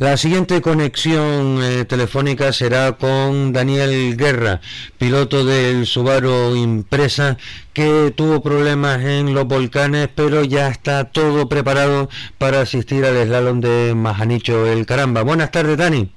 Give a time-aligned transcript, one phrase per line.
[0.00, 4.62] La siguiente conexión eh, telefónica será con Daniel Guerra,
[4.96, 7.36] piloto del Subaru Impresa,
[7.74, 12.08] que tuvo problemas en los volcanes, pero ya está todo preparado
[12.38, 15.20] para asistir al slalom de Majanicho el Caramba.
[15.20, 16.10] Buenas tardes, Dani.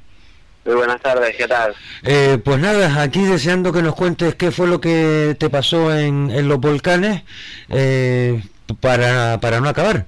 [0.64, 1.76] Muy buenas tardes, ¿qué tal?
[2.04, 6.32] Eh, pues nada, aquí deseando que nos cuentes qué fue lo que te pasó en,
[6.32, 7.24] en los volcanes
[7.68, 8.42] eh,
[8.80, 10.06] para, para no acabar.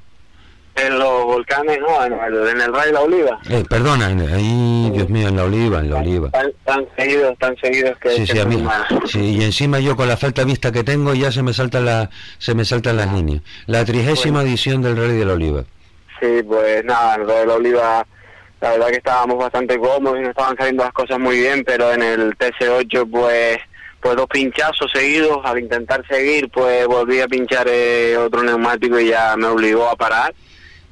[0.75, 3.39] En los volcanes, no, en el, en el Rey de la Oliva.
[3.49, 6.29] Eh, perdona, ahí, Dios mío, en la Oliva, en la Oliva.
[6.31, 8.09] Tan, tan seguidos, tan seguidos que...
[8.09, 8.61] Sí, sí, a mí,
[9.05, 11.85] sí, y encima yo con la falta de vista que tengo ya se me saltan,
[11.85, 13.41] la, se me saltan las líneas.
[13.67, 15.63] La trigésima edición del Rey de la Oliva.
[16.19, 18.07] Sí, pues nada, en el Rey de la Oliva
[18.61, 21.91] la verdad que estábamos bastante cómodos y nos estaban saliendo las cosas muy bien, pero
[21.91, 23.59] en el TC8 pues
[24.01, 29.09] pues dos pinchazos seguidos, al intentar seguir pues volví a pinchar eh, otro neumático y
[29.09, 30.33] ya me obligó a parar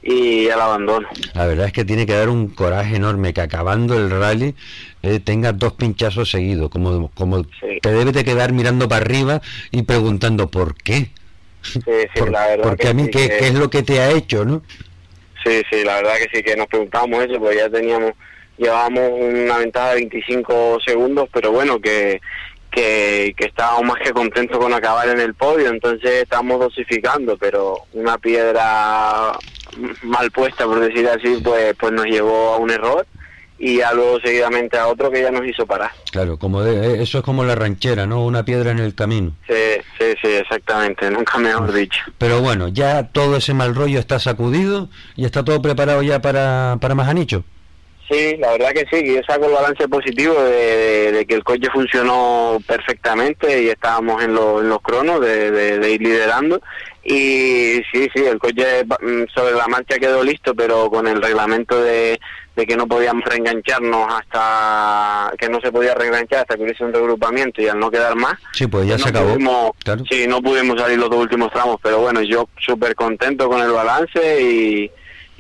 [0.04, 1.08] y al abandono.
[1.34, 4.54] La verdad es que tiene que dar un coraje enorme que acabando el rally
[5.02, 7.44] eh, tengas dos pinchazos seguidos, como, como
[7.82, 11.10] te debes de quedar mirando para arriba y preguntando por qué.
[11.62, 14.44] Sí, sí, la verdad Porque a mí, ¿qué, ¿qué es lo que te ha hecho,
[14.44, 14.62] no?
[15.46, 18.14] Sí, sí, la verdad que sí, que nos preguntamos eso, pues ya teníamos,
[18.58, 22.22] llevábamos una ventaja de 25 segundos, pero bueno, que,
[22.74, 27.78] que, que estábamos más que contentos con acabar en el podio, entonces estamos dosificando, pero
[27.94, 29.32] una piedra
[30.04, 33.06] mal puesta, por decir así, pues, pues nos llevó a un error
[33.60, 35.92] y ya luego seguidamente a otro que ya nos hizo parar.
[36.12, 38.26] Claro, como de, eso es como la ranchera, ¿no?
[38.26, 39.34] Una piedra en el camino.
[39.48, 39.54] Sí,
[39.98, 42.02] sí, sí, exactamente, nunca mejor dicho.
[42.18, 46.78] Pero bueno, ya todo ese mal rollo está sacudido y está todo preparado ya para,
[46.82, 47.44] para Majanicho.
[48.10, 51.44] Sí, la verdad que sí, que yo saco el balance positivo de, de, que el
[51.44, 56.62] coche funcionó perfectamente y estábamos en, lo, en los cronos de, de, ir liderando.
[57.06, 61.82] Y sí, sí, el coche mm, sobre la marcha quedó listo, pero con el reglamento
[61.82, 62.20] de,
[62.56, 66.94] de que no podíamos reengancharnos hasta que no se podía reenganchar hasta que hubiese un
[66.94, 68.36] regrupamiento y al no quedar más.
[68.52, 69.34] Sí, pues ya no se acabó.
[69.34, 69.72] Pudimos,
[70.10, 73.72] Sí, no pudimos salir los dos últimos tramos, pero bueno, yo súper contento con el
[73.72, 74.92] balance y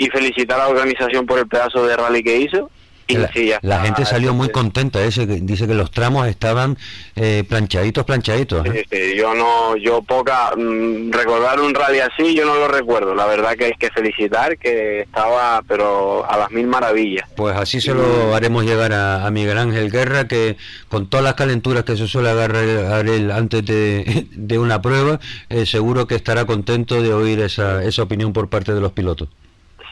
[0.03, 2.69] y felicitar a la organización por el pedazo de rally que hizo.
[3.05, 6.77] Y la, sí, la gente salió muy contenta, ese que dice que los tramos estaban
[7.17, 8.65] eh, planchaditos, planchaditos.
[8.65, 13.13] Sí, sí, yo no, yo poca, mmm, recordar un rally así, yo no lo recuerdo.
[13.13, 17.27] La verdad que hay que felicitar que estaba, pero a las mil maravillas.
[17.35, 20.55] Pues así se lo haremos llegar a, a Miguel Ángel Guerra, que
[20.87, 25.65] con todas las calenturas que se suele agarrar él antes de, de una prueba, eh,
[25.65, 29.27] seguro que estará contento de oír esa, esa opinión por parte de los pilotos.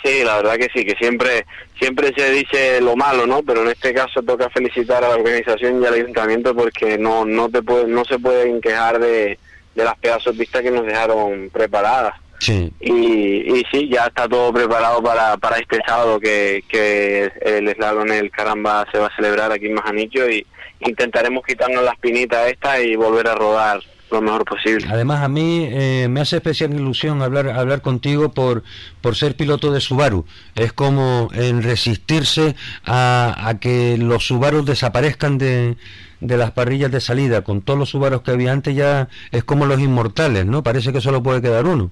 [0.03, 1.45] Sí, la verdad que sí, que siempre
[1.79, 3.43] siempre se dice lo malo, ¿no?
[3.43, 7.49] Pero en este caso toca felicitar a la organización y al ayuntamiento porque no no
[7.49, 9.37] te puede, no se pueden quejar de,
[9.75, 12.15] de las pedazos vistas que nos dejaron preparadas.
[12.39, 12.71] Sí.
[12.79, 18.07] Y, y sí, ya está todo preparado para, para este sábado que, que el slalom
[18.07, 20.45] en el Caramba se va a celebrar aquí en Majanicho y
[20.79, 23.79] intentaremos quitarnos las pinitas estas y volver a rodar
[24.11, 24.87] lo mejor posible.
[24.89, 28.63] Además, a mí eh, me hace especial ilusión hablar hablar contigo por,
[29.01, 30.25] por ser piloto de Subaru.
[30.55, 32.55] Es como en resistirse
[32.85, 35.77] a, a que los Subarus desaparezcan de,
[36.19, 37.43] de las parrillas de salida.
[37.43, 40.63] Con todos los Subarus que había antes ya es como los inmortales, ¿no?
[40.63, 41.91] Parece que solo puede quedar uno.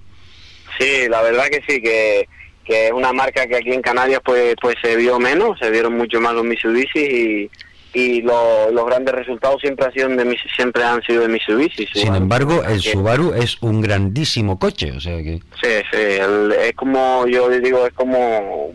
[0.78, 2.28] Sí, la verdad que sí, que,
[2.64, 5.98] que es una marca que aquí en Canarias pues pues se vio menos, se vieron
[5.98, 7.52] mucho más los Mitsubishi y
[7.94, 11.88] y lo, los grandes resultados siempre han sido de siempre han sido de Mitsubishi.
[11.88, 12.18] Sin Subaru.
[12.18, 17.26] embargo, el Subaru es un grandísimo coche, o sea que sí, sí, el, es como
[17.28, 18.72] yo digo es como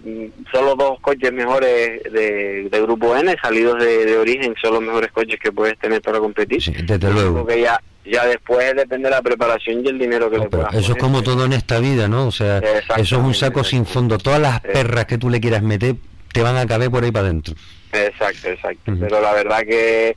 [0.52, 5.12] solo dos coches mejores de, de grupo N salidos de, de, origen son los mejores
[5.12, 6.62] coches que puedes tener para competir.
[6.62, 7.38] Sí, desde luego.
[7.38, 10.74] Porque ya ya después depende de la preparación y el dinero que no, le puedas
[10.74, 10.96] Eso poner.
[10.96, 12.26] es como todo en esta vida, ¿no?
[12.26, 14.18] O sea, eso es un saco sin fondo.
[14.18, 15.96] Todas las perras que tú le quieras meter
[16.32, 17.54] te van a caber por ahí para adentro.
[17.94, 18.90] Exacto, exacto.
[18.90, 19.00] Uh -huh.
[19.00, 20.16] Pero la verdad que,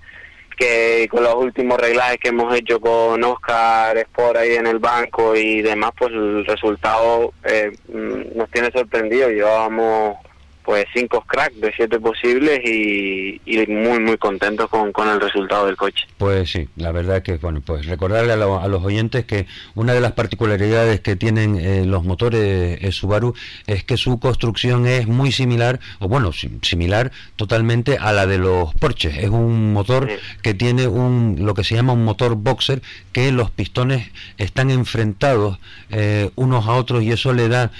[0.58, 5.36] que con los últimos reglajes que hemos hecho con Oscar Sport ahí en el banco
[5.36, 9.30] y demás, pues el resultado eh, nos tiene sorprendido.
[9.30, 10.18] Llevábamos
[10.68, 15.66] pues cinco cracks de siete posibles y, y, muy muy contentos con, con el resultado
[15.66, 16.06] del coche.
[16.18, 19.94] Pues sí, la verdad que bueno, pues recordarle a, lo, a los oyentes que una
[19.94, 23.34] de las particularidades que tienen eh, los motores eh, Subaru
[23.66, 28.74] es que su construcción es muy similar, o bueno, similar totalmente a la de los
[28.76, 29.24] Porsche.
[29.24, 30.18] Es un motor sí.
[30.42, 32.82] que tiene un lo que se llama un motor boxer,
[33.14, 35.60] que los pistones están enfrentados
[35.92, 37.72] eh, unos a otros y eso le da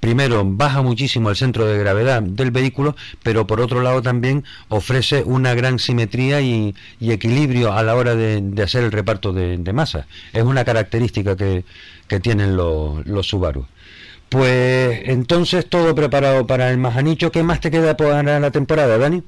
[0.00, 5.22] primero baja muchísimo el centro de gravedad del vehículo, pero por otro lado también ofrece
[5.24, 9.56] una gran simetría y, y equilibrio a la hora de, de hacer el reparto de,
[9.58, 10.06] de, masa.
[10.32, 11.64] Es una característica que,
[12.06, 13.66] que tienen los, los Subaru.
[14.28, 17.32] Pues entonces todo preparado para el Majanicho.
[17.32, 19.22] ¿Qué más te queda para la temporada, Dani?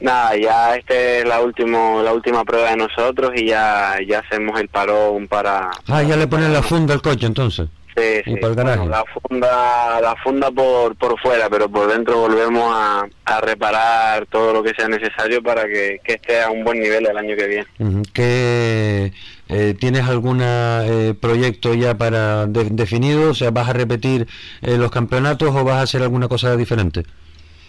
[0.00, 4.58] Nada, ya esta es la última la última prueba de nosotros y ya ya hacemos
[4.58, 5.70] el parón para.
[5.86, 7.68] Ah, ya le ponen la funda al coche entonces.
[8.00, 8.40] Sí, sí.
[8.40, 14.52] la funda la funda por por fuera, pero por dentro volvemos a, a reparar todo
[14.52, 18.02] lo que sea necesario para que, esté a un buen nivel el año que viene.
[18.12, 19.12] ¿Qué
[19.48, 23.30] eh, tienes algún eh, proyecto ya para definido?
[23.30, 24.26] O sea, ¿vas a repetir
[24.62, 27.02] eh, los campeonatos o vas a hacer alguna cosa diferente?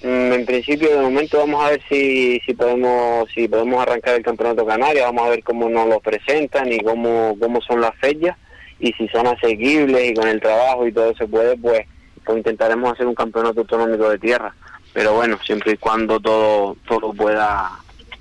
[0.03, 4.23] Mm, en principio, de momento, vamos a ver si, si podemos si podemos arrancar el
[4.23, 8.35] campeonato canario, vamos a ver cómo nos lo presentan y cómo, cómo son las fechas
[8.81, 11.81] y si son asequibles y con el trabajo y todo se puede, pues,
[12.25, 14.53] pues intentaremos hacer un campeonato autonómico de tierra.
[14.91, 17.71] Pero bueno, siempre y cuando todo todo pueda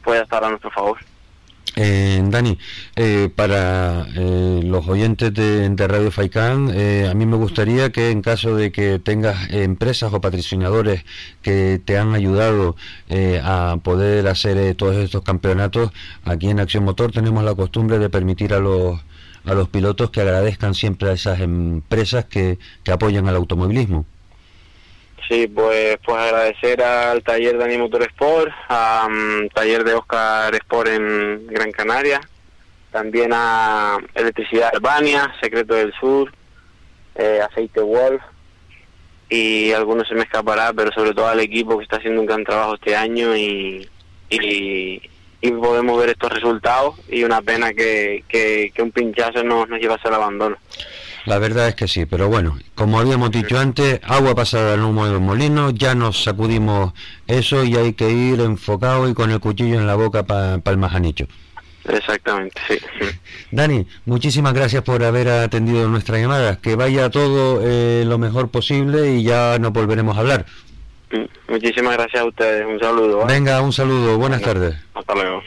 [0.05, 0.99] pueda estar a nuestro favor.
[1.77, 2.59] Eh, Dani,
[2.97, 8.23] eh, para eh, los oyentes de, Radio Faicán, eh, a mí me gustaría que en
[8.23, 11.05] caso de que tengas empresas o patrocinadores
[11.43, 12.77] que te han ayudado
[13.43, 15.93] a poder hacer todos estos campeonatos,
[16.25, 19.01] aquí en Acción Motor tenemos la costumbre de permitir a los,
[19.45, 24.05] a los pilotos que agradezcan siempre a esas empresas que, que apoyan al automovilismo.
[25.31, 31.47] Sí, pues, pues agradecer al taller de Motor Sport, al taller de Oscar Sport en
[31.47, 32.21] Gran Canaria,
[32.91, 36.33] también a Electricidad Albania, Secreto del Sur,
[37.15, 38.21] eh, Aceite Wolf,
[39.29, 42.43] y algunos se me escapará, pero sobre todo al equipo que está haciendo un gran
[42.43, 43.89] trabajo este año y,
[44.31, 45.01] y,
[45.41, 50.15] podemos ver estos resultados y una pena que, que, un pinchazo nos, nos llevase al
[50.15, 50.57] abandono.
[51.27, 55.07] La verdad es que sí, pero bueno, como habíamos dicho antes, agua pasada al humo
[55.07, 56.93] del molino, ya nos sacudimos
[57.27, 60.79] eso y hay que ir enfocado y con el cuchillo en la boca para el
[60.79, 61.27] majanicho.
[61.85, 62.79] Exactamente, sí.
[63.51, 66.57] Dani, muchísimas gracias por haber atendido nuestra llamada.
[66.57, 70.47] Que vaya todo eh, lo mejor posible y ya nos volveremos a hablar.
[71.13, 72.67] Mm, muchísimas gracias a ustedes.
[72.67, 73.27] Un saludo.
[73.27, 74.17] Venga, un saludo.
[74.17, 74.77] Buenas tardes.
[74.95, 75.43] Hasta luego.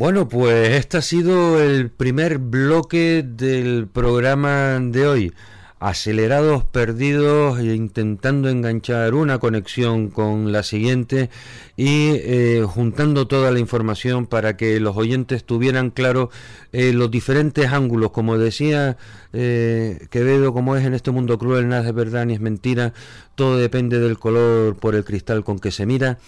[0.00, 5.32] Bueno, pues este ha sido el primer bloque del programa de hoy.
[5.82, 11.30] Acelerados, perdidos, e intentando enganchar una conexión con la siguiente
[11.74, 16.28] y eh, juntando toda la información para que los oyentes tuvieran claro
[16.72, 18.10] eh, los diferentes ángulos.
[18.10, 18.98] Como decía
[19.32, 22.92] eh, Quevedo, como es en este mundo cruel, nada es verdad ni es mentira,
[23.34, 26.18] todo depende del color por el cristal con que se mira.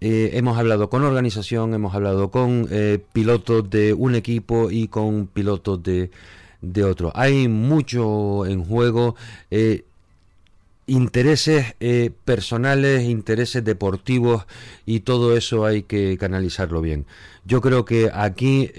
[0.00, 2.68] Eh, hemos hablado con organización, hemos hablado con
[3.12, 6.10] pilotos de un equipo y con pilotos de,
[6.62, 7.12] de otro.
[7.14, 9.16] Hay mucho en juego,
[9.50, 9.84] eh,
[10.86, 11.76] intereses
[12.24, 14.46] personales, intereses deportivos
[14.86, 17.06] y todo eso hay que canalizarlo bien.
[17.44, 18.72] Yo creo que aquí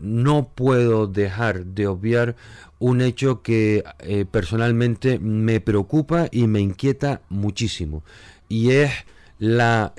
[0.00, 2.36] no puedo dejar de obviar
[2.78, 3.84] un hecho que
[4.30, 8.02] personalmente me preocupa y me inquieta muchísimo
[8.48, 8.90] y es
[9.38, 9.92] la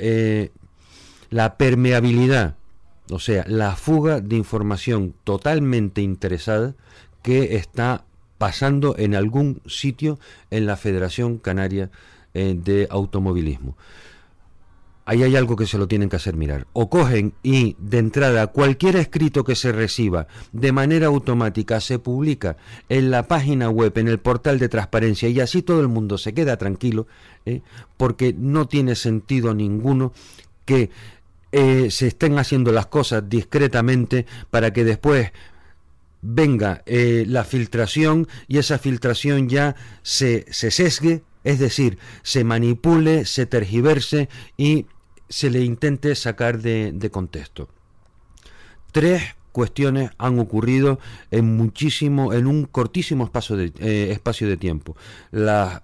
[1.29, 2.55] la permeabilidad,
[3.09, 6.75] o sea, la fuga de información totalmente interesada
[7.21, 8.05] que está
[8.37, 10.19] pasando en algún sitio
[10.49, 11.91] en la Federación Canaria
[12.33, 13.75] eh, de Automovilismo.
[15.05, 16.67] Ahí hay algo que se lo tienen que hacer mirar.
[16.71, 22.57] O cogen y de entrada cualquier escrito que se reciba de manera automática se publica
[22.89, 26.35] en la página web, en el portal de transparencia y así todo el mundo se
[26.35, 27.07] queda tranquilo,
[27.47, 27.61] eh,
[27.97, 30.13] porque no tiene sentido ninguno
[30.65, 30.91] que
[31.51, 35.31] eh, se estén haciendo las cosas discretamente para que después
[36.21, 43.25] venga eh, la filtración y esa filtración ya se, se sesgue, es decir, se manipule,
[43.25, 44.85] se tergiverse y
[45.29, 47.69] se le intente sacar de, contexto.
[48.91, 50.99] Tres cuestiones han ocurrido
[51.31, 54.95] en muchísimo, en un cortísimo espacio de, eh, espacio de tiempo.
[55.31, 55.83] La,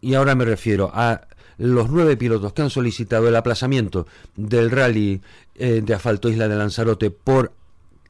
[0.00, 1.26] y ahora me refiero a
[1.58, 4.06] los nueve pilotos que han solicitado el aplazamiento
[4.36, 5.20] del rally
[5.56, 7.52] eh, de asfalto Isla de Lanzarote por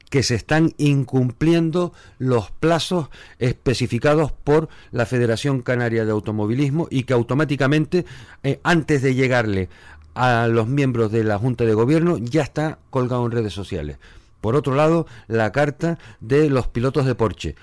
[0.09, 7.13] que se están incumpliendo los plazos especificados por la Federación Canaria de Automovilismo y que
[7.13, 8.05] automáticamente,
[8.43, 9.69] eh, antes de llegarle
[10.15, 13.97] a los miembros de la Junta de Gobierno, ya está colgado en redes sociales.
[14.41, 17.55] Por otro lado, la carta de los pilotos de Porsche.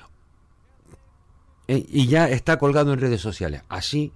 [1.68, 3.62] Eh, y ya está colgado en redes sociales.
[3.68, 4.12] Así,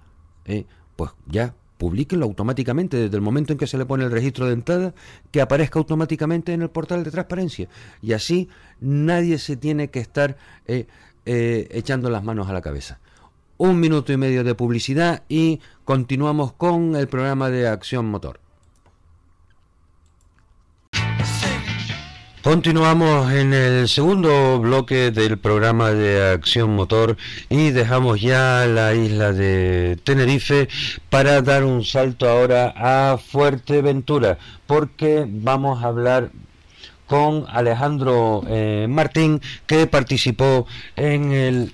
[0.95, 4.53] pues ya publíquenlo automáticamente desde el momento en que se le pone el registro de
[4.53, 4.93] entrada,
[5.31, 7.69] que aparezca automáticamente en el portal de transparencia.
[8.03, 10.85] Y así nadie se tiene que estar eh,
[11.25, 12.99] eh, echando las manos a la cabeza.
[13.57, 18.39] un minuto y medio de publicidad y continuamos con el programa de Acción Motor.
[22.43, 27.15] Continuamos en el segundo bloque del programa de Acción Motor
[27.49, 30.67] y dejamos ya la isla de Tenerife
[31.11, 36.31] para dar un salto ahora a Fuerteventura porque vamos a hablar
[37.05, 41.71] con Alejandro eh, Martín que participó en el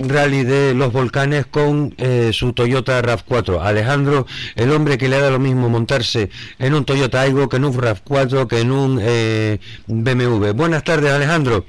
[0.00, 3.60] rally de los volcanes con eh, su Toyota RAV4.
[3.62, 7.64] Alejandro, el hombre que le da lo mismo montarse en un Toyota Aygo que en
[7.64, 10.52] un RAV4 que en un eh, BMW.
[10.52, 11.64] Buenas tardes, Alejandro.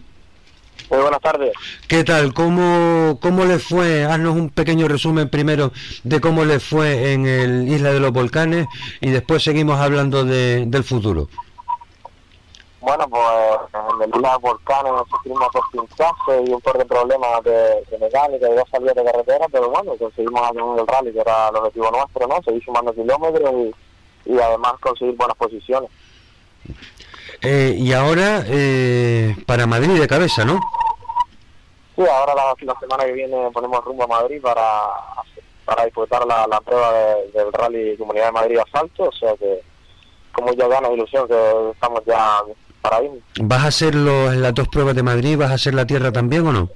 [0.89, 1.51] Muy buenas tardes.
[1.88, 2.34] ¿Qué tal?
[2.34, 4.03] ¿Cómo, ¿Cómo le fue?
[4.03, 5.72] Haznos un pequeño resumen primero
[6.03, 8.67] de cómo le fue en el Isla de los Volcanes
[9.01, 11.29] y después seguimos hablando de, del futuro.
[12.84, 13.24] Bueno, pues
[13.96, 18.50] en el de Volcanes sufrimos dos pinchazos y un par de problemas de, de mecánica
[18.50, 21.92] y dos salidas de carretera, pero bueno, conseguimos ganar el rally, que era el objetivo
[21.92, 22.44] nuestro, ¿no?
[22.44, 25.90] Seguir sumando kilómetros y, y además conseguir buenas posiciones.
[27.42, 30.60] Eh, y ahora eh, para Madrid de cabeza, ¿no?
[31.96, 34.90] Sí, ahora la, la, semana que viene ponemos rumbo a Madrid para,
[35.63, 39.62] para disputar la, la prueba de, del Rally Comunidad de Madrid Asalto, o sea que
[40.34, 42.42] con muchas ganas e ilusión que estamos ya
[42.84, 43.12] para ir.
[43.42, 45.38] ¿Vas a hacer los, las dos pruebas de Madrid?
[45.38, 46.70] ¿Vas a hacer la tierra también o no?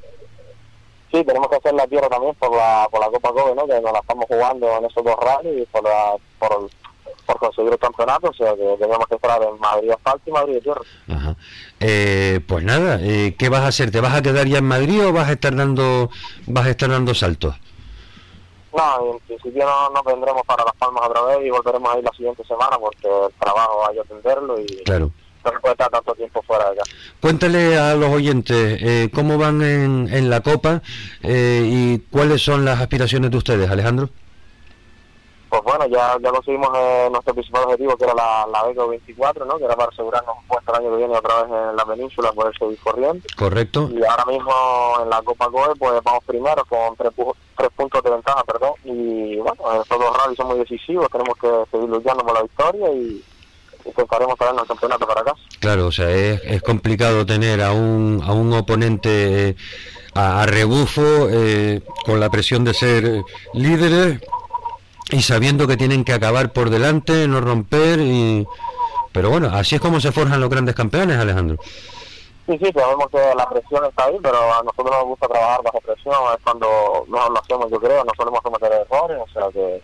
[1.12, 3.68] Sí, tenemos que hacer la tierra también por la, por la Copa Kobe, ¿no?
[3.68, 6.70] Que nos la estamos jugando en esos dos rallies y por, la, por,
[7.26, 10.54] por conseguir el campeonato, o sea que tenemos que estar en Madrid asfalto y Madrid
[10.56, 10.82] de tierra.
[11.10, 11.36] Ajá.
[11.80, 13.92] Eh, pues nada, eh, ¿qué vas a hacer?
[13.92, 16.10] ¿Te vas a quedar ya en Madrid o vas a estar dando,
[16.46, 17.56] vas a estar dando saltos?
[18.76, 22.04] No, en principio no, no vendremos para Las Palmas otra vez y volveremos a ir
[22.04, 25.10] la siguiente semana porque el trabajo hay que atenderlo y claro.
[25.48, 26.84] No se puede estar tanto tiempo fuera de acá.
[27.22, 30.82] Cuéntale a los oyentes eh, cómo van en, en la Copa
[31.24, 34.10] eh, y cuáles son las aspiraciones de ustedes, Alejandro.
[35.50, 39.46] Pues bueno, ya, ya conseguimos eh, nuestro principal objetivo, que era la, la Beco 24,
[39.46, 39.58] ¿no?
[39.58, 42.32] que era para asegurarnos un puesto el año que viene otra vez en la península,
[42.34, 43.26] poder seguir corriendo.
[43.38, 43.90] Correcto.
[43.94, 44.52] Y ahora mismo
[45.04, 47.14] en la Copa COE, pues vamos primero con tres,
[47.56, 48.74] tres puntos de ventaja, perdón.
[48.84, 52.92] Y bueno, estos dos rallies son muy decisivos, tenemos que seguir luchando por la victoria
[52.92, 53.24] y
[53.88, 55.34] intentaremos traernos el campeonato para acá.
[55.60, 59.56] Claro, o sea, es, es complicado tener a un, a un oponente
[60.14, 64.20] a, a rebufo eh, con la presión de ser líderes
[65.12, 68.46] y sabiendo que tienen que acabar por delante, no romper y
[69.12, 71.58] pero bueno, así es como se forjan los grandes campeones, Alejandro.
[72.46, 75.82] Sí, sí, sabemos que la presión está ahí, pero a nosotros nos gusta trabajar bajo
[75.82, 76.68] presión, es cuando
[77.08, 79.82] no lo hacemos, yo creo, no solemos cometer errores, o sea que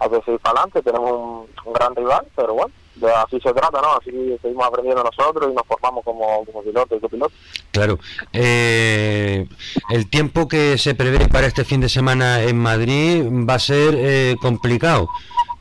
[0.00, 3.52] hay que seguir para adelante, tenemos un, un gran rival, pero bueno, de así se
[3.52, 3.96] trata, ¿no?
[3.96, 4.10] Así
[4.40, 7.36] seguimos aprendiendo nosotros y nos formamos como, como pilotos y copilotos.
[7.72, 7.98] Claro.
[8.32, 9.46] Eh,
[9.90, 13.94] el tiempo que se prevé para este fin de semana en Madrid va a ser
[13.96, 15.08] eh, complicado,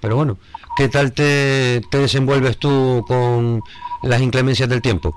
[0.02, 0.38] pero bueno,
[0.78, 3.62] ¿qué tal te, te desenvuelves tú con
[4.04, 5.16] las inclemencias del tiempo?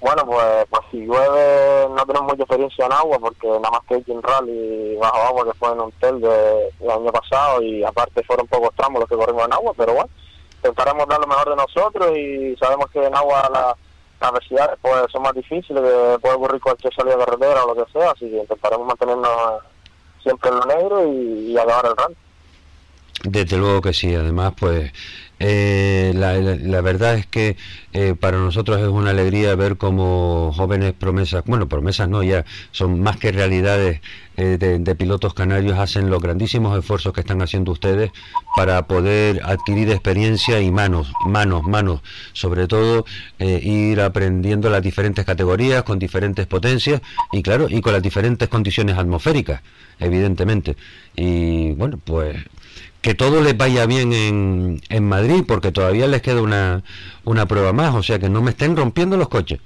[0.00, 4.12] Bueno, pues, pues si llueve no tenemos mucha experiencia en agua porque nada más que
[4.12, 8.22] un rally bajo agua que fue en un tel de, del año pasado y aparte
[8.22, 10.08] fueron pocos tramos los que corrimos en agua, pero bueno,
[10.66, 13.76] intentaremos dar lo mejor de nosotros y sabemos que en agua la,
[14.20, 17.84] las adversidades pues, son más difíciles, que puede ocurrir cualquier salida de carretera o lo
[17.84, 19.30] que sea, así que intentaremos mantenernos
[20.22, 22.16] siempre en lo negro y, y acabar el rally.
[23.24, 24.92] Desde luego que sí, además pues
[25.38, 27.56] eh, la, verdad es que
[27.92, 33.00] eh, para nosotros es una alegría ver como jóvenes promesas, bueno, promesas no, ya son
[33.00, 34.00] más que realidades
[34.38, 38.12] eh, de, de, pilotos canarios, hacen los grandísimos esfuerzos que están haciendo ustedes
[38.56, 42.00] para poder adquirir experiencia y manos, manos, manos,
[42.32, 43.04] sobre todo
[43.38, 47.02] ir aprendiendo las diferentes categorías con diferentes potencias
[47.32, 49.60] y claro, y con las diferentes condiciones atmosféricas,
[49.98, 50.76] evidentemente.
[51.14, 52.36] Y bueno, pues
[53.06, 56.82] que todo les vaya bien en, en Madrid, porque todavía les queda una,
[57.22, 59.60] una prueba más, o sea que no me estén rompiendo los coches.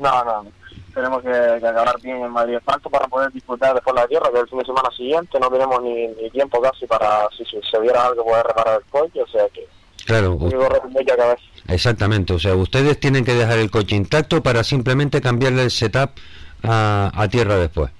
[0.00, 0.46] No, no,
[0.92, 4.40] tenemos que, que acabar bien en Madrid Asfalto para poder disfrutar después la tierra, que
[4.40, 7.78] el fin de semana siguiente no tenemos ni, ni tiempo casi para, si, si se
[7.78, 9.68] viera algo, poder reparar el coche, o sea que...
[10.04, 10.36] Claro,
[11.68, 16.10] exactamente, o sea, ustedes tienen que dejar el coche intacto para simplemente cambiarle el setup
[16.64, 17.92] a, a tierra después.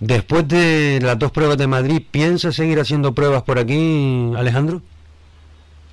[0.00, 4.80] Después de las dos pruebas de Madrid, ¿piensa seguir haciendo pruebas por aquí, Alejandro?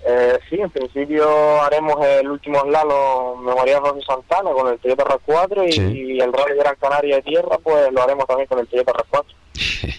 [0.10, 5.68] Eh, sí, en principio haremos el último slalom Memorial José Santana con el Toyota RAV4
[5.68, 5.82] y, sí.
[5.82, 9.26] y, el Rally Gran Canaria de Tierra, pues lo haremos también con el Toyota RAV4.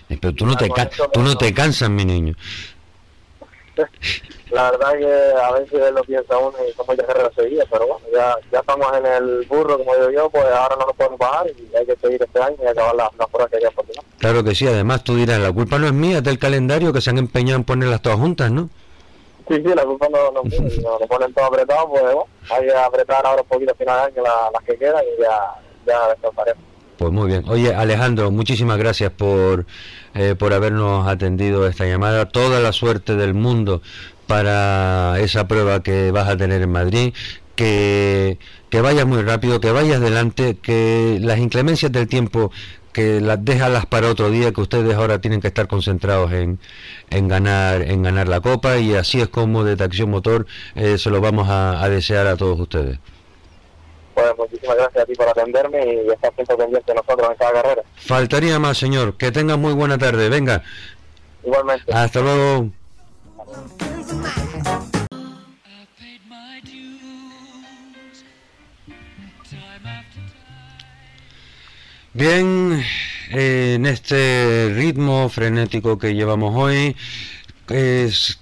[0.21, 0.71] Pero tú no, te,
[1.13, 2.35] tú no te cansas, mi niño.
[4.51, 8.07] la verdad que a veces lo piensa uno y como ya se seguía, pero bueno,
[8.13, 11.47] ya, ya estamos en el burro, como digo yo, pues ahora no nos podemos bajar
[11.49, 14.11] y hay que seguir este año y acabar las, las pruebas que hay por delante.
[14.19, 17.01] Claro que sí, además tú dirás, la culpa no es mía, es del calendario que
[17.01, 18.69] se han empeñado en ponerlas todas juntas, ¿no?
[19.49, 22.03] Sí, sí, la culpa no, no es mía, si nos lo ponen todo apretado, pues
[22.03, 25.03] bueno, hay que apretar ahora un poquito al final de año la- las que quedan
[25.17, 25.55] y ya,
[25.87, 26.65] ya descansaremos.
[26.99, 27.45] Pues muy bien.
[27.49, 29.67] Oye, Alejandro, muchísimas gracias por,
[30.15, 32.27] eh, por habernos atendido esta llamada.
[32.29, 33.83] Toda la suerte del mundo
[34.29, 37.13] para esa prueba que vas a tener en Madrid.
[37.57, 38.39] Que,
[38.71, 42.53] que vayas muy rápido, que vayas adelante, que las inclemencias del tiempo
[42.93, 46.59] que las déjalas para otro día, que ustedes ahora tienen que estar concentrados en,
[47.11, 51.11] en ganar en ganar la copa y así es como de Tracción Motor eh, se
[51.11, 52.99] lo vamos a, a desear a todos ustedes.
[54.15, 57.53] Pues muchísimas gracias a ti por atenderme y estar siempre pendiente de nosotros en cada
[57.63, 57.83] carrera.
[57.97, 59.17] Faltaría más, señor.
[59.17, 60.29] Que tengas muy buena tarde.
[60.29, 60.63] Venga,
[61.45, 61.93] Igualmente.
[61.93, 62.71] hasta luego.
[72.15, 72.83] Bien,
[73.31, 76.97] eh, en este ritmo frenético que llevamos hoy,
[77.69, 78.41] es-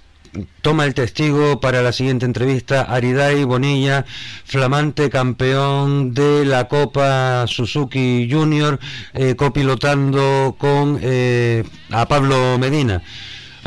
[0.61, 4.05] toma el testigo para la siguiente entrevista Aridai Bonilla,
[4.45, 8.79] flamante campeón de la Copa Suzuki Junior,
[9.13, 13.01] eh, copilotando con eh, a Pablo Medina.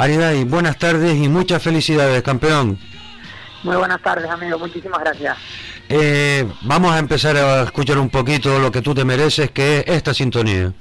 [0.00, 2.78] Aridai, buenas tardes y muchas felicidades, campeón.
[3.62, 4.58] Muy buenas tardes, amigo.
[4.58, 5.36] Muchísimas gracias.
[5.90, 9.84] Eh, vamos a empezar a escuchar un poquito lo que tú te mereces, que es
[9.88, 10.72] esta sintonía.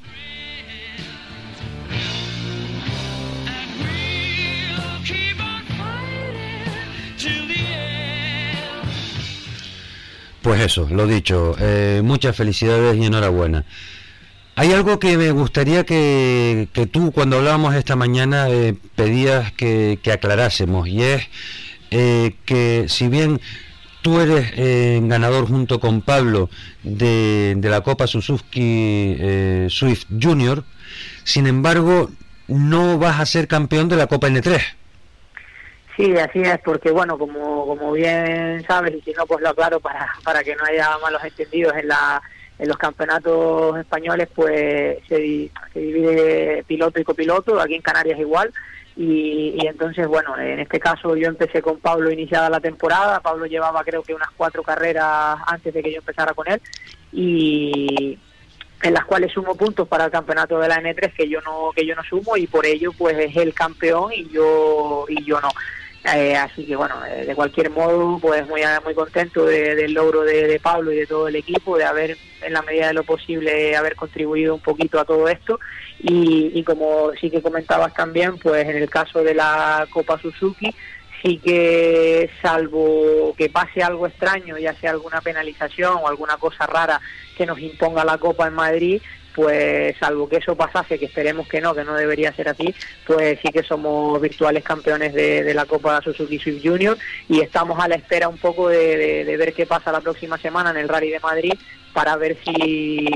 [10.41, 13.65] Pues eso, lo dicho, eh, muchas felicidades y enhorabuena.
[14.59, 19.97] Hay algo que me gustaría que, que tú, cuando hablábamos esta mañana, eh, pedías que,
[20.13, 21.29] aclarásemos, y es
[21.91, 23.39] eh, que si bien
[24.01, 26.49] tú eres eh, ganador junto con Pablo
[26.83, 30.65] de, de la Copa Suzuki eh, Swift Junior,
[31.23, 32.09] sin embargo,
[32.49, 34.59] no vas a ser campeón de la Copa N3.
[35.95, 39.79] Sí, así es, porque bueno, como, como bien sabes, y si no, pues lo aclaro
[39.79, 42.21] para, para que no haya malos entendidos en la
[42.59, 48.51] en los campeonatos españoles pues se, se divide piloto y copiloto, aquí en Canarias igual,
[48.95, 53.45] y, y entonces bueno, en este caso yo empecé con Pablo iniciada la temporada, Pablo
[53.45, 56.61] llevaba creo que unas cuatro carreras antes de que yo empezara con él,
[57.13, 58.19] y
[58.81, 61.85] en las cuales sumo puntos para el campeonato de la N3 que yo no que
[61.85, 65.49] yo no sumo y por ello pues es el campeón y yo y yo no
[66.15, 70.21] Eh, así que bueno eh, de cualquier modo pues muy muy contento de- del logro
[70.21, 73.03] de, de Pablo y de todo el equipo de haber en la medida de lo
[73.03, 75.59] posible haber contribuido un poquito a todo esto.
[75.99, 80.73] Y, y como sí que comentabas también pues en el caso de la Copa Suzuki
[81.21, 87.01] sí que salvo que pase algo extraño, ya sea alguna penalización o alguna cosa rara
[87.37, 89.01] que nos imponga la Copa en Madrid,
[89.39, 92.75] pues salvo que eso pasase, que esperemos que no, que no debería ser así,
[93.07, 96.97] pues sí que somos virtuales campeones de, de la Copa Suzuki Swift Junior
[97.29, 100.77] y estamos a la espera un poco de, ver qué pasa la próxima semana en
[100.77, 101.53] el Rally de Madrid
[101.93, 103.07] para ver si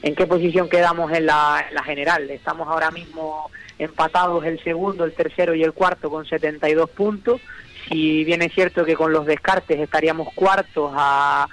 [0.00, 2.30] en qué posición quedamos en la, en la general.
[2.30, 7.42] Estamos ahora mismo empatados el segundo, el tercero y el cuarto con 72 puntos.
[7.86, 11.46] Si bien es cierto que con los descartes estaríamos cuartos a,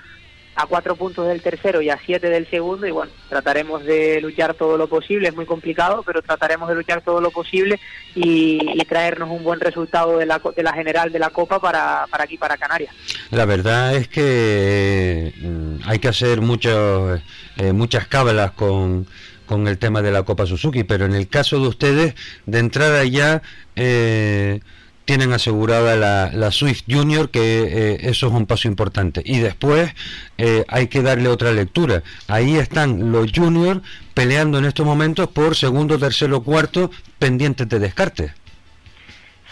[0.55, 4.53] a cuatro puntos del tercero y a siete del segundo y bueno, trataremos de luchar
[4.53, 7.79] todo lo posible, es muy complicado, pero trataremos de luchar todo lo posible
[8.15, 12.25] y, traernos un buen resultado de la, de la general de la Copa para, para
[12.25, 12.93] aquí, para Canarias.
[13.31, 17.21] La verdad es que mm, hay que hacer muchos,
[17.57, 19.07] eh, muchas cábalas con,
[19.45, 23.03] con el tema de la Copa Suzuki, pero en el caso de ustedes, de entrada
[23.05, 23.41] ya
[23.75, 24.59] eh,
[25.05, 29.21] tienen asegurada la, la Swift Junior, que eh, eso es un paso importante.
[29.25, 29.93] Y después
[30.37, 32.03] eh, hay que darle otra lectura.
[32.27, 33.81] Ahí están los Junior
[34.13, 38.33] peleando en estos momentos por segundo, tercero, cuarto, pendientes de descarte.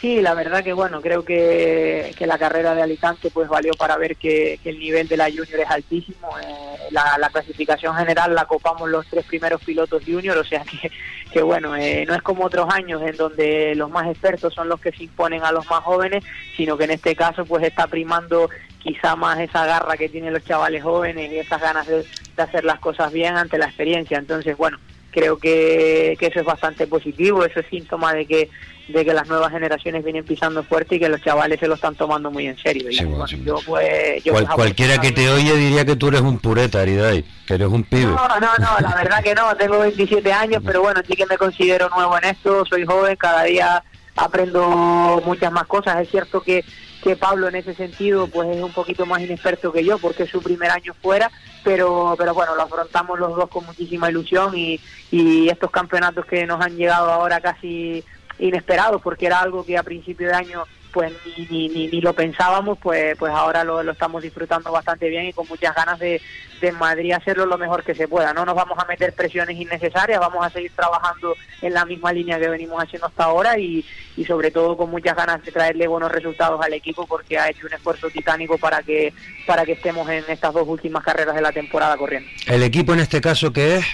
[0.02, 3.98] Sí, la verdad que bueno, creo que, que la carrera de Alicante pues valió para
[3.98, 6.28] ver que, el nivel de la Junior es altísimo.
[6.40, 10.92] Eh, la, la clasificación general la copamos los tres primeros pilotos Junior, o sea que,
[11.32, 14.82] que bueno, eh, no es como otros años en donde los más expertos son los
[14.82, 16.24] que se imponen a los más jóvenes,
[16.58, 20.44] sino que en este caso pues está primando quizá más esa garra que tienen los
[20.44, 22.04] chavales jóvenes y esas ganas de
[22.38, 24.18] hacer las cosas bien ante la experiencia.
[24.18, 24.80] Entonces, bueno,
[25.12, 28.50] creo que, que eso es bastante positivo, eso es síntoma de que
[28.88, 31.96] de que las nuevas generaciones vienen pisando fuerte y que los chavales se lo están
[31.96, 32.90] tomando muy en serio.
[32.90, 33.42] Y Sí, bueno, bueno, sí.
[33.46, 34.22] yo pues...
[34.24, 37.54] Yo Cual- pues, cualquiera que te oye diría que tú eres un pureta, Aridai, que
[37.54, 38.08] eres un pibe.
[38.08, 41.38] No, no, no, la verdad que no, tengo 27 años, pero bueno, sí que me
[41.38, 43.82] considero nuevo en esto, soy joven, cada día
[44.18, 46.02] aprendo muchas más cosas.
[46.02, 46.66] Es cierto que,
[47.02, 50.42] que Pablo en ese sentido pues es un poquito más inexperto que yo porque su
[50.42, 51.32] primer año fuera,
[51.64, 56.46] pero, pero bueno, lo afrontamos los dos con muchísima ilusión y, y estos campeonatos que
[56.46, 58.04] nos han llegado ahora casi
[58.40, 62.14] inesperados porque era algo que a principio de año pues ni, ni, ni, ni lo
[62.14, 66.22] pensábamos, pues pues ahora lo, lo estamos disfrutando bastante bien y con muchas ganas de,
[66.62, 68.34] de Madrid hacerlo lo mejor que se pueda.
[68.34, 72.40] No nos vamos a meter presiones innecesarias, vamos a seguir trabajando en la misma línea
[72.40, 73.84] que venimos haciendo hasta ahora y,
[74.18, 77.68] y sobre todo con muchas ganas de traerle buenos resultados al equipo porque ha hecho
[77.68, 79.14] un esfuerzo titánico para que
[79.48, 82.30] para que estemos en estas dos últimas carreras de la temporada corriendo.
[82.48, 83.86] El equipo en este caso que es,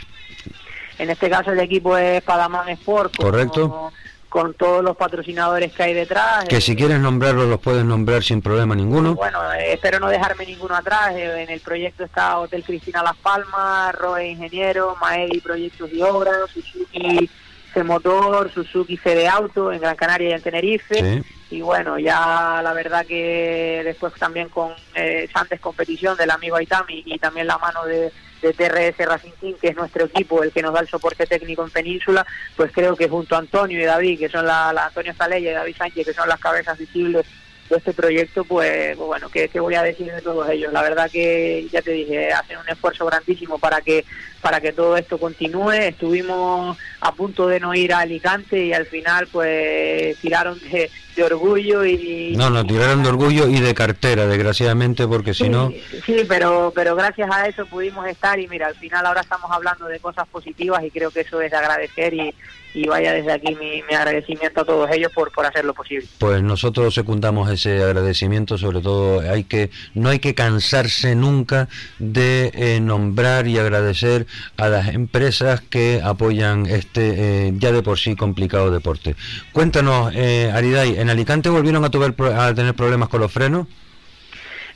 [0.99, 3.17] En este caso el equipo es Padaman Sport.
[3.17, 3.91] Correcto.
[4.29, 6.45] Con todos los patrocinadores que hay detrás.
[6.45, 9.15] que si Eh, quieres nombrarlos los puedes nombrar sin problema ninguno.
[9.15, 11.11] Bueno, eh, espero no dejarme ninguno atrás.
[11.15, 16.35] Eh, En el proyecto está Hotel Cristina Las Palmas, Roe Ingeniero, Maedi Proyectos y Obras,
[16.53, 17.29] Suzuki
[17.77, 20.95] C-Motor, Suzuki CD Auto en Gran Canaria y en Tenerife.
[20.95, 21.23] Sí.
[21.49, 27.03] Y bueno, ya la verdad que después también con eh, Santes Competición del amigo Aitami
[27.05, 28.11] y también la mano de,
[28.41, 31.63] de TRS Racing Team, que es nuestro equipo, el que nos da el soporte técnico
[31.63, 35.13] en Península, pues creo que junto a Antonio y David, que son la, la Antonio
[35.13, 37.25] Salella y David Sánchez, que son las cabezas visibles
[37.69, 40.73] de este proyecto, pues pues bueno, ¿qué, qué voy a decir de todos ellos?
[40.73, 44.03] La verdad que, ya te dije, hacen un esfuerzo grandísimo para que
[44.41, 45.71] para que todo esto continúe.
[45.71, 51.23] Estuvimos a punto de no ir a Alicante y al final pues tiraron de, de
[51.23, 52.33] orgullo y...
[52.35, 55.69] No, nos tiraron de orgullo y de cartera, desgraciadamente, porque si no...
[55.69, 59.51] Sí, sí, pero, pero gracias a eso pudimos estar y mira, al final ahora estamos
[59.51, 62.33] hablando de cosas positivas y creo que eso es de agradecer y,
[62.77, 66.07] y vaya desde aquí mi, mi agradecimiento a todos ellos por, por hacer lo posible.
[66.19, 72.51] Pues nosotros secundamos ese agradecimiento, sobre todo hay que no hay que cansarse nunca de
[72.53, 78.15] eh, nombrar y agradecer a las empresas que apoyan este eh, ya de por sí
[78.15, 79.15] complicado deporte.
[79.53, 83.65] Cuéntanos, eh, Ariday, ¿en Alicante volvieron a, tuver a tener problemas con los frenos?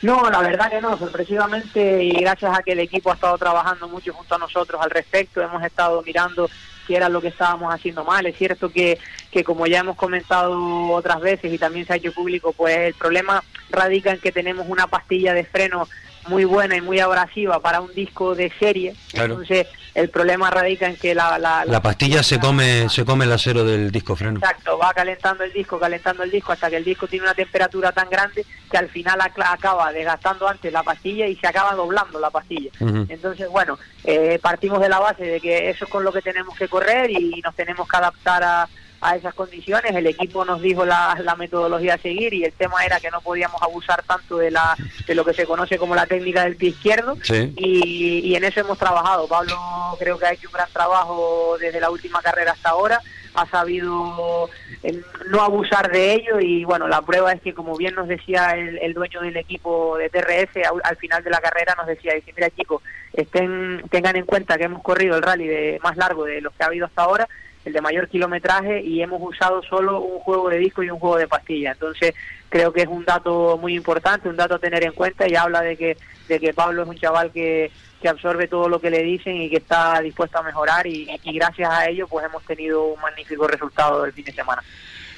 [0.01, 3.87] No, la verdad que no, sorpresivamente y gracias a que el equipo ha estado trabajando
[3.87, 6.49] mucho junto a nosotros al respecto, hemos estado mirando
[6.91, 8.25] si era lo que estábamos haciendo mal.
[8.25, 8.99] Es cierto que,
[9.31, 12.93] que como ya hemos comentado otras veces y también se ha hecho público, pues el
[12.95, 15.87] problema radica en que tenemos una pastilla de freno
[16.27, 18.93] muy buena y muy abrasiva para un disco de serie.
[19.13, 19.35] Claro.
[19.35, 23.31] Entonces el problema radica en que la, la, La pastilla se come se come el
[23.31, 24.39] acero del disco freno.
[24.39, 27.91] Exacto, va calentando el disco, calentando el disco hasta que el disco tiene una temperatura
[27.91, 32.29] tan grande que al final acaba desgastando antes la pastilla y se acaba doblando la
[32.29, 32.71] pastilla.
[32.79, 36.55] Entonces, bueno, eh, partimos de la base de que eso es con lo que tenemos
[36.57, 38.69] que correr y nos tenemos que adaptar a,
[39.01, 39.95] a esas condiciones.
[39.95, 43.19] El equipo nos dijo la, la metodología a seguir y el tema era que no
[43.21, 44.75] podíamos abusar tanto de, la,
[45.07, 47.53] de lo que se conoce como la técnica del pie izquierdo Sí.
[47.57, 49.27] y, y en eso hemos trabajado.
[49.27, 49.55] Pablo
[49.99, 53.01] creo que ha hecho un gran trabajo desde la última carrera hasta ahora,
[53.33, 54.49] ha sabido
[54.83, 58.51] eh, no abusar de ello y bueno, la prueba es que como bien nos decía
[58.51, 62.13] el, el dueño del equipo de TRS al, al final de la carrera nos decía,
[62.13, 62.81] dice, mira chicos,
[63.13, 66.63] estén, tengan en cuenta que hemos corrido el rally de más largo de los que
[66.63, 67.27] ha habido hasta ahora
[67.65, 71.17] el de mayor kilometraje y hemos usado solo un juego de disco y un juego
[71.17, 71.71] de pastilla.
[71.73, 72.13] Entonces,
[72.49, 75.61] creo que es un dato muy importante, un dato a tener en cuenta y habla
[75.61, 75.97] de que,
[76.27, 77.71] de que Pablo es un chaval que,
[78.01, 81.69] que absorbe todo lo que le dicen y que está dispuesto a mejorar y, gracias
[81.69, 84.63] a ello pues hemos tenido un magnífico resultado del fin de semana.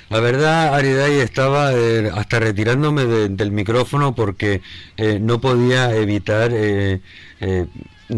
[0.10, 4.62] La verdad, Ariday, estaba eh, hasta retirándome de- del micrófono porque
[4.97, 6.99] eh, no podía evitar eh,
[7.39, 7.65] eh,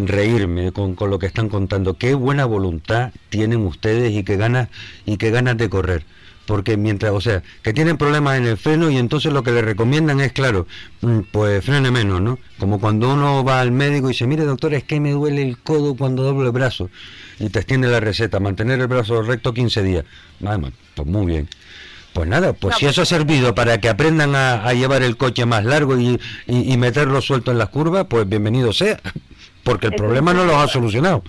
[0.06, 1.98] reírme con, con lo que están contando.
[1.98, 4.70] Qué buena voluntad tienen ustedes y qué ganas
[5.06, 6.06] y qué ganas de correr.
[6.46, 9.64] Porque mientras, o sea, que tienen problemas en el freno y entonces lo que le
[9.64, 10.68] recomiendan es, claro,
[11.02, 12.38] mm, pues frene menos, ¿no?
[12.60, 15.58] Como cuando uno va al médico y dice, mire doctor, es que me duele el
[15.58, 16.92] codo cuando doblo el brazo.
[17.40, 20.06] Y te extiende la receta, mantener el brazo recto 15 días.
[20.40, 21.50] Vamos, pues muy bien.
[22.14, 25.02] Pues nada, pues No, si pues- eso ha servido para que aprendan a, a llevar
[25.02, 29.02] el coche más largo y, y- y meterlo suelto en las curvas, pues bienvenido sea,
[29.66, 31.24] porque el problema no los ha solucionado.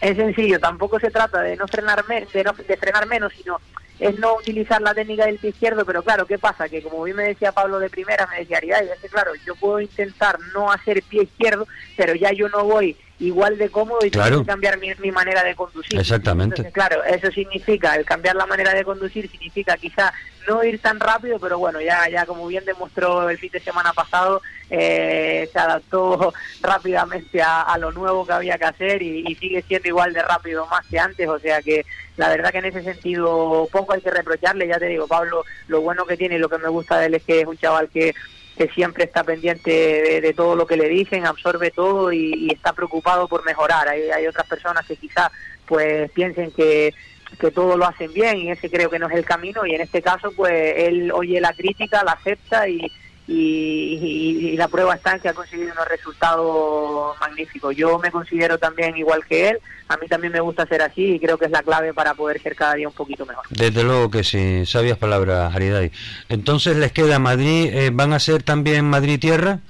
[0.00, 3.60] Es sencillo, tampoco se trata de no frenar me- de, no, de frenar menos, sino
[3.98, 6.68] es no utilizar la técnica del pie izquierdo, pero claro, ¿qué pasa?
[6.70, 9.54] Que como bien me decía Pablo de primera, me decía Ariel, es que claro, yo
[9.56, 11.66] puedo intentar no hacer pie izquierdo,
[11.98, 14.30] pero ya yo no voy igual de cómodo y Claro.
[14.30, 15.98] tengo que cambiar mi, mi manera de conducir.
[15.98, 16.56] Exactamente.
[16.56, 20.12] Entonces, claro, eso significa, el cambiar la manera de conducir significa quizá
[20.48, 23.92] no ir tan rápido, pero bueno, ya ya como bien demostró el fin de semana
[23.92, 29.34] pasado, eh, se adaptó rápidamente a, a lo nuevo que había que hacer y, y
[29.36, 31.84] sigue siendo igual de rápido más que antes, o sea que
[32.16, 35.82] la verdad que en ese sentido poco hay que reprocharle, ya te digo, Pablo, lo
[35.82, 37.88] bueno que tiene y lo que me gusta de él es que es un chaval
[37.90, 38.14] que
[38.60, 43.26] que siempre está pendiente de, todo lo que le dicen, absorbe todo y, está preocupado
[43.26, 43.88] por mejorar.
[43.88, 45.32] Hay, hay otras personas que quizá
[45.64, 46.92] pues piensen que,
[47.40, 49.80] que todo lo hacen bien y ese creo que no es el camino y en
[49.80, 52.92] este caso pues él oye la crítica, la acepta y,
[53.32, 57.76] y, y- y la prueba está en que ha conseguido unos resultados magníficos.
[57.76, 61.20] Yo me considero también igual que él, a mí también me gusta ser así y
[61.20, 63.44] creo que es la clave para poder ser cada día un poquito mejor.
[63.50, 65.90] Desde luego que sí, sabias palabras, Ariday.
[66.28, 69.60] Entonces les queda Madrid, eh, ¿van a ser también Madrid Tierra?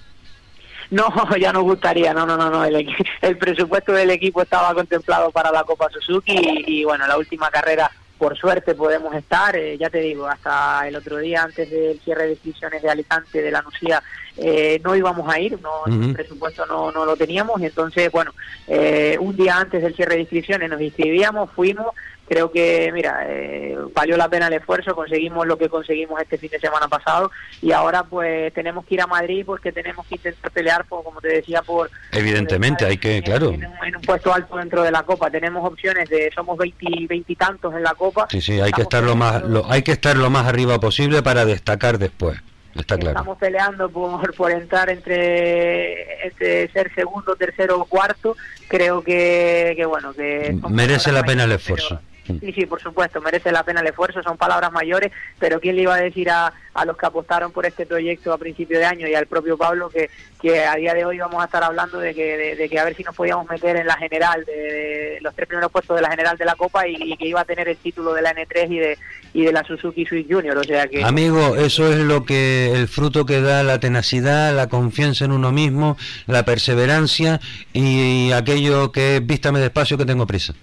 [0.90, 1.06] No,
[1.38, 2.64] ya nos gustaría, no, no, no, no.
[2.64, 2.88] El,
[3.22, 7.48] el presupuesto del equipo estaba contemplado para la Copa Suzuki y, y, bueno, la última
[7.50, 7.90] carrera,
[8.20, 9.56] por suerte, podemos estar.
[9.56, 13.40] eh, ya te digo, hasta el otro día, antes del cierre de inscripciones de Alicante,
[13.40, 14.02] de la Nucía,
[14.42, 18.32] eh, no íbamos a ir, no, el presupuesto no, no lo teníamos y entonces, bueno,
[18.66, 21.86] eh, un día antes del cierre de inscripciones nos inscribíamos, fuimos.
[22.28, 26.48] Creo que, mira, eh, valió la pena el esfuerzo, conseguimos lo que conseguimos este fin
[26.50, 30.48] de semana pasado y ahora pues tenemos que ir a Madrid porque tenemos que intentar
[30.52, 31.90] pelear, por, como te decía, por...
[32.12, 33.48] Evidentemente, hay que, en- claro.
[33.50, 35.28] En, un- en un puesto alto dentro de la Copa.
[35.28, 38.28] Tenemos opciones de, somos 20 veintitantos en la Copa.
[38.30, 41.24] Sí, sí, hay que estar lo más, lo, hay que estar lo más arriba posible
[41.24, 42.38] para destacar después.
[42.74, 43.18] Está claro.
[43.18, 48.36] Estamos peleando por, por entrar entre, entre ser segundo, tercero o cuarto.
[48.68, 50.56] Creo que, que bueno, que...
[50.68, 52.00] Merece la pena el esfuerzo.
[52.00, 55.76] pero- Sí, sí, por supuesto, merece la pena el esfuerzo, son palabras mayores, pero ¿quién
[55.76, 58.84] le iba a decir a, a los que apostaron por este proyecto a principio de
[58.84, 61.98] año y al propio Pablo que, que a día de hoy vamos a estar hablando
[61.98, 64.52] de que, de, de que a ver si nos podíamos meter en la general, de,
[64.52, 67.40] de los tres primeros puestos de la general de la Copa y, y que iba
[67.40, 68.98] a tener el título de la N3 y de,
[69.32, 71.04] y de la Suzuki Swift Junior, o sea que...
[71.04, 75.52] Amigo, eso es lo que el fruto que da la tenacidad, la confianza en uno
[75.52, 77.40] mismo, la perseverancia
[77.72, 80.54] y, aquello que es vístame despacio que tengo prisa.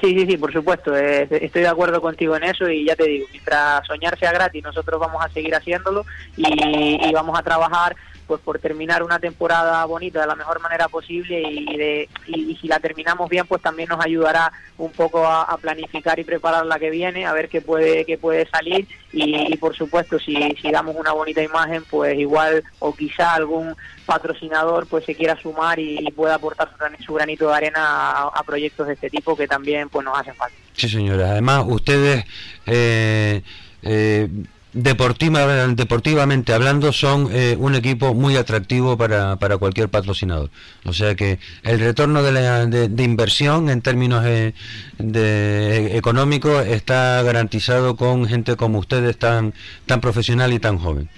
[0.00, 0.94] Sí, sí, sí, por supuesto.
[0.96, 4.62] eh, estoy de acuerdo contigo en eso y ya te digo, mientras soñar sea gratis,
[4.62, 6.04] nosotros vamos a seguir haciéndolo
[6.36, 10.88] y, y vamos a trabajar pues por terminar una temporada bonita de la mejor manera
[10.88, 15.56] posible y, de, y, si la terminamos bien pues también nos ayudará un poco a,
[15.58, 19.56] planificar y preparar la que viene a ver qué puede qué puede salir y, y,
[19.56, 25.04] por supuesto si, si damos una bonita imagen pues igual o quizá algún patrocinador pues
[25.04, 28.86] se quiera sumar y, pueda aportar su, gran- su granito de arena a, a proyectos
[28.86, 31.30] de este tipo que también pues nos hacen falta Sí, señora.
[31.30, 32.26] Además, ustedes,
[32.66, 33.40] eh,
[33.82, 34.28] eh,
[34.76, 40.50] deportiva, deportivamente hablando, son eh, un equipo muy atractivo para, para cualquier patrocinador.
[40.84, 44.52] O sea que el retorno de, la, de, inversión en términos eh,
[44.98, 49.54] de, económicos está garantizado con gente como ustedes tan,
[49.86, 51.08] tan profesional y tan joven.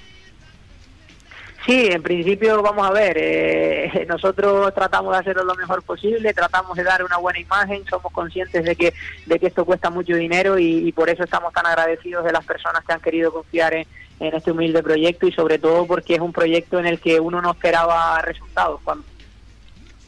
[1.69, 6.75] Sí, en principio vamos a ver, eh, nosotros tratamos de hacerlo lo mejor posible, tratamos
[6.79, 8.95] de dar una buena imagen, somos conscientes de que,
[9.27, 12.83] de que esto cuesta mucho dinero y, por eso estamos tan agradecidos de las personas
[12.87, 13.87] que han querido confiar en,
[14.19, 17.43] en este humilde proyecto y sobre todo porque es un proyecto en el que uno
[17.43, 18.81] no esperaba resultados.
[18.83, 19.05] Cuando,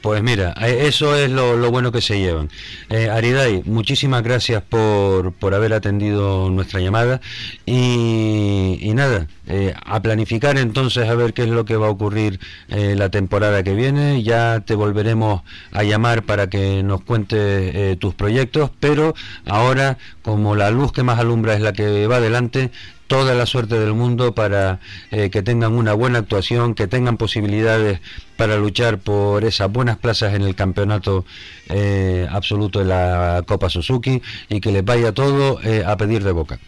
[0.01, 2.49] Pues mira, eh, eso es lo, lo bueno que se llevan.
[2.89, 7.21] Eh, muchísimas gracias por, por haber atendido nuestra llamada
[7.67, 11.91] y, y nada, eh, a planificar entonces a ver qué es lo que va a
[11.91, 14.23] ocurrir eh, la temporada que viene.
[14.23, 20.71] Ya te volveremos a llamar para que nos cuentes tus proyectos, pero ahora como la
[20.71, 22.71] luz que más alumbra es la que va adelante,
[23.11, 24.79] toda la suerte del mundo para
[25.11, 28.01] eh, que tengan una buena actuación, que tengan posibilidades
[28.37, 31.25] para luchar por esas buenas plazas en el campeonato
[31.69, 36.31] eh, absoluto de la Copa Suzuki y que les vaya todo eh, a pedir de
[36.31, 36.61] boca.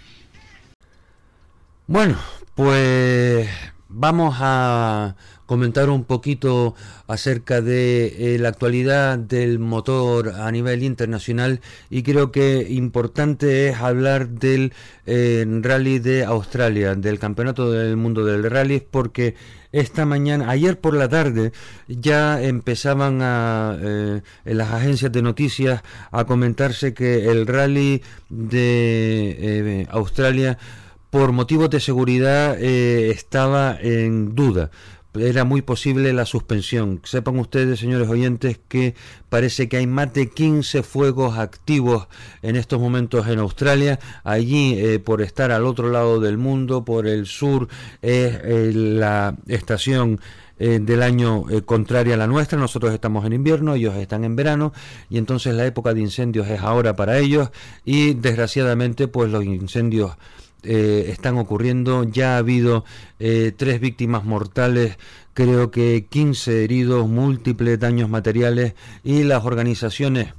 [1.87, 2.19] Bueno,
[2.57, 3.49] pues
[3.89, 5.15] vamos a
[5.47, 6.75] comentar un poquito
[7.07, 13.77] acerca de eh, la actualidad del motor a nivel internacional y creo que importante es
[13.77, 14.73] hablar del
[15.07, 19.35] eh, rally de Australia, del campeonato del mundo del rally, porque
[19.73, 21.53] esta mañana, ayer por la tarde,
[21.89, 29.87] ya empezaban a, eh, en las agencias de noticias a comentarse que el rally de
[29.91, 30.59] Australia
[31.11, 34.71] por motivos de seguridad estaba en duda.
[35.15, 37.03] Era muy posible la suspensión.
[37.05, 38.95] Sepan ustedes, señores oyentes, que
[39.29, 42.09] parece que hay más de 15 fuegos activos
[42.41, 43.99] en estos momentos en Australia.
[44.25, 47.69] Allí, eh, por estar al otro lado del mundo, por el sur,
[48.01, 50.19] es eh, la estación
[50.59, 52.59] eh, del año contraria a la nuestra.
[52.59, 54.73] Nosotros estamos en invierno, ellos están en verano
[55.11, 57.51] y entonces la época de incendios es ahora para ellos
[57.85, 60.13] y desgraciadamente pues los incendios
[60.65, 62.05] eh, están ocurriendo.
[62.05, 62.85] Ya ha habido
[63.19, 64.97] eh, tres víctimas mortales,
[65.35, 70.35] creo que 15 heridos, múltiples daños materiales y las organizaciones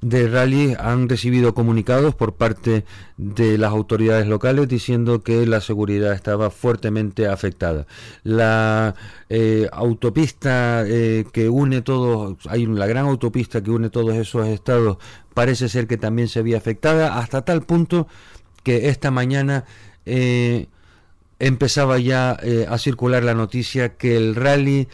[0.00, 2.84] de rally han recibido comunicados por parte
[3.16, 7.88] de las autoridades locales diciendo que la seguridad estaba fuertemente afectada.
[8.22, 8.94] La
[9.28, 14.98] eh, autopista que une todos, hay la gran autopista que une todos esos estados,
[15.34, 18.06] parece ser que también se había afectada hasta tal punto
[18.76, 19.64] esta mañana
[20.06, 20.66] eh,
[21.38, 24.88] empezaba ya eh, a circular la noticia que el rally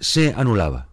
[0.00, 0.88] se anulaba.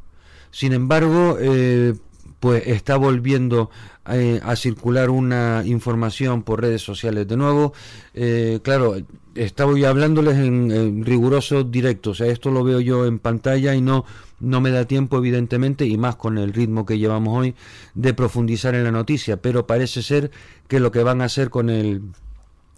[0.51, 1.93] Sin embargo, eh,
[2.39, 3.69] pues está volviendo
[4.09, 7.73] eh, a circular una información por redes sociales de nuevo.
[8.13, 8.95] Eh, claro,
[9.35, 14.05] estaba hablándoles en, en riguroso directo, sea, esto lo veo yo en pantalla y no,
[14.39, 17.55] no me da tiempo, evidentemente, y más con el ritmo que llevamos hoy,
[17.95, 20.31] de profundizar en la noticia, pero parece ser
[20.67, 22.01] que lo que van a hacer con el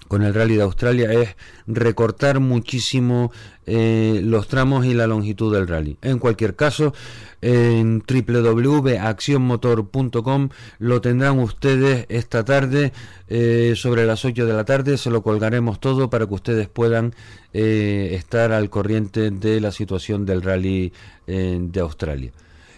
[0.07, 1.35] con el Rally de Australia es
[1.67, 3.31] recortar muchísimo
[3.67, 5.97] eh, los tramos y la longitud del rally.
[6.03, 6.93] En cualquier caso,
[7.41, 12.93] en www.accionmotor.com lo tendrán ustedes esta tarde
[13.27, 14.97] eh, sobre las 8 de la tarde.
[14.97, 17.15] Se lo colgaremos todo para que ustedes puedan
[17.53, 20.93] eh, estar al corriente de la situación del rally
[21.25, 22.31] de Australia.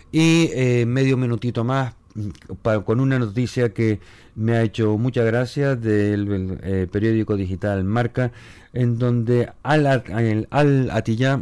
[0.10, 0.52] Y
[0.86, 1.97] medio minutito más
[2.86, 4.00] con una noticia que
[4.36, 8.32] me ha hecho mucha gracia del eh, periódico digital Marca,
[8.74, 9.86] en donde Al,
[10.18, 11.42] el- Al Atiyah,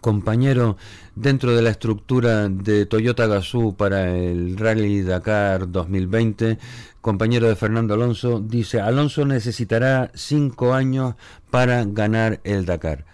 [0.00, 0.76] compañero
[1.14, 6.58] dentro de la estructura de Toyota Gazoo para el Rally Dakar 2020,
[7.00, 11.14] compañero de Fernando Alonso, dice, Alonso necesitará cinco años
[11.50, 13.04] para ganar el Dakar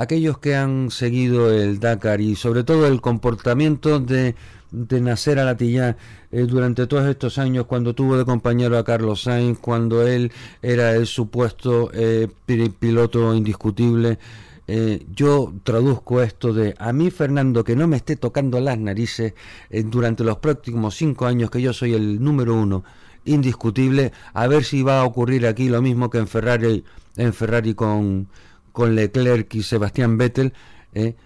[0.00, 4.36] aquellos que han seguido el Dakar y sobre todo el comportamiento de,
[4.70, 5.96] de Nasser Al-Attiyah
[6.30, 10.30] eh, durante todos estos años cuando tuvo de compañero a Carlos Sainz, cuando él
[10.62, 14.18] era el supuesto eh, pi- piloto indiscutible.
[14.66, 19.32] eh, yo traduzco esto de a mí Fernando que no me esté tocando las narices
[19.70, 22.84] eh, durante los próximos cinco años que yo soy el número uno
[23.24, 26.84] indiscutible a ver si va a ocurrir aquí lo mismo que en Ferrari
[27.16, 28.28] en Ferrari con
[28.72, 30.52] con Leclerc y Sebastián Vettel,
[30.94, 31.16] ¿eh?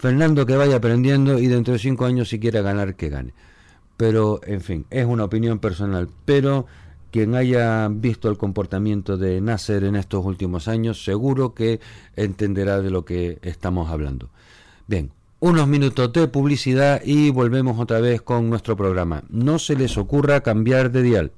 [0.00, 3.34] Fernando que vaya aprendiendo y dentro de cinco años si quiere ganar, que gane.
[3.98, 6.08] Pero, en fin, es una opinión personal.
[6.24, 6.64] Pero
[7.10, 11.80] quien haya visto el comportamiento de Nasser en estos últimos años, seguro que
[12.16, 14.30] entenderá de lo que estamos hablando.
[14.86, 19.24] Bien, unos minutos de publicidad y volvemos otra vez con nuestro programa.
[19.28, 21.32] No se les ocurra cambiar de dial.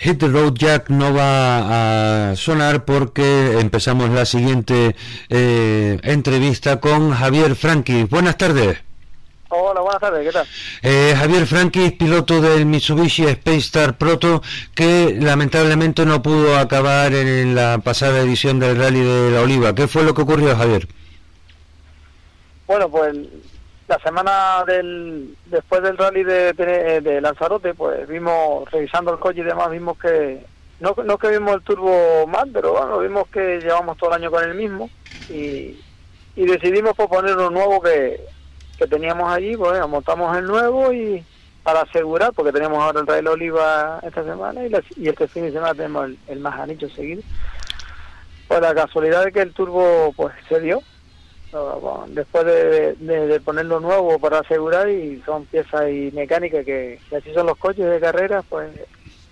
[0.00, 4.96] Hit the Road Jack no va a sonar porque empezamos la siguiente
[5.28, 8.04] eh, entrevista con Javier Franqui.
[8.04, 8.78] Buenas tardes.
[9.50, 10.46] Hola, buenas tardes, ¿qué tal?
[10.80, 14.42] Eh, Javier Franqui, piloto del Mitsubishi Space Star Proto,
[14.74, 19.74] que lamentablemente no pudo acabar en la pasada edición del Rally de la Oliva.
[19.74, 20.88] ¿Qué fue lo que ocurrió, Javier?
[22.66, 23.16] Bueno, pues
[23.90, 29.68] la semana del después del rally de, Lanzarote, pues vimos, revisando el coche y demás,
[29.68, 30.46] vimos que,
[30.78, 34.30] no, no que vimos el turbo mal, pero bueno, vimos que llevamos todo el año
[34.30, 34.88] con el mismo
[35.28, 35.76] y,
[36.36, 38.24] y decidimos pues, poner uno nuevo que,
[38.78, 41.24] que teníamos allí, pues montamos el nuevo y
[41.64, 45.52] para asegurar, porque teníamos ahora el Rally de Oliva esta semana y, este fin de
[45.52, 47.22] semana tenemos el, el más anillo seguido.
[48.46, 50.80] Pues la casualidad de que el turbo pues se dio,
[52.08, 57.56] después de, ponerlo nuevo para asegurar y son piezas y mecánica que, así son los
[57.56, 58.70] coches de carrera, pues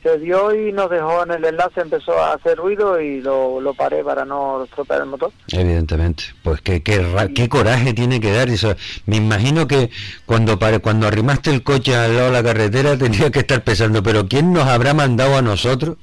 [0.03, 3.75] se dio y nos dejó en el enlace, empezó a hacer ruido y lo, lo
[3.75, 5.33] paré para no estropear el motor.
[5.49, 7.05] Evidentemente, pues qué, qué,
[7.35, 8.75] qué coraje tiene que dar eso.
[9.07, 9.91] Me imagino que
[10.25, 14.29] cuando cuando arrimaste el coche al lado de la carretera tenía que estar pensando, pero
[14.29, 15.97] ¿quién nos habrá mandado a nosotros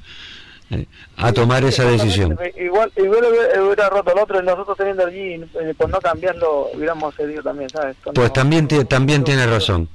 [1.17, 2.37] a tomar esa decisión?
[2.57, 3.23] Igual, igual
[3.65, 7.69] hubiera, roto el otro y nosotros teniendo allí, eh, por no cambiarlo, hubiéramos cedido también,
[7.69, 7.95] ¿sabes?
[8.13, 9.87] Pues también, también tiene razón.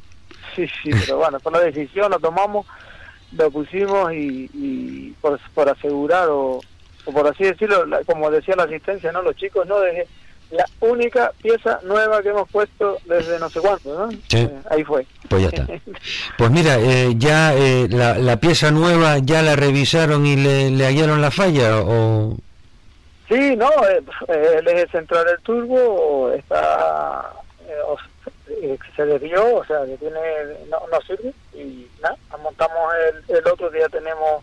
[0.54, 2.66] Sí, sí, pero bueno, fue la decisión, lo tomamos,
[3.32, 6.60] lo pusimos y, y por, por asegurar o,
[7.04, 9.22] o por así decirlo, la- como decía la asistencia, ¿no?
[9.22, 9.78] Los chicos, ¿no?
[9.80, 10.06] Desde
[10.50, 14.10] la única pieza nueva que hemos puesto desde no sé cuánto, ¿no?
[14.10, 14.38] Sí.
[14.38, 15.06] Eh, ahí fue.
[15.28, 15.66] Pues ya está.
[16.36, 20.84] Pues mira, eh, ya eh, la, la pieza nueva ya la revisaron y le, le
[20.86, 22.36] hallaron la falla o
[23.28, 27.30] Sí, no, eh, eh, el eje central del turbo está
[27.68, 27.96] eh, o-
[28.96, 30.18] se desvió, o sea, que tiene
[30.68, 32.76] no, no sirve y nada, montamos
[33.28, 34.42] el, el otro día tenemos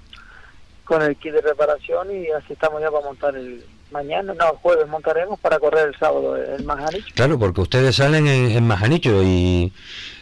[0.85, 4.87] con el kit de reparación y así estamos ya para montar el mañana, no, jueves
[4.87, 7.05] montaremos para correr el sábado el más ancho.
[7.15, 9.71] Claro, porque ustedes salen en, en Majanicho y,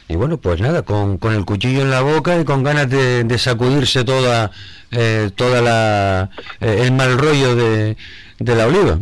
[0.08, 3.24] y bueno, pues nada, con, con el cuchillo en la boca y con ganas de,
[3.24, 4.52] de sacudirse toda
[4.92, 6.30] eh, toda la
[6.62, 7.98] eh, el mal rollo de,
[8.40, 9.00] de la oliva.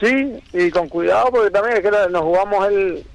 [0.00, 3.06] Sí, y con cuidado porque también es que nos jugamos el,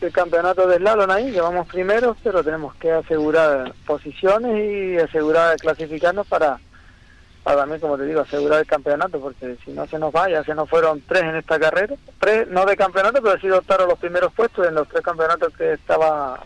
[0.00, 5.56] el campeonato de slalom ahí, que vamos primeros, pero tenemos que asegurar posiciones y asegurar
[5.58, 6.58] clasificarnos para,
[7.50, 10.44] para también, como te digo, asegurar el campeonato, porque si no se nos va, ya
[10.44, 13.98] se nos fueron tres en esta carrera, tres no de campeonato, pero sí optaron los
[13.98, 16.38] primeros puestos en los tres campeonatos que estaba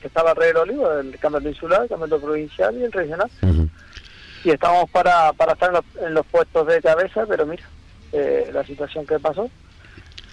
[0.00, 3.30] que estaba Rey del Olivo, el campeonato insular, el campeonato provincial y el regional.
[4.42, 7.64] Y estamos para, para estar en los, en los puestos de cabeza, pero mira,
[8.12, 9.50] eh, la situación que pasó.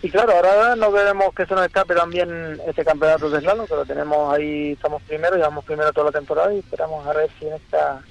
[0.02, 3.76] Y claro, ahora no queremos que se nos escape también este campeonato de slalom, que
[3.76, 7.48] lo tenemos ahí, estamos primero, llevamos primero toda la temporada y esperamos a ver si
[7.48, 8.02] en esta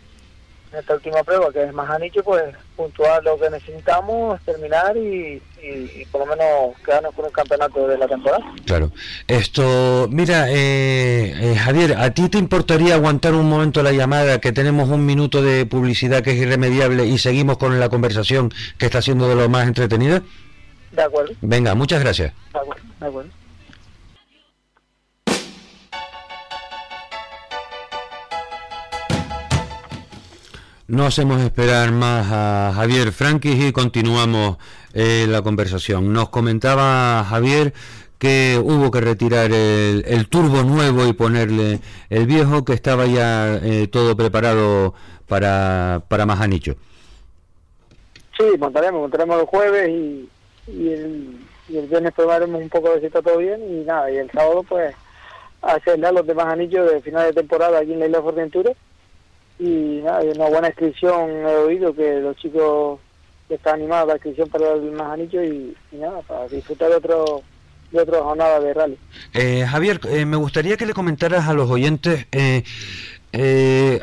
[0.72, 2.42] en esta última prueba, que es más anillo, pues
[2.76, 7.86] puntuar lo que necesitamos, terminar y, y- y por lo menos quedarnos con un campeonato
[7.88, 8.44] de la temporada.
[8.66, 8.90] Claro.
[9.26, 14.52] Esto, mira, eh, eh, Javier, ¿a ti te importaría aguantar un momento la llamada, que
[14.52, 19.02] tenemos un minuto de publicidad que es irremediable y seguimos con la conversación que está
[19.02, 20.22] siendo de lo más entretenida?
[20.92, 22.32] De acuerdo, Venga, muchas gracias.
[22.52, 23.30] de acuerdo, de acuerdo.
[30.88, 34.56] No hacemos esperar más a Javier Frankis y continuamos
[34.94, 36.12] eh, la conversación.
[36.12, 37.72] Nos comentaba Javier
[38.20, 43.56] que hubo que retirar el, el turbo nuevo y ponerle el viejo que estaba ya
[43.56, 44.94] eh, todo preparado
[45.26, 46.76] para, para más anillo.
[48.38, 50.28] Sí, montaremos, montaremos el jueves y,
[50.68, 51.36] y, el,
[51.68, 54.30] y el viernes probaremos un poco de si está todo bien y nada, y el
[54.30, 54.94] sábado pues
[55.62, 58.72] hacer los demás anillos de final de temporada aquí en la isla de Fuerteventura
[59.58, 63.00] y nada, hay una buena inscripción, he oído que los chicos
[63.48, 67.42] están animados la inscripción para el más anillo y, nada, para disfrutar otro
[67.92, 68.98] de otra jornada de rally.
[69.32, 72.64] Eh, Javier, eh, me gustaría que le comentaras a los oyentes eh,
[73.32, 74.00] eh,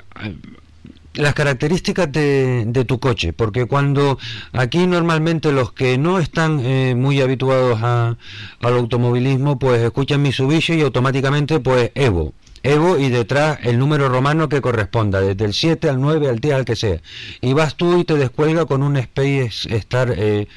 [1.16, 4.18] las características de, de tu coche, porque cuando
[4.54, 8.16] aquí normalmente los que no están eh, muy habituados a-
[8.62, 12.34] al automovilismo, pues escuchan Mitsubishi y automáticamente pues Evo.
[12.64, 16.56] Evo y detrás el número romano que corresponda, desde el 7 al 9 al 10
[16.56, 17.00] al que sea.
[17.42, 20.48] Y vas tú y te descuelga con un Space Star eh,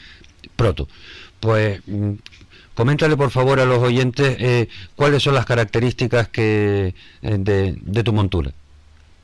[0.55, 0.87] Proto.
[1.41, 2.13] Pues mm,
[2.75, 8.13] coméntale por favor a los oyentes eh, cuáles son las características que eh, de, tu
[8.13, 8.53] montura.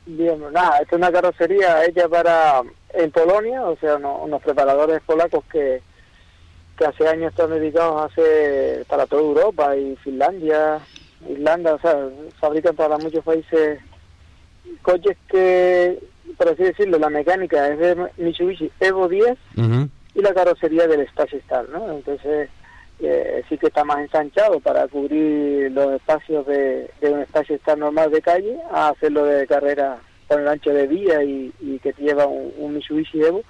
[0.05, 2.61] Bien, nada, esta es una carrocería hecha para
[2.93, 5.81] en Polonia, o sea, uno- unos preparadores polacos que,
[6.77, 10.79] que hace años están dedicados a hacer para toda Europa y Finlandia,
[11.29, 11.95] Irlanda, o sea,
[12.39, 13.79] fabrican para muchos países
[14.81, 15.99] coches que,
[16.37, 19.89] por así decirlo, la mecánica es de Mitsubishi Evo 10 Ujú.
[20.15, 21.91] y la carrocería del Stage Star, ¿no?
[21.91, 22.49] Entonces
[22.99, 27.77] eh, sí que está más ensanchado para cubrir los espacios de, de un Stage Star
[27.77, 31.93] normal de calle a hacerlo de carrera con el ancho de vía y, y que
[31.97, 33.41] lleva un, un Mitsubishi Evo,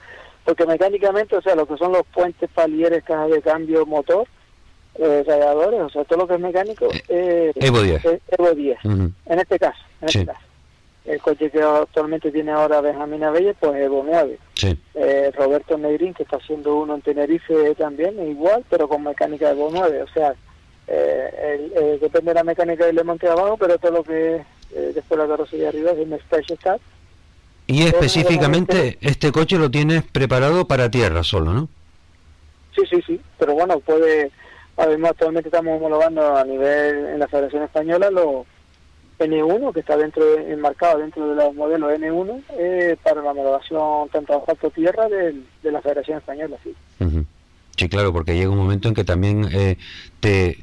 [0.44, 4.28] porque mecánicamente, o sea, lo que son los puentes, palieres, cajas de cambio, motor,
[4.96, 8.06] eh, radiadores, o sea, todo lo que es mecánico, eh, Evo 10.
[8.06, 9.12] es Evo 10, Ujú.
[9.26, 10.20] en este caso, en Sí.
[10.20, 10.46] este caso.
[11.06, 14.78] El coche que actualmente tiene ahora Benjamín Abella, pues Evo 9 Sí.
[14.96, 19.50] eh, Roberto Negrín, que está haciendo uno en Tenerife también, es igual, pero con mecánica
[19.52, 20.02] Evo 9.
[20.04, 20.34] O sea,
[20.88, 21.30] eh,
[21.76, 24.42] el- eh, depende de la mecánica del monte abajo, pero todo lo que es
[24.76, 26.80] eh, después la carrocería arriba es un Special Car.
[27.68, 31.70] Y específicamente este coche lo tienes preparado para tierra solo, ¿no?
[32.76, 34.32] Sí, sí, sí, pero bueno, puede,
[34.78, 38.46] además actualmente estamos homologando a nivel en la Federación Española los
[39.20, 44.10] N1, que está dentro de- enmarcado dentro de los modelos N1, eh, para la homologación
[44.10, 46.74] tanto asfalto tierra del- de la Federación Española, sí.
[47.00, 47.26] Ujú.
[47.78, 49.78] Sí, claro, porque llega un momento en que también eh,
[50.20, 50.58] te,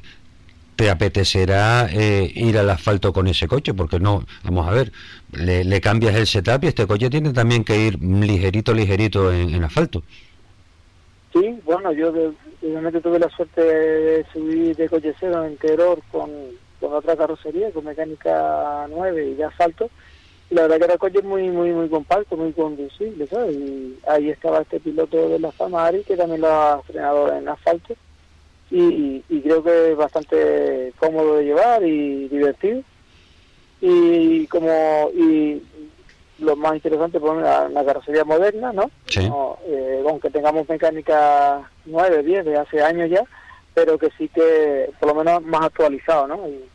[0.75, 4.91] te apetecerá eh, ir al asfalto con ese coche, porque no, vamos a ver,
[5.33, 9.53] le, le cambias el setup y este coche tiene también que ir ligerito, ligerito en,
[9.53, 10.03] en asfalto.
[11.33, 12.31] Sí, bueno, yo de-
[12.63, 16.29] obviamente tuve la suerte de subir de coche cero en Terror con,
[16.79, 19.89] con otra carrocería, con mecánica 9 y de asfalto.
[20.49, 23.55] Y la verdad que era coche muy, muy, muy compacto, muy conducible, ¿sabes?
[23.55, 27.47] Y ahí estaba este piloto de la fama, Ari, que también lo ha frenado en
[27.47, 27.95] asfalto.
[28.69, 32.83] Y, y creo que es bastante cómodo de llevar y divertido.
[33.81, 35.61] Y como y
[36.41, 38.91] lo más interesante, pues la, la carrocería moderna, ¿no?
[39.07, 39.29] Sí.
[39.29, 43.23] No, eh, aunque tengamos mecánica 9, 10 de hace años ya,
[43.73, 46.47] pero que sí que por lo menos más actualizado, ¿no?
[46.47, 46.65] Y,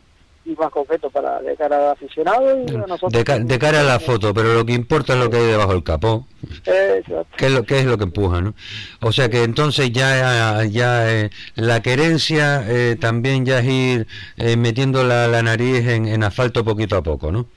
[0.49, 3.11] y más concreto para de cara al aficionado y a nosotros.
[3.11, 5.45] De, ca- de cara a la foto, pero lo que importa es lo que hay
[5.47, 6.25] debajo del capó,
[6.65, 7.27] exacto.
[7.37, 8.53] que es lo, que es lo que empuja, ¿no?
[9.01, 14.07] O sea que entonces ya, ya eh, la querencia eh, también ya es ir
[14.37, 17.47] eh, metiendo la, la nariz en, en asfalto poquito a poco, ¿no?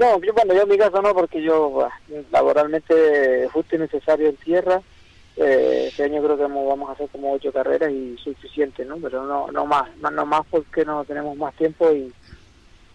[0.00, 1.86] No, yo, bueno, yo en mi caso no, porque yo
[2.32, 4.80] laboralmente justo y necesario en tierra,
[5.36, 8.96] Eh, este año creo que vamos a hacer como ocho carreras y suficiente, ¿no?
[8.98, 12.12] Pero no, no más, no, más porque no tenemos más tiempo y,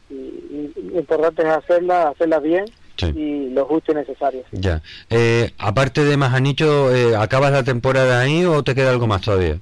[0.09, 2.65] y- y- y lo importante es hacerlas, hacerlas bien
[2.97, 3.07] Sí.
[3.15, 4.43] y lo justo y necesario.
[4.51, 4.57] sí.
[4.59, 4.81] Ya.
[5.09, 9.57] Eh, aparte de Majanicho, eh, ¿acabas la temporada ahí o te queda algo más todavía?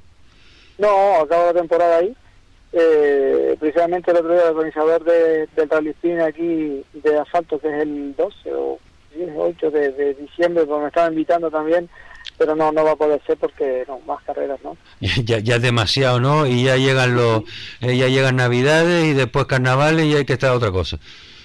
[0.77, 2.13] No, acabo la temporada ahí.
[2.75, 7.83] Eh, precisamente el otro día el organizador de, del Rally aquí de asfalto, que es
[7.83, 8.79] el 12 o
[9.15, 11.87] 10, 8 de, de diciembre, pues me estaba invitando también,
[12.35, 14.75] pero no no va a poder ser porque no, más carreras, ¿no?
[15.23, 16.47] Ya, ya es demasiado, ¿no?
[16.47, 17.43] Y ya llegan los,
[17.81, 20.97] eh, ya llegan Navidades y después Carnavales y hay que estar a otra cosa.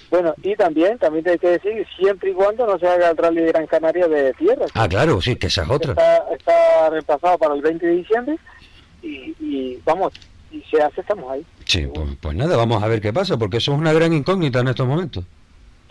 [0.09, 3.17] Bueno, y también, también te hay que decir, siempre y cuando no se haga el
[3.17, 4.65] Rally de Gran Canaria de tierra.
[4.73, 5.91] Ah, claro, sí, que esa es otra.
[5.91, 8.39] Está, está reemplazado para el 20 de diciembre
[9.03, 10.11] y, y vamos,
[10.51, 11.45] y se hace, estamos ahí.
[11.65, 14.59] Sí, pues, pues nada, vamos a ver qué pasa, porque eso es una gran incógnita
[14.59, 15.23] en estos momentos.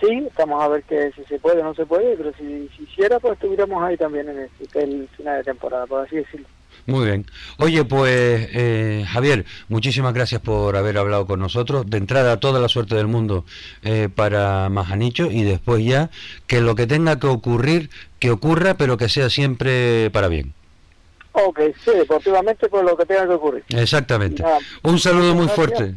[0.01, 2.85] Sí, estamos a ver que si se puede o no se puede, pero si, si
[2.85, 6.47] hiciera, pues estuviéramos ahí también en el, el final de temporada, por así decirlo.
[6.87, 7.27] Muy bien.
[7.59, 11.85] Oye, pues eh, Javier, muchísimas gracias por haber hablado con nosotros.
[11.89, 13.45] De entrada, toda la suerte del mundo
[13.83, 16.11] eh, para Majanicho y después ya
[16.47, 17.91] que lo que tenga que ocurrir,
[18.21, 20.55] que ocurra, pero que sea siempre para bien.
[21.47, 23.65] Ok, sí, deportivamente, pues lo que tenga que ocurrir.
[23.69, 24.43] Exactamente.
[24.43, 25.55] Nada, Un saludo muy Gracias.
[25.57, 25.95] fuerte.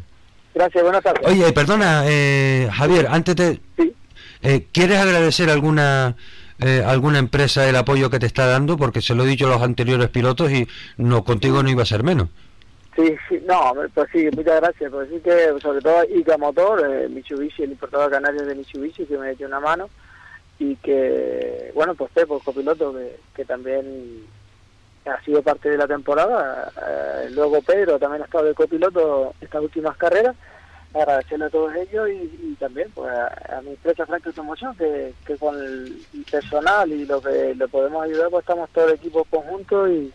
[0.54, 1.26] Gracias, buenas tardes.
[1.26, 3.60] Oye, perdona, eh, Javier, antes de...
[3.76, 3.92] Sí.
[4.42, 6.14] eh, ¿Quieres agradecer alguna,
[6.60, 8.76] eh, alguna empresa el apoyo que te está dando?
[8.76, 10.68] Porque se lo he dicho a los anteriores pilotos y
[10.98, 12.28] no contigo no iba a ser menos.
[12.94, 14.90] Sí, sí, no, pues sí, muchas gracias.
[14.90, 19.16] Pues sí que, sobre todo, ICA Motor, eh, Mitsubishi, el importador canario de Mitsubishi, que
[19.16, 19.88] me echó una mano.
[20.58, 24.22] Y que, bueno, pues Pepo, copiloto, que, que también
[25.04, 26.70] ha sido parte de la temporada.
[26.86, 30.36] eh, luego Pedro también ha estado de copiloto estas últimas carreras.
[30.94, 35.14] Agradecerle a todos ellos y, y también pues a, a mi empresa Frank Automoción, que,
[35.24, 39.24] que con el personal y lo que le podemos ayudar, pues estamos todo el equipo
[39.24, 40.12] conjunto y,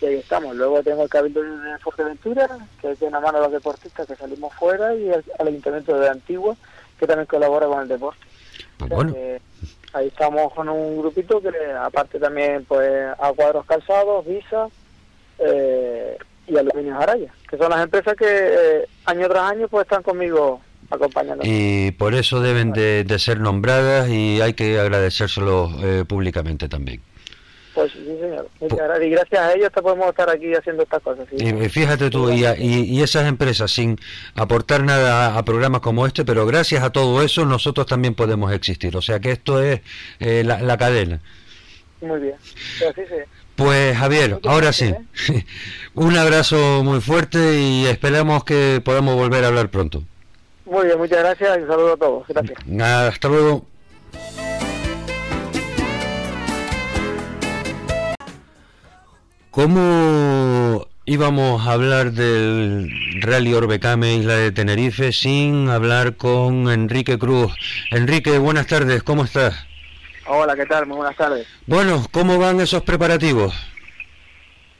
[0.00, 0.56] y ahí estamos.
[0.56, 2.48] Luego tengo el Cabildo de Fuerteventura,
[2.80, 6.56] que tiene una mano a los deportistas que salimos fuera, y al Ayuntamiento de Antigua,
[6.98, 8.26] que también colabora con el deporte.
[8.78, 9.40] Pues O sea bueno, que
[9.92, 14.68] ahí estamos con un grupito que aparte también pues a cuadros calzados, Visa
[15.38, 16.16] eh,
[16.46, 20.60] y Aluminios Araya, que son las empresas que eh, año tras año pues están conmigo
[20.90, 21.44] acompañando.
[21.46, 27.02] y por eso deben de, de ser nombradas y hay que agradecérselo eh, públicamente también.
[27.78, 28.48] Pues sí, señor.
[28.60, 29.06] Muchas gracias.
[29.06, 31.26] Y gracias a ellos te podemos estar aquí haciendo estas cosas.
[31.30, 31.36] sí.
[31.44, 33.96] Y, fíjate tú, y, y- esas empresas sin
[34.34, 38.96] aportar nada a, programas como este, pero gracias a todo eso nosotros también podemos existir.
[38.96, 39.80] O sea que esto es
[40.18, 41.20] eh, la, la cadena.
[42.00, 42.34] Muy bien.
[42.80, 44.92] Pues así se- Pues Javier, ahora sí,
[45.94, 50.02] un abrazo muy fuerte y esperamos que podamos volver a hablar pronto.
[50.64, 52.26] Muy bien, muchas gracias y un saludo a todos.
[52.26, 52.58] Gracias.
[52.80, 53.66] Hasta luego.
[59.58, 62.92] ¿Cómo íbamos a hablar del
[63.22, 67.52] Rally Orbecame Isla de Tenerife sin hablar con Enrique Cruz?
[67.90, 69.66] Enrique, buenas tardes, ¿cómo estás?
[70.26, 70.86] Hola, ¿qué tal?
[70.86, 71.48] Muy buenas tardes.
[71.66, 73.52] Bueno, ¿cómo van esos preparativos?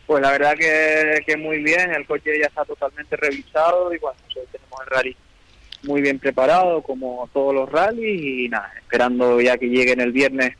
[0.06, 4.16] Pues la verdad que, que muy bien, el coche ya está totalmente revisado y bueno,
[4.32, 5.16] tenemos el rally
[5.82, 10.54] muy bien preparado como todos los rallies y nada, esperando ya que lleguen el viernes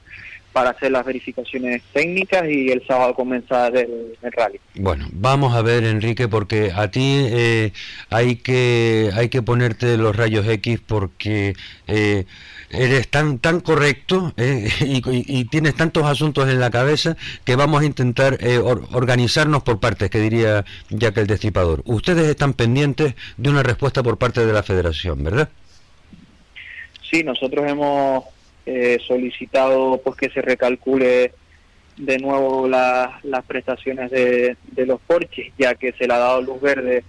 [0.52, 4.58] para hacer las verificaciones técnicas y el sábado comenzar el, el rally.
[4.74, 7.72] Bueno, vamos a ver, Enrique, porque a ti eh,
[8.10, 11.54] hay que hay que ponerte los rayos X porque
[11.86, 12.24] eh,
[12.70, 17.54] eres tan tan correcto eh, y, y- y tienes tantos asuntos en la cabeza que
[17.54, 21.82] vamos a intentar eh, or- organizarnos por partes, que diría Jack el Destripador.
[21.84, 25.48] Ustedes están pendientes de una respuesta por parte de la Federación, ¿verdad?
[27.10, 28.24] Sí, nosotros hemos
[28.70, 31.32] eh, solicitado pues que se recalcule
[31.96, 36.42] de nuevo la- las prestaciones de, de los Porsches, ya que se le ha dado
[36.42, 37.02] luz verde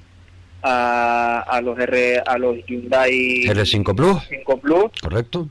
[0.63, 5.47] a, a los R, a los Hyundai R5 Plus, 5 Plus ¿correcto?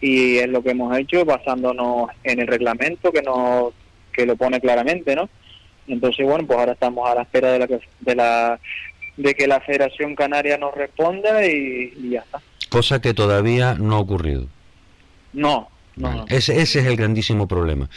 [0.00, 3.72] y es lo que hemos hecho basándonos en el reglamento que nos
[4.12, 5.28] que lo pone claramente, ¿no?
[5.88, 7.66] Entonces bueno, pues ahora estamos a la espera de la
[8.00, 8.58] de la
[9.16, 12.40] de que la Federación Canaria nos responda y, y ya está.
[12.70, 14.46] Cosa que todavía no ha ocurrido.
[15.36, 16.26] No, no, Vale, no.
[16.28, 17.88] Ese, ese es el grandísimo problema.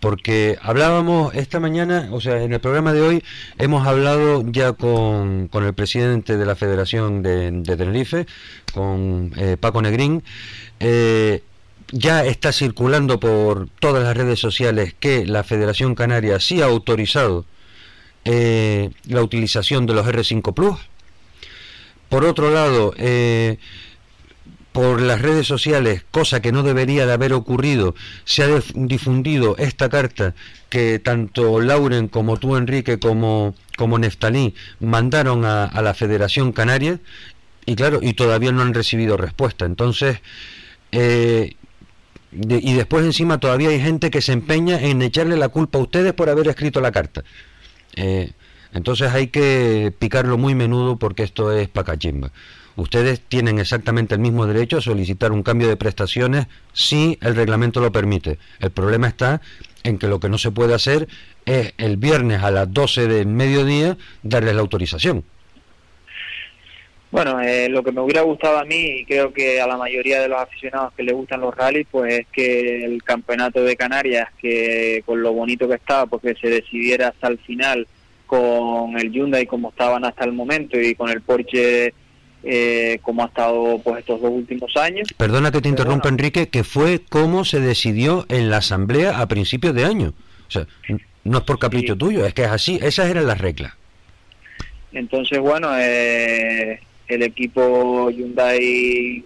[0.00, 3.24] Porque hablábamos esta mañana, o sea, en el programa de hoy
[3.58, 8.26] hemos hablado ya con, con el presidente de la Federación de, de Tenerife,
[8.72, 10.22] con eh, Paco Negrín.
[10.80, 11.42] Eh,
[11.92, 17.44] ya está circulando por todas las redes sociales que la Federación Canaria sí ha autorizado
[18.24, 20.78] eh, la utilización de los R5 Plus.
[22.08, 23.58] Por otro lado, eh,
[24.76, 27.94] por las redes sociales, cosa que no debería de haber ocurrido,
[28.26, 30.34] se ha dif- difundido esta carta
[30.68, 37.00] que tanto Lauren como tú, Enrique, como, como Neftalí mandaron a, la Federación Canaria
[37.64, 39.64] y claro, y todavía no han recibido respuesta.
[39.64, 40.18] Entonces,
[40.92, 41.54] eh,
[42.32, 46.12] y después encima todavía hay gente que se empeña en echarle la culpa a ustedes
[46.12, 47.24] por haber escrito la carta.
[47.94, 48.30] Eh,
[48.74, 52.30] entonces hay que picarlo muy menudo porque esto es pacachimba.
[52.76, 57.80] Ustedes tienen exactamente el mismo derecho a solicitar un cambio de prestaciones si el reglamento
[57.80, 58.38] lo permite.
[58.60, 59.40] El problema está
[59.82, 61.08] en que lo que no se puede hacer
[61.46, 65.24] es el viernes a las 12 del mediodía darles la autorización.
[67.10, 70.20] Bueno, eh, lo que me hubiera gustado a mí, y creo que a la mayoría
[70.20, 74.28] de los aficionados que les gustan los rallies, pues es que el campeonato de Canarias,
[74.38, 77.86] que con lo bonito que estaba, porque se decidiera hasta el final
[78.26, 81.94] con el Hyundai como estaban hasta el momento y con el Porsche
[82.48, 85.08] eh, como ha estado pues estos dos últimos años.
[85.16, 86.16] Perdona que te interrumpa, bueno.
[86.16, 90.14] Enrique, que fue como se decidió en la asamblea a principios de año.
[90.46, 90.66] O sea,
[91.24, 91.98] no es por capricho Sí.
[91.98, 93.72] tuyo, es que es así, esas eran las reglas.
[94.92, 96.78] Entonces, bueno, eh,
[97.08, 99.24] el equipo Hyundai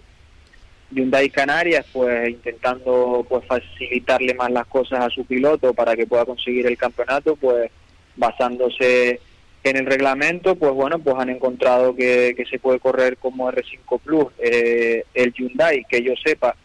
[0.89, 6.25] Hyundai Canarias, pues intentando pues facilitarle más las cosas a su piloto para que pueda
[6.25, 7.71] conseguir el campeonato, pues
[8.17, 9.21] basándose
[9.63, 13.99] en el reglamento, pues bueno, pues han encontrado que, que se puede correr como R5
[13.99, 14.25] Plus.
[14.39, 16.55] Eh, el Hyundai, que yo sepa,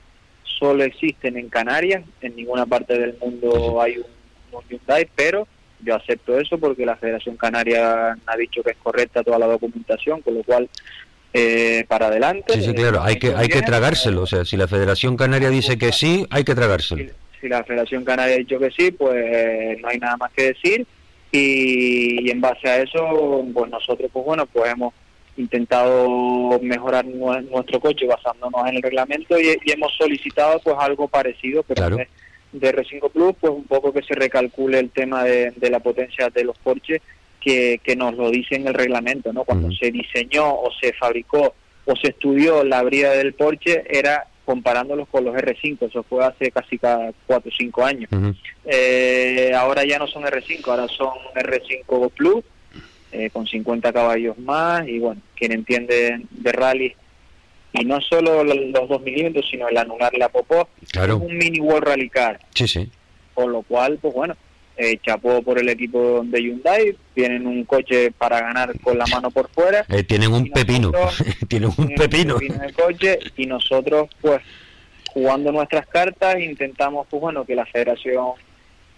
[0.42, 4.06] solo existen en Canarias, en ninguna parte del mundo hay un,
[4.52, 5.46] un Hyundai, pero
[5.80, 10.22] yo acepto eso porque la Federación Canaria ha dicho que es correcta toda la documentación,
[10.22, 10.68] con lo cual
[11.34, 12.54] eh, para adelante.
[12.54, 14.22] Sí, sí, Eh, claro, hay que, hay que tragárselo.
[14.22, 17.04] O sea, si la Federación Canaria dice que sí, hay que tragárselo.
[17.04, 20.32] Si, si la Federación Canaria ha dicho que sí, pues eh, no hay nada más
[20.32, 20.86] que decir
[21.32, 24.94] y, y en base a eso, pues nosotros, pues bueno, pues hemos
[25.36, 31.08] intentado mejorar nue- nuestro coche basándonos en el reglamento y, y hemos solicitado pues algo
[31.08, 31.96] parecido, pero Claro.
[31.96, 32.08] de,
[32.52, 36.30] de R5 Plus, pues un poco que se recalcule el tema de, de la potencia
[36.30, 37.02] de los Porsche
[37.40, 39.44] que, que nos lo dice en el reglamento, ¿no?
[39.44, 41.54] Cuando se diseñó o se fabricó
[41.84, 46.50] o se estudió la brida del Porsche era comparándolos con los R5, eso fue hace
[46.52, 48.08] casi 4 o 5 años.
[48.12, 48.32] Ujú.
[48.64, 52.44] Eh, ahora ya no son R5, ahora son R5 Plus,
[53.12, 56.94] eh, con 50 caballos más, y bueno, quien entiende de rally,
[57.72, 61.36] y no solo lo- los 2 milímetros, sino el anular la popó, Claro, es un
[61.36, 62.88] mini World Rally Car, sí, sí.
[63.34, 64.36] con lo cual, pues bueno,
[64.76, 69.30] eh, chapó por el equipo de Hyundai, tienen un coche para ganar con la mano
[69.30, 70.92] por fuera, Eh, tienen un pepino,
[71.48, 72.36] tienen un pepino.
[72.40, 74.42] en el coche y nosotros pues
[75.12, 78.32] jugando nuestras cartas intentamos pues bueno que la federación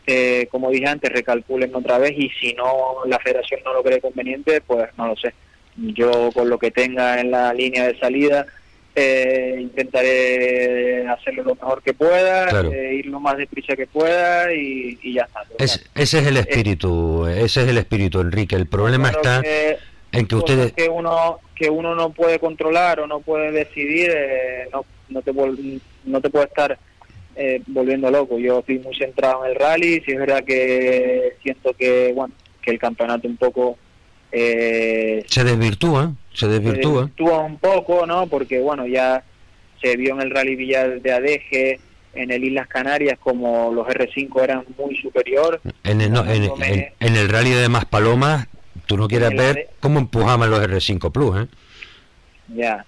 [0.06, 4.00] eh, como dije antes recalculen otra vez y si no la federación no lo cree
[4.00, 5.32] conveniente pues no lo sé
[5.76, 8.46] yo con lo que tenga en la línea de salida
[8.94, 12.72] eh, intentaré hacerlo lo mejor que pueda Claro.
[12.72, 16.36] eh, ir lo más deprisa que pueda y, y ya está Es- ese es el
[16.36, 18.56] espíritu, ese es el espíritu, Enrique.
[18.56, 19.76] El problema Claro está que-
[20.12, 20.72] en que ustedes...
[20.72, 25.32] que uno que uno no puede controlar o no puede decidir eh, no no te
[26.04, 26.78] no te puede estar
[27.36, 31.72] eh, volviendo loco yo estoy muy centrado en el rally si es verdad que siento
[31.74, 32.32] que bueno
[32.62, 33.76] que el campeonato un poco
[34.32, 37.02] eh, Se desvirtúa, se se desvirtúa.
[37.02, 39.22] desvirtúa un poco no porque bueno ya
[39.82, 41.80] se vio en el rally Villar de Adeje
[42.14, 46.86] en el Islas Canarias como los R5 eran muy superior En el, no, en, en-
[46.98, 48.48] en el rally de Maspalomas,
[48.86, 51.46] tú no quieres ver de- cómo empujaban los R5 Plus, ¿eh?
[52.54, 52.84] Ya.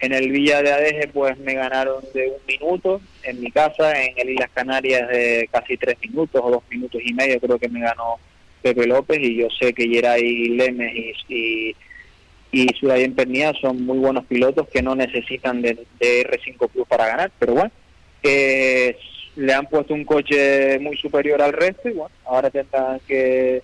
[0.00, 3.92] En el Villa de Adeje, pues me ganaron de un minuto en mi casa.
[4.02, 7.68] En el Islas Canarias, de casi tres minutos o dos minutos y medio, creo que
[7.68, 8.14] me ganó
[8.62, 9.18] Pepe López.
[9.20, 11.76] Y yo sé que Geray Lemes y, y,
[12.52, 17.06] y Surayen Pernía son muy buenos pilotos que no necesitan de, de R5 Plus para
[17.06, 17.30] ganar.
[17.38, 17.70] Pero bueno,
[18.22, 18.96] eh,
[19.36, 23.62] le han puesto un coche muy superior al resto y bueno, ahora tendrán que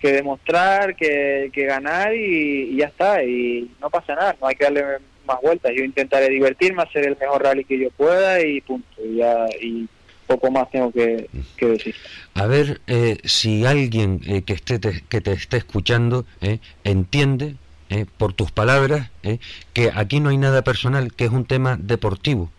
[0.00, 4.54] que demostrar, que, que ganar y, y ya está, y no pasa nada, no hay
[4.54, 4.84] que darle
[5.26, 9.16] más vueltas, yo intentaré divertirme, hacer el mejor rally que yo pueda y punto, y,
[9.16, 9.88] ya, y
[10.28, 11.96] poco más tengo que, que decir.
[12.34, 17.56] A ver eh, si alguien eh, que, esté te- que te esté escuchando eh, entiende
[17.90, 19.38] eh, por tus palabras eh,
[19.72, 22.50] que aquí no hay nada personal, que es un tema deportivo.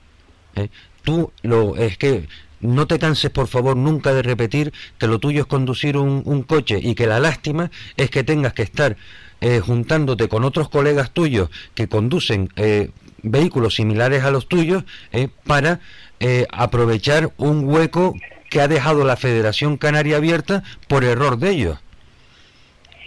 [0.55, 0.69] eh.
[1.03, 2.27] Tú lo es que
[2.59, 6.43] no te canses por favor nunca de repetir que lo tuyo es conducir un, un
[6.43, 8.97] coche y que la lástima es que tengas que estar
[9.65, 12.91] juntándote con otros colegas tuyos que conducen eh,
[13.23, 14.83] vehículos similares a los tuyos
[15.45, 15.79] para
[16.51, 18.15] aprovechar un hueco
[18.49, 21.79] que ha dejado la Federación Canaria abierta por error de ellos.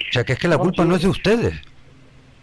[0.09, 1.55] O sea que es que la culpa no es de ustedes.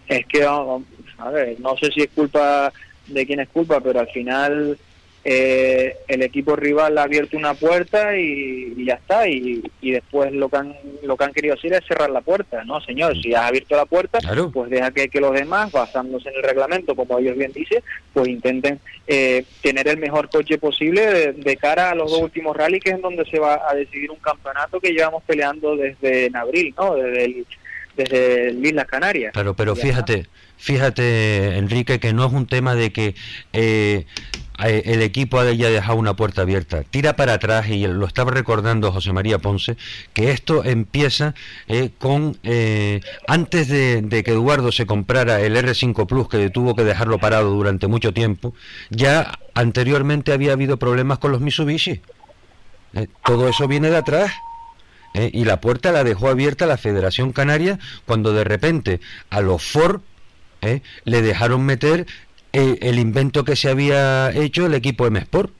[0.09, 0.83] Es que, vamos,
[1.19, 2.73] a ver, no sé si es culpa
[3.07, 4.77] de quién es culpa, pero al final
[5.23, 10.31] eh, el equipo rival ha abierto una puerta y, y ya está, y, y después
[10.31, 13.15] lo que, han, lo que han querido hacer es cerrar la puerta, ¿no, señor?
[13.21, 14.49] Si has abierto la puerta, Claro.
[14.51, 17.83] pues deja que, que los demás, basándose en el reglamento, como ellos bien dicen,
[18.13, 22.55] pues intenten eh, tener el mejor coche posible de, de cara a los dos últimos
[22.55, 26.27] rallies, que es en donde se va a decidir un campeonato que llevamos peleando desde
[26.27, 26.95] en abril, ¿no?
[26.95, 27.45] Desde el,
[27.99, 29.33] desde Islas Canarias.
[29.33, 30.27] Claro, pero fíjate,
[30.57, 33.15] fíjate, Enrique, que no es un tema de que
[33.53, 34.05] eh,
[34.63, 36.83] eh, el equipo haya dejado una puerta abierta.
[36.83, 39.75] Tira para atrás, y lo estaba recordando José María Ponce,
[40.13, 41.35] que esto empieza
[41.67, 46.75] eh, con, eh, antes de, de que Eduardo se comprara el R5 Plus, que tuvo
[46.75, 48.53] que dejarlo parado durante mucho tiempo,
[48.89, 52.01] ya anteriormente había habido problemas con los Mitsubishi.
[52.93, 54.31] Eh, todo eso viene de atrás.
[55.13, 55.29] ¿Eh?
[55.33, 58.99] y la puerta la dejó abierta la Federación Canaria cuando de repente
[59.29, 60.01] a los Ford
[60.61, 60.81] ¿eh?
[61.05, 62.05] le dejaron meter
[62.53, 65.53] eh, el invento que se había hecho el equipo M Sport.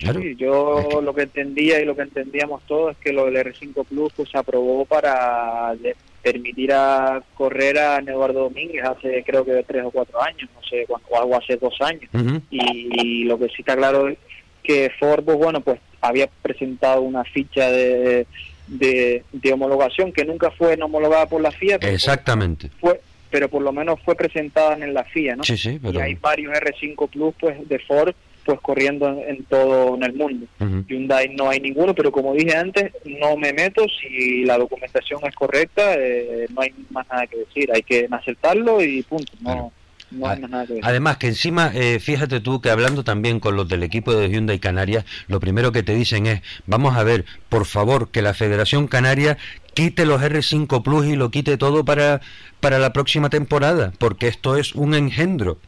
[0.00, 0.20] Claro.
[0.20, 3.24] Sí, yo Es que- lo que entendía y lo que entendíamos todos es que lo
[3.24, 5.74] del R5 Plus pues, se aprobó para
[6.22, 10.86] permitir a correr a Eduardo Domínguez hace creo que tres o cuatro años, no sé,
[10.88, 12.08] o algo hace dos años.
[12.12, 12.40] Ujú.
[12.50, 14.08] Y, lo que sí está claro
[14.68, 18.26] que Ford, pues, bueno, pues había presentado una ficha de,
[18.66, 22.70] de, de homologación que nunca fue homologada por la FIA, Exactamente.
[22.78, 23.00] fue
[23.30, 25.44] pero por lo menos fue presentada en la FIA, ¿no?
[25.44, 25.98] Sí, sí, pero...
[25.98, 28.14] Y hay varios R5 Plus pues de Ford
[28.44, 30.46] pues corriendo en, en todo en el mundo.
[30.60, 30.84] Ujú.
[30.88, 35.34] Hyundai no hay ninguno, pero como dije antes, no me meto si la documentación es
[35.34, 39.72] correcta, eh, no hay más nada que decir, hay que aceptarlo y punto, no,
[40.10, 40.80] No nada que.
[40.82, 44.58] Además que encima, eh, fíjate tú que hablando también con los del equipo de Hyundai
[44.58, 48.88] Canarias, lo primero que te dicen es, vamos a ver, por favor, que la Federación
[48.88, 49.36] Canaria
[49.74, 52.20] quite los R5 Plus y lo quite todo para,
[52.60, 55.58] para la próxima temporada, porque esto es un engendro.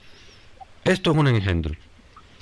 [0.85, 1.75] Esto es un engendro.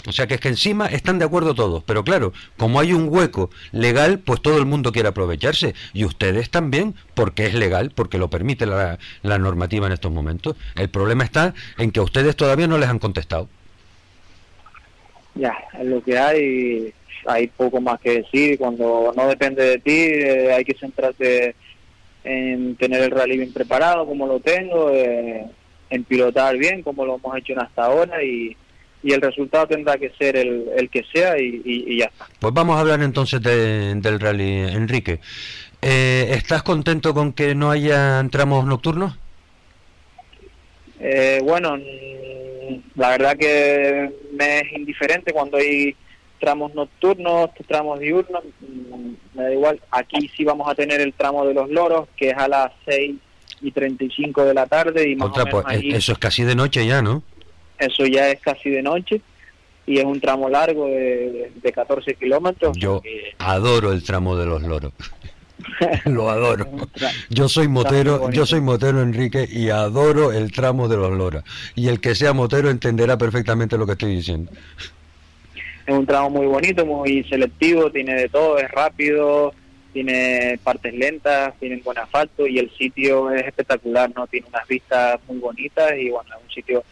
[0.08, 3.08] O sea que es que encima están de acuerdo todos, pero claro, como hay un
[3.10, 5.74] hueco legal, pues todo el mundo quiere aprovecharse.
[5.92, 10.56] Y ustedes también, porque es legal, porque lo permite la, normativa en estos momentos.
[10.76, 13.48] El problema está en que a ustedes todavía no les han contestado.
[15.34, 16.94] Ya, es lo que hay,
[17.26, 21.54] hay poco más que decir, cuando no depende de ti eh, hay que centrarse
[22.24, 25.44] en tener el rally bien preparado como lo tengo, eh,
[25.90, 28.56] en pilotar bien como lo hemos hecho hasta ahora y,
[29.02, 32.26] y el resultado tendrá que ser el, el que sea y, y- y ya está.
[32.40, 35.20] Pues vamos a hablar entonces de- del rally, Enrique.
[35.80, 39.16] Eh, ¿Estás contento con que no haya tramos nocturnos?
[41.00, 41.78] Eh, bueno,
[42.96, 45.94] la verdad que me es indiferente cuando hay
[46.40, 49.80] tramos nocturnos, tramos diurnos, mm, me da igual.
[49.90, 53.16] Aquí sí vamos a tener el tramo de los loros, que es a las 6
[53.60, 56.42] y 35 de la tarde y más Otra, o menos pues, allí- eso es casi
[56.44, 57.22] de noche ya, ¿no?
[57.78, 59.20] Eso ya es casi de noche
[59.86, 62.76] y es un tramo largo de, de 14 kilómetros.
[62.76, 64.92] Yo que- adoro el tramo de los loros.
[66.04, 66.66] Lo adoro.
[67.30, 71.42] Yo soy motero, yo soy motero Enrique y adoro el tramo de los loros.
[71.74, 74.52] Y el que sea motero entenderá perfectamente lo que estoy diciendo.
[75.86, 79.52] es un tramo muy bonito, muy selectivo, tiene de todo, es rápido,
[79.92, 84.26] tiene partes lentas, tiene buen asfalto y el sitio es espectacular, ¿no?
[84.28, 86.84] Tiene unas vistas muy bonitas y bueno, es un sitio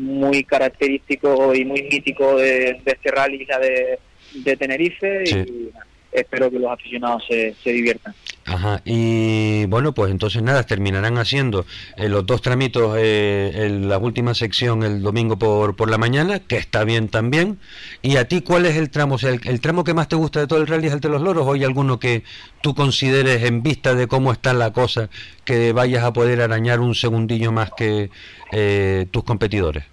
[0.00, 3.98] muy característico y muy mítico de, de este rally isla de,
[4.34, 5.34] de Tenerife Sí.
[5.46, 8.14] y nada, espero que los aficionados se, se diviertan.
[8.46, 13.98] Ajá, y bueno, pues entonces nada, terminarán haciendo eh, los dos tramitos eh, en la
[13.98, 17.58] última sección el domingo por, por la mañana, que está bien también.
[18.02, 19.16] ¿Y a ti cuál es el tramo?
[19.16, 21.00] O sea, el, el tramo que más te gusta de todo el rally es el
[21.00, 22.24] de los loros o hay alguno que
[22.60, 25.10] tú consideres en vista de cómo está la cosa
[25.44, 28.10] que vayas a poder arañar un segundillo más que
[28.52, 29.84] eh, tus competidores?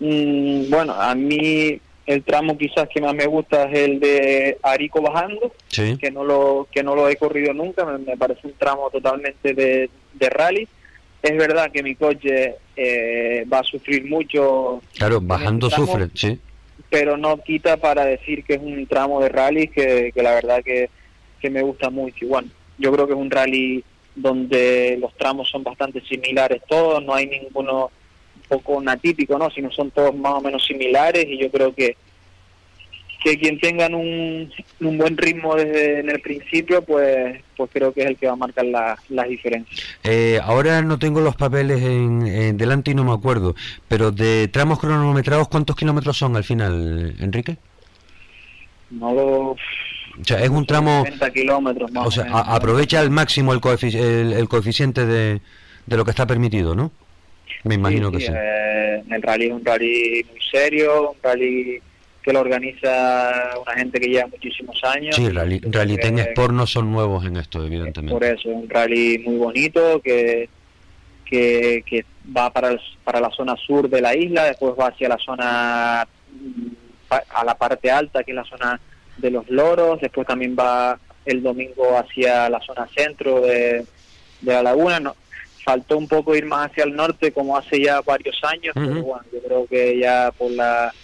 [0.00, 5.00] Mm, bueno, a mí el tramo quizás que más me gusta es el de Arico
[5.02, 8.54] bajando, Sí, que no lo que no lo he corrido nunca me, me parece un
[8.54, 10.66] tramo totalmente de, de rally.
[11.22, 16.38] Es verdad que mi coche eh, va a sufrir mucho claro, bajando tramo- sufre, sí.
[16.88, 20.62] pero no quita para decir que es un tramo de rally que, que la verdad
[20.64, 20.88] que,
[21.40, 22.26] que me gusta mucho.
[22.26, 22.48] Bueno
[22.78, 23.84] yo creo que es un rally
[24.14, 27.90] donde los tramos son bastante similares todos no hay ninguno un
[28.48, 31.96] poco atípico no sino son todos más o menos similares y yo creo que
[33.22, 34.48] que quien tengan un,
[34.80, 38.34] un buen ritmo desde en el principio, pues pues creo que es el que va
[38.34, 39.84] a marcar la- las diferencias.
[40.04, 43.56] Eh, ahora no tengo los papeles en, en delante y no me acuerdo,
[43.88, 47.56] pero de tramos cronometrados, ¿cuántos kilómetros son al final, Enrique?
[48.90, 49.26] No lo...
[49.50, 49.56] O
[50.24, 52.40] sea, es un tramo, 30 kilómetros más o sea, menos.
[52.40, 55.40] a- aprovecha al máximo el, coefici- el, el coeficiente de,
[55.86, 56.92] de lo que está permitido, ¿no?
[57.64, 58.32] Me imagino que sí.
[58.34, 61.80] eh, el rally es un rally muy serio, un rally
[62.22, 65.16] que lo organiza una gente que lleva muchísimos años.
[65.16, 68.12] Sí, Rally, Rally Ten Sport no son nuevos en esto, evidentemente.
[68.12, 70.48] por eso, un rally muy bonito que,
[71.24, 72.04] que, que
[72.36, 76.06] va para, el- para la zona sur de la isla, después va hacia la zona,
[76.30, 78.78] mm, a la parte alta, que es la zona
[79.16, 83.84] de los loros, después también va el domingo hacia la zona centro de,
[84.42, 85.00] de la laguna.
[85.00, 85.16] No,
[85.68, 89.22] faltó un poco ir más hacia el norte, como hace ya varios años, pero bueno,
[89.30, 90.94] yo creo que ya por la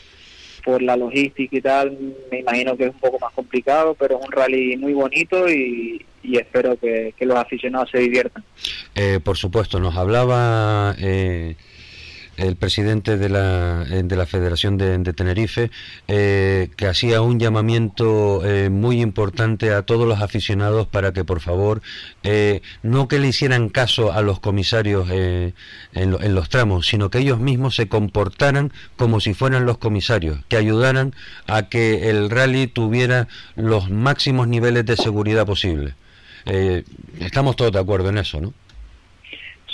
[0.64, 1.98] por la logística y tal,
[2.30, 6.02] me imagino que es un poco más complicado, pero es un rally muy bonito y,
[6.22, 8.42] y espero que, que los aficionados se diviertan.
[8.94, 11.56] Eh, por supuesto, nos hablaba eh,
[12.36, 15.70] el presidente de la, eh, de la Federación de, Tenerife
[16.08, 21.40] eh, que hacía un llamamiento eh, muy importante a todos los aficionados para que por
[21.40, 21.82] favor
[22.22, 25.52] eh, no que le hicieran caso a los comisarios eh,
[25.92, 29.78] en, lo- en los tramos, sino que ellos mismos se comportaran como si fueran los
[29.78, 31.14] comisarios, que ayudaran
[31.46, 35.94] a que el rally tuviera los máximos niveles de seguridad posible.
[37.20, 38.52] Estamos todos de acuerdo en eso, ¿no?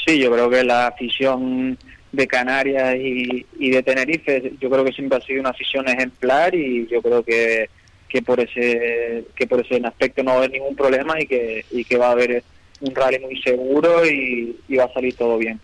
[0.06, 1.76] Sí, yo creo que la afición
[2.12, 6.54] de Canarias y, y de Tenerife, yo creo que siempre ha sido una afición ejemplar
[6.54, 7.68] y yo creo que,
[8.08, 11.64] que por ese que por ese aspecto no va a haber ningún problema y que,
[11.70, 12.42] y que va a haber
[12.80, 15.60] un rally muy seguro y, y va a salir todo bien.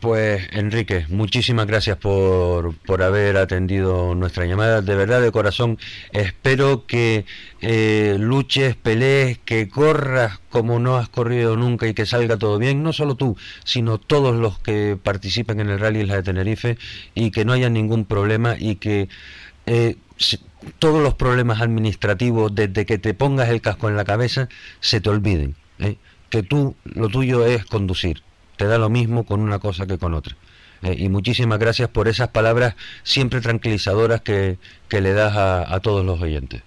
[0.00, 4.80] Pues Enrique, muchísimas gracias por, por haber atendido nuestra llamada.
[4.80, 5.78] De verdad, de corazón,
[6.12, 7.26] espero que
[7.60, 12.82] eh, luches, pelees, que corras como no has corrido nunca y que salga todo bien.
[12.82, 16.78] No solo tú, sino todos los que participen en el Rally Isla de Tenerife
[17.14, 19.10] y que no haya ningún problema y que
[19.66, 19.96] eh,
[20.78, 24.48] todos los problemas administrativos, desde que te pongas el casco en la cabeza,
[24.80, 25.56] se te olviden.
[25.78, 25.98] ¿eh?
[26.30, 28.22] Que tú, lo tuyo es conducir
[28.60, 30.36] te da lo mismo con una cosa que con otra.
[30.82, 35.80] Eh, y muchísimas gracias por esas palabras siempre tranquilizadoras que, que le das a, a
[35.80, 36.60] todos los oyentes.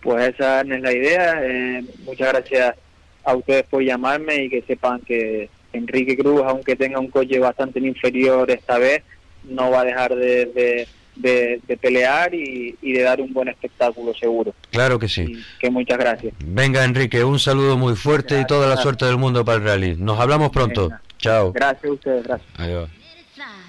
[0.00, 1.34] Pues esa es la idea.
[1.44, 2.74] eh, muchas gracias
[3.22, 7.78] a ustedes por llamarme y que sepan que Enrique Cruz, aunque tenga un coche bastante
[7.78, 9.04] inferior esta vez,
[9.44, 13.46] no va a dejar de, de- de- de pelear y, y de dar un buen
[13.46, 14.54] espectáculo seguro.
[14.70, 15.22] Claro que sí.
[15.28, 16.34] Y que muchas gracias.
[16.44, 19.94] Venga, Enrique, un saludo muy fuerte y toda la suerte del mundo para el rally.
[19.96, 20.88] Nos hablamos pronto.
[20.88, 21.02] Venga.
[21.22, 21.52] Chao.
[21.52, 22.50] Gracias a ustedes, gracias.
[22.58, 22.90] Adiós.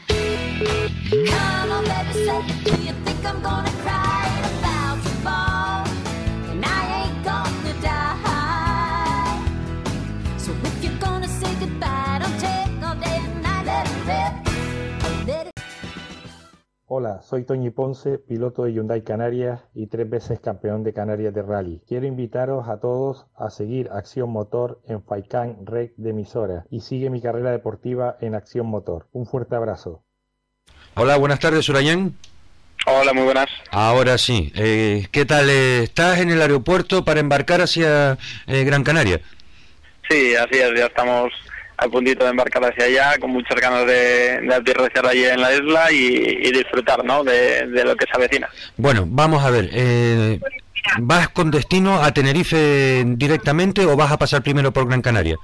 [0.10, 4.28] Come on, baby, say, do you think I'm gonna cry
[4.58, 5.86] about your ball?
[6.50, 9.40] And I ain't gonna die.
[10.40, 14.43] So if you're gonna say goodbye, don't take all day and night, let it rip.
[16.96, 21.42] Hola, soy Toñi Ponce, piloto de Hyundai Canarias y tres veces campeón de Canarias de
[21.42, 21.82] Rally.
[21.88, 27.10] Quiero invitaros a todos a seguir Acción Motor en Faikán Red de emisora y sigue
[27.10, 29.08] mi carrera deportiva en Acción Motor.
[29.12, 30.04] Un fuerte abrazo.
[30.94, 32.14] Hola, buenas tardes, Surayan.
[32.86, 33.48] Hola, muy buenas.
[33.72, 34.52] Ahora sí.
[34.56, 35.50] Eh, ¿Qué tal?
[35.50, 39.20] Eh, ¿Estás en el aeropuerto para embarcar hacia eh, Gran Canaria?
[40.08, 41.34] Sí, así es, ya estamos
[41.78, 45.54] al puntito de embarcar hacia allá, con muchas ganas de, de aterrizar allí en la
[45.54, 46.06] isla y,
[46.44, 47.24] y disfrutar ¿no?
[47.24, 48.50] de, de lo que se avecina.
[48.78, 49.70] Bueno, vamos a ver.
[49.74, 50.40] eh,
[51.00, 55.38] ¿Vas con destino a Tenerife directamente o vas a pasar primero por Gran Canaria?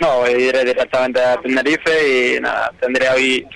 [0.00, 3.46] No, iré directamente a Tenerife y nada, tendré hoy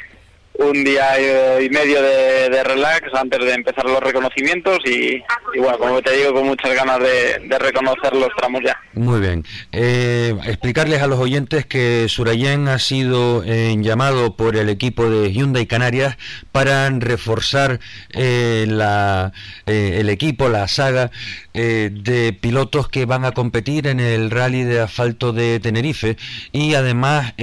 [0.60, 5.16] un día y medio de, relax antes de empezar los reconocimientos y,
[5.54, 8.78] y bueno, como te digo, con muchas ganas de, reconocer los tramos ya.
[8.92, 9.44] Muy bien.
[9.72, 15.32] Eh, explicarles a los oyentes que Surayen ha sido eh, llamado por el equipo de
[15.32, 16.16] Hyundai Canarias
[16.52, 17.80] para reforzar
[18.12, 19.32] eh, la,
[19.66, 21.10] eh, el equipo, la saga
[21.54, 26.16] eh, de pilotos que van a competir en el rally de asfalto de Tenerife
[26.52, 27.34] y además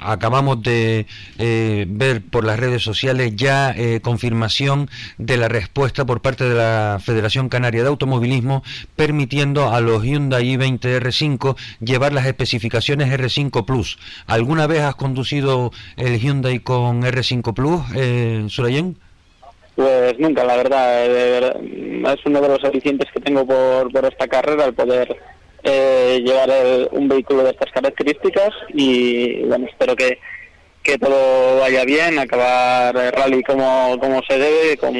[0.00, 1.06] acabamos de
[1.88, 6.98] ver por las redes sociales ya eh, confirmación de la respuesta por parte de la
[7.02, 8.62] Federación Canaria de Automovilismo
[8.96, 13.98] permitiendo a los Hyundai i20 R5 llevar las especificaciones R5 Plus.
[14.26, 18.96] ¿Alguna vez has conducido el Hyundai con R5 Plus, eh, Surayen?
[19.74, 21.52] Pues nunca, la verdad, eh,
[22.06, 25.14] es uno de los alicientes que tengo por, por esta carrera, el poder
[25.64, 30.18] eh, llevar el- un vehículo de estas características y bueno, espero que,
[30.86, 34.94] que todo vaya bien, acabar el rally como, como se debe, con,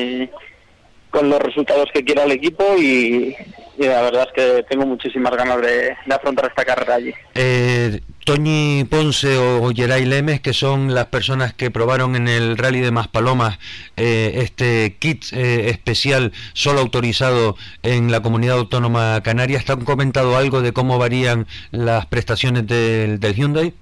[1.11, 3.37] con los resultados que quiera el equipo y,
[3.79, 7.13] la verdad es que tengo muchísimas ganas de, de afrontar esta carrera allí.
[7.35, 12.81] Eh, Toñi Ponce o, Geray Lemes, que son las personas que probaron en el rally
[12.81, 13.61] de Maspalomas
[13.97, 20.37] eh, este kit eh, especial solo autorizado en la comunidad autónoma canaria, ¿te han comentado
[20.37, 23.73] algo de cómo varían las prestaciones del Hyundai?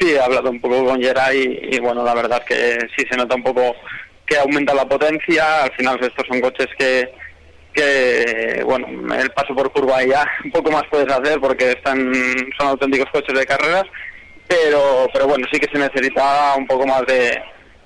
[0.00, 3.34] Sí, he hablado un poco con Geray y, bueno, la verdad que sí se nota
[3.34, 3.76] un poco
[4.24, 5.64] que aumenta la potencia.
[5.64, 7.12] Al final estos son coches que,
[7.74, 12.10] que bueno, el paso por curva ya un poco más puedes hacer porque están
[12.58, 13.84] son auténticos coches de carreras,
[14.48, 17.38] pero pero bueno, sí que se necesita un poco más de,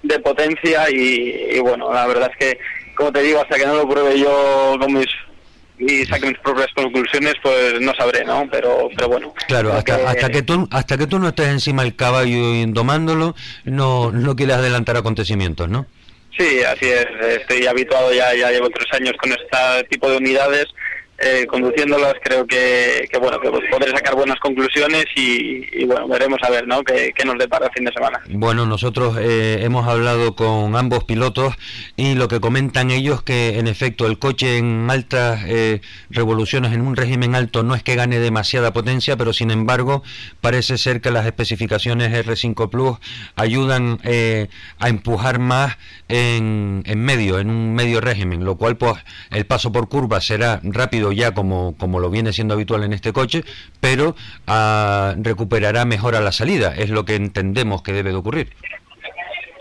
[0.05, 2.59] de potencia y, y bueno, la verdad es que,
[2.95, 5.09] como te digo, hasta que no lo pruebe yo con mis
[5.79, 8.49] y saque mis propias conclusiones, pues no sabré, ¿no?
[8.51, 9.35] Pero, pero bueno.
[9.49, 12.67] Claro, hasta, que- hasta que tú hasta que tú no estés encima del caballo y
[12.67, 15.87] domándolo, no no quieres adelantar acontecimientos, ¿no?
[16.37, 17.07] Sí, así es.
[17.41, 20.67] Estoy habituado ya, ya llevo tres años con este tipo de unidades,
[21.25, 22.15] eh, conduciéndolas.
[22.23, 26.67] Creo que, que bueno, que podré sacar buenas conclusiones y, y, bueno, veremos a ver,
[26.67, 26.83] ¿no?
[26.83, 28.21] Qué, nos depara el fin de semana.
[28.29, 31.55] Bueno, nosotros eh, hemos hablado con ambos pilotos
[31.97, 36.83] y lo que comentan ellos que en efecto el coche en altas eh, revoluciones, en
[36.83, 40.03] un régimen alto, no es que gane demasiada potencia, pero sin embargo
[40.43, 42.99] parece ser que las especificaciones R5 Plus
[43.37, 43.99] ayudan
[44.79, 49.73] a empujar más en, en medio, en un medio régimen, lo cual pues el paso
[49.73, 53.45] por curva será rápido ya como, como lo viene siendo habitual en este coche,
[53.81, 58.49] pero ah, recuperará mejor a la salida, es lo que entendemos que debe de ocurrir.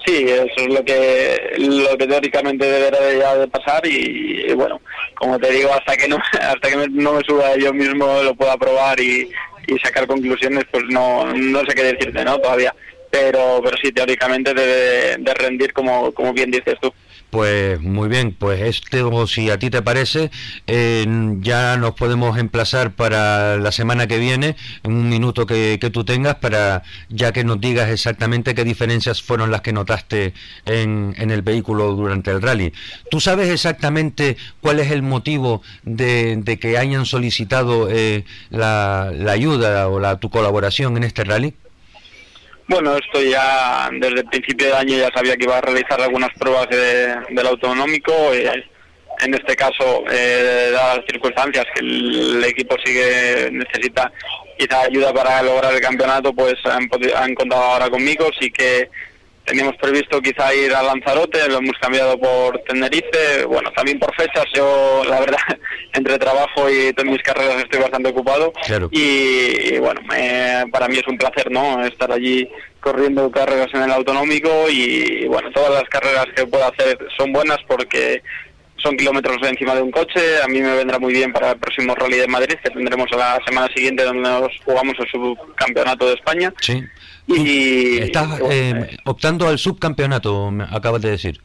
[0.06, 4.82] Sí, eso es lo que lo que teóricamente deberá de, pasar y, bueno,
[5.16, 8.58] como te digo, hasta que no hasta que no me suba yo mismo lo pueda
[8.58, 9.30] probar y,
[9.68, 12.38] y sacar conclusiones, pues no no sé qué decirte, ¿no?
[12.40, 12.76] Todavía,
[13.10, 16.94] pero pero sí teóricamente debe de, de rendir como como bien dices tú.
[17.34, 20.30] Pues muy bien, pues esto, si a ti te parece,
[20.68, 21.04] eh,
[21.40, 26.06] ya nos podemos emplazar para la semana que viene, en un minuto que, que tú
[26.06, 30.36] tengas, para ya que nos digas exactamente qué diferencias fueron las que notaste
[30.68, 32.72] en, el vehículo durante el rally.
[33.10, 39.32] ¿Tú sabes exactamente cuál es el motivo de, de que hayan solicitado eh, la, la
[39.32, 41.56] ayuda o la, tu colaboración en este rally?
[42.68, 46.30] Bueno, esto ya desde el principio de año ya sabía que iba a realizar algunas
[46.40, 48.12] pruebas de- del autonómico.
[48.34, 48.64] eh,
[49.22, 54.12] en este caso, eh, dadas las circunstancias que el, equipo sigue necesita
[54.58, 58.28] quizá ayuda para lograr el campeonato, pues han, han contado ahora conmigo.
[58.40, 58.90] Sí que
[59.46, 63.46] teníamos previsto quizá ir a Lanzarote, lo hemos cambiado por Tenerife.
[63.46, 64.46] Bueno, también por fechas.
[64.54, 65.38] Yo, la verdad,
[65.94, 68.54] entre trabajo y todas mis carreras estoy bastante ocupado.
[68.66, 68.90] Claro.
[68.92, 71.84] Y, y, bueno, eh, para mí es un placer, ¿no?
[71.86, 72.48] Estar allí
[72.80, 77.58] corriendo carreras en el autonómico y bueno, todas las carreras que pueda hacer son buenas
[77.66, 78.22] porque
[78.76, 80.42] son kilómetros encima de un coche.
[80.44, 83.40] A mí me vendrá muy bien para el próximo Rally de Madrid que tendremos la
[83.46, 86.54] semana siguiente donde nos jugamos el subcampeonato de España.
[86.60, 86.84] Sí.
[87.28, 91.42] Y Estás eh, optando al subcampeonato, me acabas de decir.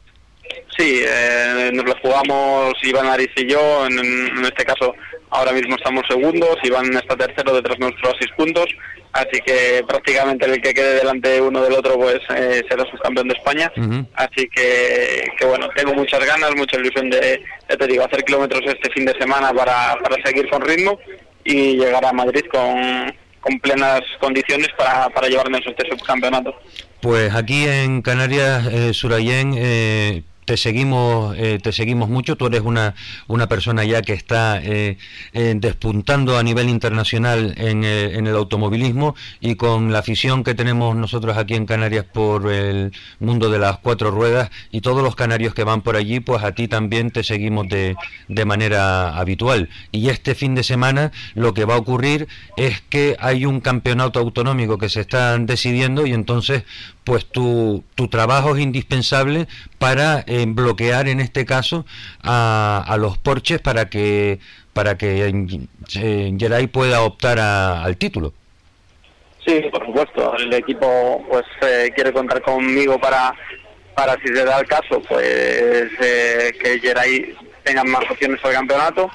[0.77, 4.93] Sí, eh, nos lo jugamos Iván Ariz y yo, en, en este caso
[5.29, 8.65] ahora mismo estamos segundos, Iván está tercero detrás nuestros a seis puntos,
[9.13, 13.35] así que prácticamente el que quede delante uno del otro pues eh, será subcampeón de
[13.35, 13.71] España,
[14.15, 18.61] así que, que bueno, tengo muchas ganas, mucha ilusión de, ya te digo, hacer kilómetros
[18.65, 20.99] este fin de semana para, para seguir con ritmo
[21.43, 26.55] y llegar a Madrid con, con plenas condiciones para, para llevarnos este subcampeonato.
[27.01, 28.91] Pues aquí en Canarias, eh,
[29.55, 32.35] eh, te seguimos, eh, te seguimos mucho.
[32.35, 32.95] Tú eres una,
[33.27, 34.97] una persona ya que está eh,
[35.31, 40.95] eh, despuntando a nivel internacional en, en el automovilismo y con la afición que tenemos
[40.95, 45.53] nosotros aquí en Canarias por el mundo de las cuatro ruedas y todos los canarios
[45.53, 47.95] que van por allí, pues a ti también te seguimos de,
[48.27, 49.69] de manera habitual.
[49.91, 52.27] Y este fin de semana lo que va a ocurrir
[52.57, 56.63] es que hay un campeonato autonómico que se está decidiendo y entonces
[57.09, 59.47] pues tu, tu trabajo es indispensable
[59.79, 61.83] para eh, bloquear en este caso
[62.21, 64.37] a, a los Porches para que
[64.73, 65.27] para que
[65.95, 68.31] eh, pueda optar a- al título.
[69.43, 70.37] Sí, por supuesto.
[70.37, 73.33] El equipo pues eh, quiere contar conmigo para,
[73.95, 77.33] para si se da el caso, pues eh, que Geray
[77.63, 79.09] tenga más opciones al campeonato.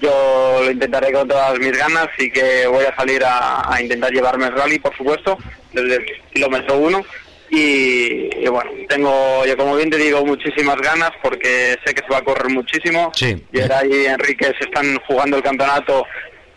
[0.00, 4.10] Yo lo intentaré con todas mis ganas y que voy a salir a, a intentar
[4.12, 5.36] llevarme el rally, por supuesto,
[5.74, 7.04] desde el kilómetro uno.
[7.50, 12.12] Y, y bueno, tengo, yo como bien te digo, muchísimas ganas porque sé que se
[12.12, 13.12] va a correr muchísimo.
[13.14, 13.36] Sí.
[13.52, 16.04] Geray y Enrique se están jugando el campeonato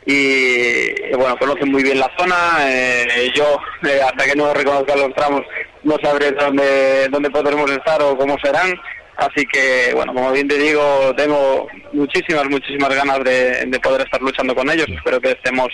[0.06, 2.36] y, y, bueno, conocen muy bien la zona.
[2.62, 5.42] eh, yo, eh, hasta que no reconozca los tramos,
[5.84, 8.74] no sabré dónde, dónde podremos estar o cómo serán.
[9.18, 14.22] Así que, bueno, como bien te digo, tengo muchísimas, muchísimas ganas de, de poder estar
[14.22, 14.88] luchando con ellos.
[14.90, 15.70] Espero que estemos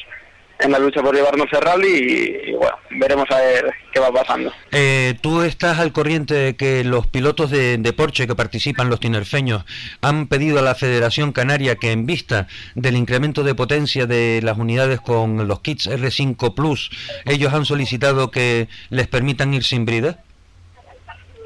[0.63, 4.51] en la lucha por llevarnos el rally y, bueno, veremos a ver qué va pasando.
[4.71, 8.99] Eh, Tú estás al corriente de que los pilotos de, de Porsche que participan, los
[8.99, 9.65] tinerfeños,
[10.01, 14.57] han pedido a la Federación Canaria que en vista del incremento de potencia de las
[14.57, 16.89] unidades con los kits R5 Plus,
[17.25, 20.19] ellos han solicitado que les permitan ir sin brida.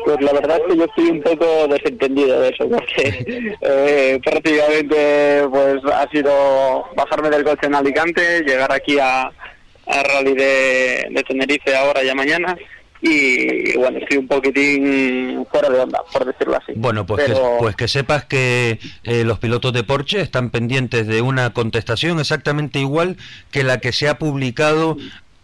[0.08, 5.44] Pues la verdad es que yo estoy un poco desentendido de eso, porque eh, prácticamente
[5.50, 11.24] pues ha sido bajarme del coche en Alicante, llegar aquí a, a Rally de, de
[11.28, 12.58] Tenerife ahora ya mañana
[13.02, 16.72] y, bueno, estoy un poquitín fuera de onda, por decirlo así.
[16.78, 21.06] Bueno, pues, Pero- que, pues que sepas que eh, los pilotos de Porsche están pendientes
[21.06, 23.18] de una contestación exactamente igual
[23.52, 24.96] que la que se ha publicado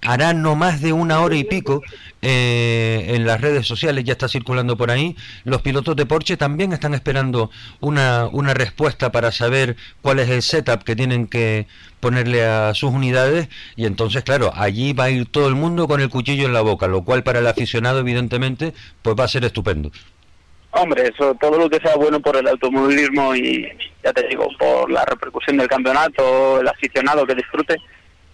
[0.06, 1.82] hará no más de una hora y pico
[2.22, 5.16] eh, en las redes sociales, ya está circulando por ahí.
[5.44, 10.42] Los pilotos de Porsche también están esperando una, una respuesta para saber cuál es el
[10.42, 11.68] setup que tienen que
[12.00, 13.48] ponerle a sus unidades
[13.78, 16.60] y entonces claro allí va a ir todo el mundo con el cuchillo en la
[16.60, 19.90] boca lo cual para el aficionado evidentemente pues va a ser estupendo
[20.76, 23.70] Hombre, eso, todo lo que sea bueno por el automovilismo y,
[24.04, 27.76] ya te digo, por la repercusión del campeonato, el aficionado que disfrute,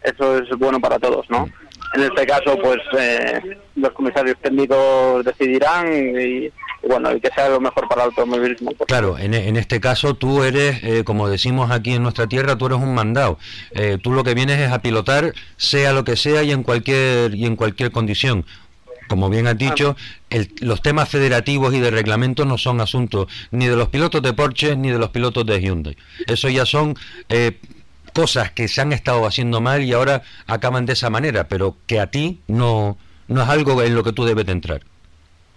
[0.03, 1.49] eso es bueno para todos, ¿no?
[1.95, 3.41] En este caso, pues eh,
[3.75, 6.53] los comisarios técnicos decidirán y, y
[6.87, 8.71] bueno, y que sea lo mejor para el automovilismo.
[8.87, 12.67] Claro, en, en este caso tú eres, eh, como decimos aquí en nuestra tierra, tú
[12.67, 13.39] eres un mandado.
[13.71, 17.33] Eh, tú lo que vienes es a pilotar, sea lo que sea y en cualquier
[17.33, 18.45] y en cualquier condición.
[19.07, 19.95] Como bien has dicho,
[20.29, 24.33] el- los temas federativos y de reglamento no son asuntos ni de los pilotos de
[24.33, 25.97] Porsche ni de los pilotos de Hyundai.
[26.27, 26.93] Eso ya son
[27.29, 27.57] eh,
[28.11, 31.99] cosas que se han estado haciendo mal y ahora acaban de esa manera, pero que
[31.99, 32.97] a ti no,
[33.27, 34.81] no es algo en lo que tú debes de entrar.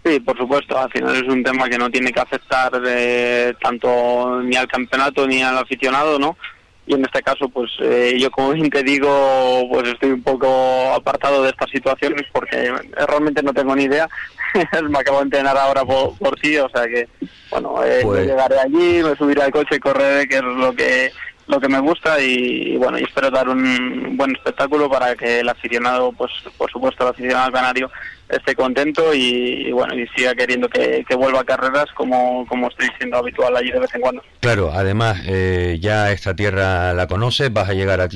[0.05, 4.40] Sí, por supuesto, al final es un tema que no tiene que afectar eh, tanto
[4.42, 6.36] ni al campeonato ni al aficionado, ¿no?
[6.84, 10.92] Y en este caso, pues eh, yo como bien te digo, pues estoy un poco
[10.92, 12.72] apartado de estas situaciones porque
[13.07, 14.09] realmente no tengo ni idea.
[14.90, 17.09] me acabo de entrenar ahora por, por ti, o sea que,
[17.50, 21.12] bueno, eh, Pues- llegaré allí, me subiré al coche y correré, que es lo que
[21.47, 25.49] lo que me gusta y, bueno, y espero dar un buen espectáculo para que el
[25.49, 27.90] aficionado, pues por supuesto el aficionado canario
[28.28, 33.18] esté contento y, bueno, y siga queriendo que, vuelva a carreras como, como estoy siendo
[33.18, 34.22] habitual allí de vez en cuando.
[34.40, 38.09] Claro, además eh, ya esta tierra la conoces, vas a llegar a,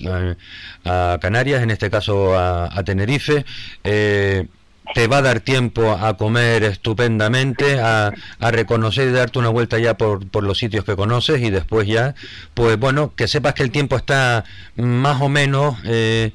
[0.84, 3.44] a Canarias, en este caso a, a Tenerife.
[3.84, 4.46] eh,
[4.94, 9.96] te va a dar tiempo a comer estupendamente, a, reconocer y darte una vuelta ya
[9.96, 12.14] por, los sitios que conoces y después ya,
[12.54, 14.44] pues bueno, que sepas que el tiempo está
[14.76, 16.32] más o menos, eh,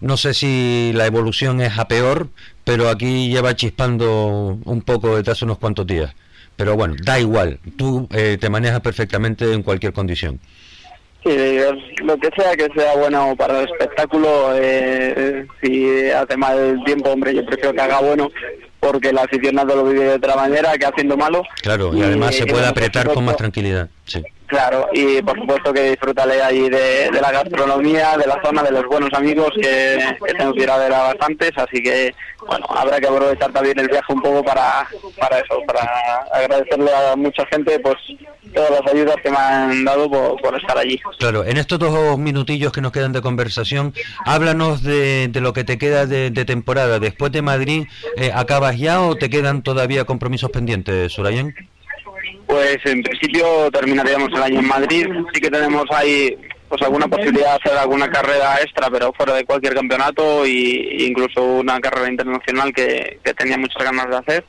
[0.00, 2.28] no sé si la evolución es a peor,
[2.64, 6.14] pero aquí lleva chispando un poco hace unos cuantos días.
[6.56, 10.40] Pero bueno, da igual, tú eh, te manejas perfectamente en cualquier condición.
[11.22, 11.36] Sí,
[12.02, 17.10] lo que sea que sea bueno para el espectáculo, eh, si hace mal el tiempo,
[17.10, 18.30] hombre, yo prefiero que haga bueno
[18.80, 21.42] porque el aficionado lo vive de otra manera que haciendo malo.
[21.62, 23.88] Claro, y además se puede apretar con más tranquilidad.
[24.06, 24.22] Sí.
[24.46, 28.72] Claro, y por supuesto que disfrútale allí de, de la gastronomía, de la zona, de
[28.72, 32.12] los buenos amigos que, que tengo que ir a ver a bastantes, así que
[32.44, 34.88] bueno, habrá que aprovechar también el viaje un poco para,
[35.20, 35.82] para eso, para
[36.32, 37.96] agradecerle a mucha gente pues
[38.54, 41.00] todas las ayudas que me han dado por, por estar allí.
[41.18, 43.94] Claro, en estos dos minutillos que nos quedan de conversación,
[44.24, 46.98] háblanos de, de lo que te queda de, de temporada.
[46.98, 47.86] Después de Madrid,
[48.16, 51.54] eh, ¿acabas ya o te quedan todavía compromisos pendientes, Surayen?
[52.46, 55.06] Pues en principio terminaríamos el año en Madrid.
[55.32, 56.36] Sí que tenemos ahí
[56.68, 61.42] pues alguna posibilidad de hacer alguna carrera extra, pero fuera de cualquier campeonato y incluso
[61.44, 64.44] una carrera internacional que, que tenía muchas ganas de hacer.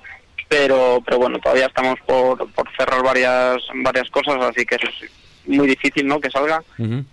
[0.51, 4.81] Pero, pero bueno, todavía estamos por, por cerrar varias varias cosas, así que es
[5.45, 6.19] muy difícil, ¿no?
[6.19, 6.61] Que salga.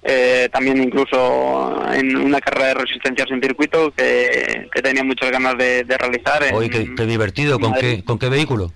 [0.02, 5.56] Eh, también incluso en una carrera de resistencias en circuito que, que tenía muchas ganas
[5.56, 6.42] de, de realizar.
[6.42, 7.60] en- Oye, qué, qué divertido.
[7.60, 7.98] ¿Con Madrid.
[7.98, 8.72] qué, ¿Con qué vehículo?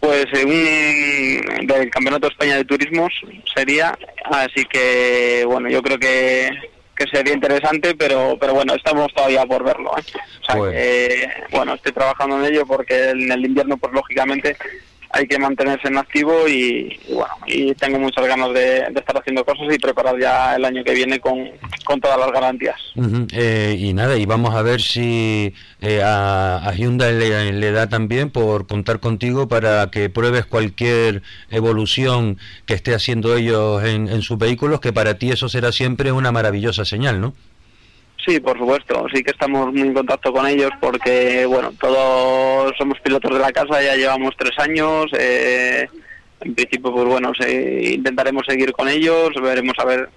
[0.00, 0.44] Pues eh,
[1.60, 3.12] un del Campeonato de España de Turismos
[3.54, 6.50] sería, así que bueno, yo creo que,
[6.96, 9.90] que sería interesante, pero pero bueno, estamos todavía por verlo.
[9.98, 10.02] ¿eh?
[10.40, 10.72] O sea Bueno.
[10.72, 14.56] que, bueno, estoy trabajando en ello porque en el invierno, pues lógicamente
[15.14, 19.44] hay que mantenerse en activo y, bueno, y tengo muchas ganas de, de estar haciendo
[19.44, 21.50] cosas y preparar ya el año que viene con,
[21.84, 22.76] con todas las garantías.
[23.32, 27.88] Eh, y nada, y vamos a ver si eh, a, a Hyundai le, le da
[27.88, 34.22] también por contar contigo para que pruebes cualquier evolución que esté haciendo ellos en, en
[34.22, 37.34] sus vehículos, que para ti eso será siempre una maravillosa señal, ¿no?
[38.26, 39.06] Sí, por supuesto.
[39.12, 43.52] Sí que estamos muy en contacto con ellos porque, bueno, todos somos pilotos de la
[43.52, 45.06] casa, ya llevamos tres años.
[45.18, 45.86] eh,
[46.40, 50.08] en principio, pues bueno, se- intentaremos seguir con ellos, veremos a ver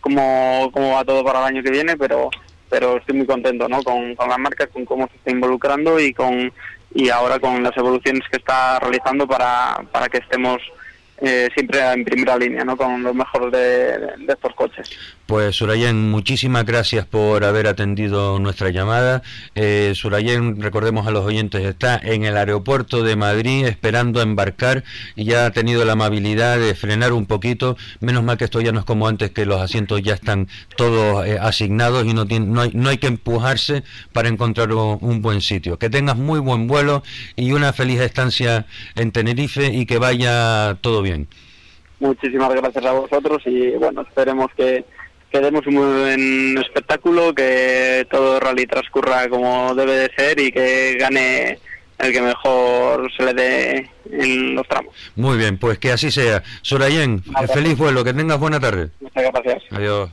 [0.00, 2.30] cómo, cómo va todo para el año que viene, pero
[2.68, 3.82] pero estoy muy contento ¿no?
[3.82, 6.52] con, con la marca, con cómo se está involucrando y con
[6.94, 10.58] y ahora con las evoluciones que está realizando para, para que estemos
[11.20, 12.76] eh, siempre en primera línea, ¿no?
[12.76, 14.88] con lo mejor de, de estos coches.
[15.30, 19.22] Pues Surayen, muchísimas gracias por haber atendido nuestra llamada.
[19.54, 24.82] Eh, Surayen, recordemos a los oyentes, está en el aeropuerto de Madrid esperando embarcar
[25.14, 27.76] y ya ha tenido la amabilidad de frenar un poquito.
[28.00, 31.24] Menos mal que esto ya no es como antes, que los asientos ya están todos
[31.24, 35.78] eh, asignados y no, no, hay, no hay que empujarse para encontrar un buen sitio.
[35.78, 37.04] Que tengas muy buen vuelo
[37.36, 38.66] y una feliz estancia
[38.96, 41.28] en Tenerife y que vaya todo bien.
[42.00, 44.86] Muchísimas gracias a vosotros y bueno, esperemos que,
[45.30, 50.40] que demos un muy buen espectáculo, que todo el rally transcurra como debe de ser
[50.40, 51.58] y que gane
[51.98, 54.94] el que mejor se le dé en los tramos.
[55.16, 56.42] Muy bien, pues que así sea.
[56.62, 58.90] Surayen, feliz vuelo, que tengas buena tarde.
[59.00, 59.62] Muchas gracias.
[59.70, 60.10] Adiós.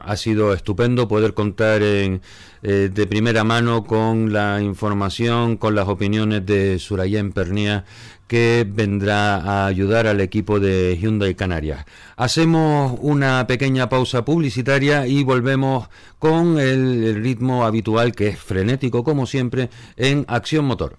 [0.00, 2.20] Ha sido estupendo poder contar eh,
[2.62, 7.84] de primera mano con la información, con las opiniones de Surayen Pernía,
[8.26, 11.84] que vendrá a ayudar al equipo de Hyundai Canarias.
[12.16, 19.04] Hacemos una pequeña pausa publicitaria y volvemos con el, el ritmo habitual, que es frenético
[19.04, 20.96] como siempre, en Acción Motor.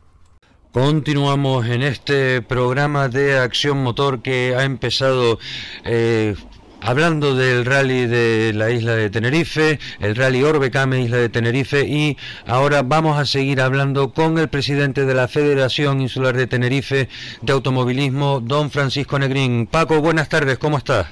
[0.71, 5.37] Continuamos en este programa de Acción Motor que ha empezado
[5.83, 6.33] eh,
[6.81, 12.17] hablando del rally de la isla de Tenerife, el rally Orbecame isla de Tenerife y
[12.45, 17.07] ahora vamos a seguir hablando con el presidente de la Federación Insular de Tenerife
[17.41, 19.67] de Automovilismo, don Francisco Negrín.
[19.67, 21.07] Paco, buenas tardes, ¿cómo estás?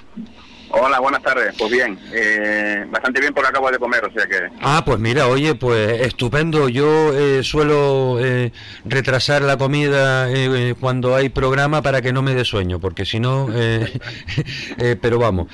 [0.72, 1.56] Hola, buenas tardes.
[1.58, 4.50] Pues bien, eh, bastante bien porque acabo de comer, o sea que...
[4.62, 6.70] Ah, pues mira, oye, pues estupendo.
[6.70, 8.52] Yo eh, suelo eh,
[8.86, 13.04] retrasar la comida eh, eh, cuando hay programa para que no me dé sueño, porque
[13.06, 13.91] si no, eh,
[15.02, 15.48] pero vamos,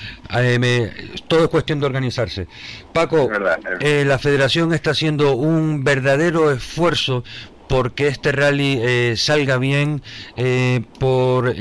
[0.59, 0.91] me-
[1.27, 2.47] todo es cuestión de organizarse.
[2.91, 7.23] Paco, Es verdad, es eh, la federación está haciendo un verdadero esfuerzo
[7.69, 10.03] porque este rally eh, salga bien,
[10.99, 11.53] por...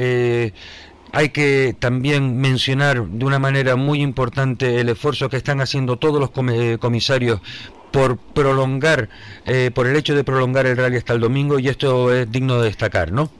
[1.14, 5.96] eh, hay que también mencionar de una manera muy importante el esfuerzo que están haciendo
[5.96, 7.40] todos los eh, comisarios
[7.92, 9.08] por prolongar,
[9.46, 12.58] eh, por el hecho de prolongar el rally hasta el domingo y esto es digno
[12.58, 13.30] de destacar, ¿no?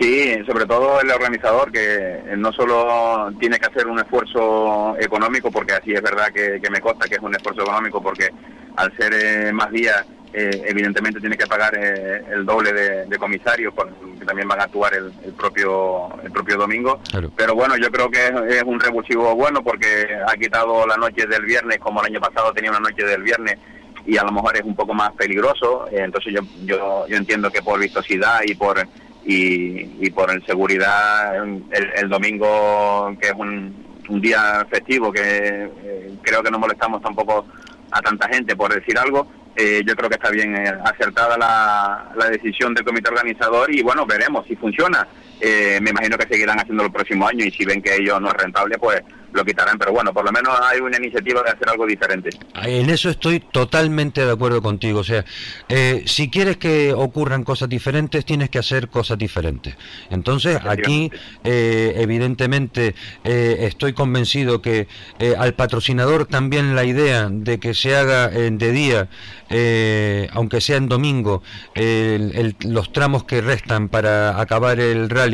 [0.00, 5.74] Sí, sobre todo el organizador que no solo tiene que hacer un esfuerzo económico, porque
[5.74, 8.28] así es verdad que, me consta que es un esfuerzo económico, porque
[8.76, 13.18] al ser eh, más días, eh, evidentemente tiene que pagar eh, el doble de, de
[13.18, 13.74] comisarios,
[14.18, 17.00] que también van a actuar el, el propio el propio domingo.
[17.10, 17.30] Claro.
[17.36, 21.26] Pero bueno, yo creo que es, es un revulsivo bueno porque ha quitado la noche
[21.26, 23.58] del viernes, como el año pasado tenía una noche del viernes
[24.06, 25.86] y a lo mejor es un poco más peligroso.
[25.90, 28.86] eh, entonces yo, yo yo entiendo que por vistosidad y por
[29.24, 33.72] y, y por el seguridad el, el domingo que es un,
[34.08, 37.46] un día festivo que eh, creo que no molestamos tampoco
[37.92, 42.12] a tanta gente por decir algo eh, yo creo que está bien eh, acertada la,
[42.16, 45.06] la decisión del comité organizador y bueno veremos si funciona
[45.44, 48.28] Eh, me imagino que seguirán haciendo el próximo año y si ven que ello no
[48.28, 49.00] es rentable pues
[49.32, 52.28] lo quitarán pero bueno por lo menos hay una iniciativa de hacer algo diferente
[52.64, 55.00] En eso estoy totalmente de acuerdo contigo.
[55.00, 55.24] O sea,
[55.68, 59.74] eh, si quieres que ocurran cosas diferentes, tienes que hacer cosas diferentes.
[60.10, 61.10] Entonces, aquí,
[61.44, 62.94] eh, evidentemente,
[63.24, 64.86] eh, estoy convencido que
[65.18, 69.08] eh, al patrocinador también la idea de que se haga de día,
[69.50, 71.42] eh, aunque sea en domingo,
[71.74, 75.31] el- el- los tramos que restan para acabar el rally,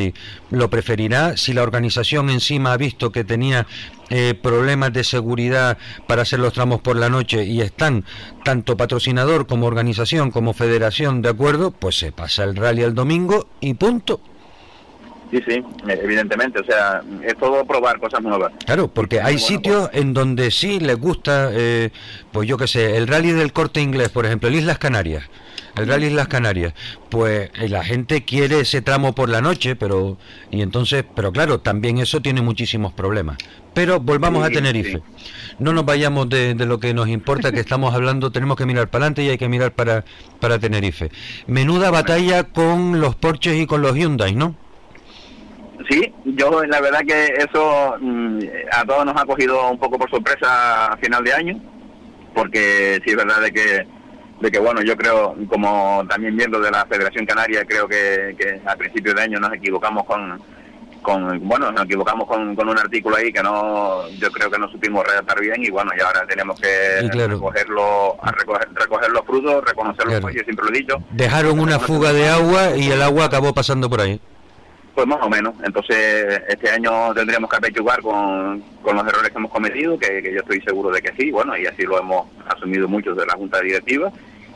[0.49, 1.37] lo preferirá.
[1.37, 3.65] Si la organización encima ha visto que tenía
[4.09, 5.77] eh, problemas de seguridad
[6.07, 8.05] para hacer los tramos por la noche y están
[8.43, 13.47] tanto patrocinador como organización como federación de acuerdo, pues se pasa el rally el domingo
[13.59, 14.19] y punto.
[15.31, 20.13] sí sí evidentemente o sea es todo probar cosas nuevas Claro, porque hay sitios en
[20.13, 21.91] donde sí les gusta, eh,
[22.31, 25.23] pues yo qué sé, el rally del corte inglés, por ejemplo, el Islas Canarias.
[25.75, 26.73] El rally Islas Canarias,
[27.09, 30.17] pues eh, la gente quiere ese tramo por la noche, pero
[30.51, 33.37] y entonces, pero claro, también eso tiene muchísimos problemas.
[33.73, 35.01] Pero volvamos a Sí, Tenerife.
[35.59, 38.89] No nos vayamos de, de lo que nos importa, que estamos hablando, tenemos que mirar
[38.89, 40.03] para adelante y hay que mirar para,
[40.39, 41.11] para Tenerife.
[41.47, 44.55] Menuda batalla con los Porsches y con los Hyundai, ¿no?
[45.89, 48.39] Sí, yo la verdad que eso mm,
[48.71, 51.59] a todos nos ha cogido un poco por sorpresa a final de año,
[52.35, 53.87] porque sí es verdad de que,
[54.41, 58.61] de que bueno, yo creo, como también miembro de la Federación Canaria, creo que, que
[58.65, 60.41] a principios de año nos equivocamos con,
[61.01, 64.69] con bueno, nos equivocamos con, con un artículo ahí que no, yo creo que no
[64.69, 67.33] supimos redactar bien y bueno, y ahora tenemos que claro.
[67.33, 70.27] recogerlo, a recoger, recoger los frutos, reconocer los Claro.
[70.27, 70.95] fallos, siempre lo he dicho.
[71.11, 74.19] Dejaron una fuga de agua y el agua acabó pasando por ahí.
[74.99, 75.53] Pues más o menos.
[75.63, 80.41] Entonces, este año tendríamos que apechugar con, con los errores que hemos cometido, que, yo
[80.41, 83.61] estoy seguro de que sí, bueno, y así lo hemos asumido muchos de la Junta
[83.61, 84.11] Directiva.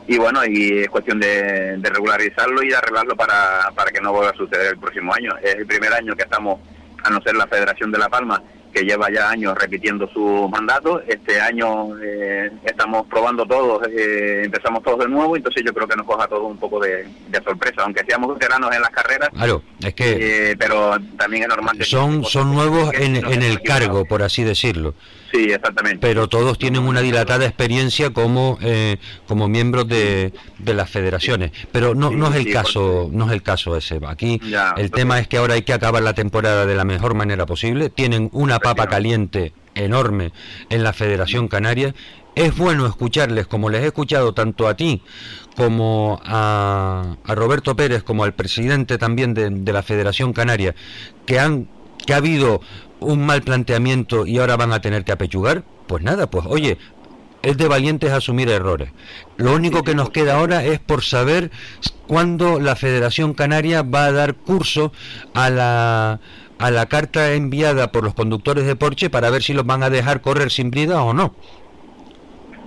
[0.06, 4.12] Y bueno, y es cuestión de, de regularizarlo y de arreglarlo para, para que no
[4.12, 5.34] vuelva a suceder el próximo año.
[5.42, 6.60] Es el primer año que estamos,
[7.02, 8.42] a no ser la Federación de La Palma,
[8.74, 11.00] que lleva ya años repitiendo su mandato.
[11.06, 15.96] Este año eh, estamos probando todos, eh, empezamos todos de nuevo, entonces yo creo que
[15.96, 19.28] nos coja todo un poco de, de sorpresa, aunque seamos veteranos en las carreras.
[19.30, 24.04] Claro, es que eh, pero también es normal que son, son nuevos en, el cargo,
[24.04, 24.94] por así decirlo.
[25.34, 25.98] Sí, exactamente.
[26.00, 31.50] Pero todos tienen una dilatada experiencia como eh, como miembros de, de las federaciones.
[31.72, 33.98] Pero no, Sí, no es el sí, caso, no es el caso ese.
[34.06, 36.84] Aquí Ya, el entonces- tema es que ahora hay que acabar la temporada de la
[36.84, 37.90] mejor manera posible.
[37.90, 40.32] Tienen una papa caliente enorme
[40.70, 41.94] en la Federación Canaria.
[42.36, 45.02] Es bueno escucharles, como les he escuchado tanto a ti
[45.56, 50.74] como a, a Roberto Pérez, como al presidente también de, de la Federación Canaria,
[51.26, 51.68] que han
[52.06, 52.60] que ha habido
[53.00, 55.64] un mal planteamiento y ahora van a tener que apechugar.
[55.86, 56.78] Pues nada, pues oye,
[57.42, 58.90] es de valientes asumir errores.
[59.36, 61.50] Lo único que nos queda ahora es por saber
[62.06, 64.92] cuándo la Federación Canaria va a dar curso
[65.34, 66.20] a la
[66.58, 69.90] a la carta enviada por los conductores de Porsche para ver si los van a
[69.90, 71.34] dejar correr sin brida o no.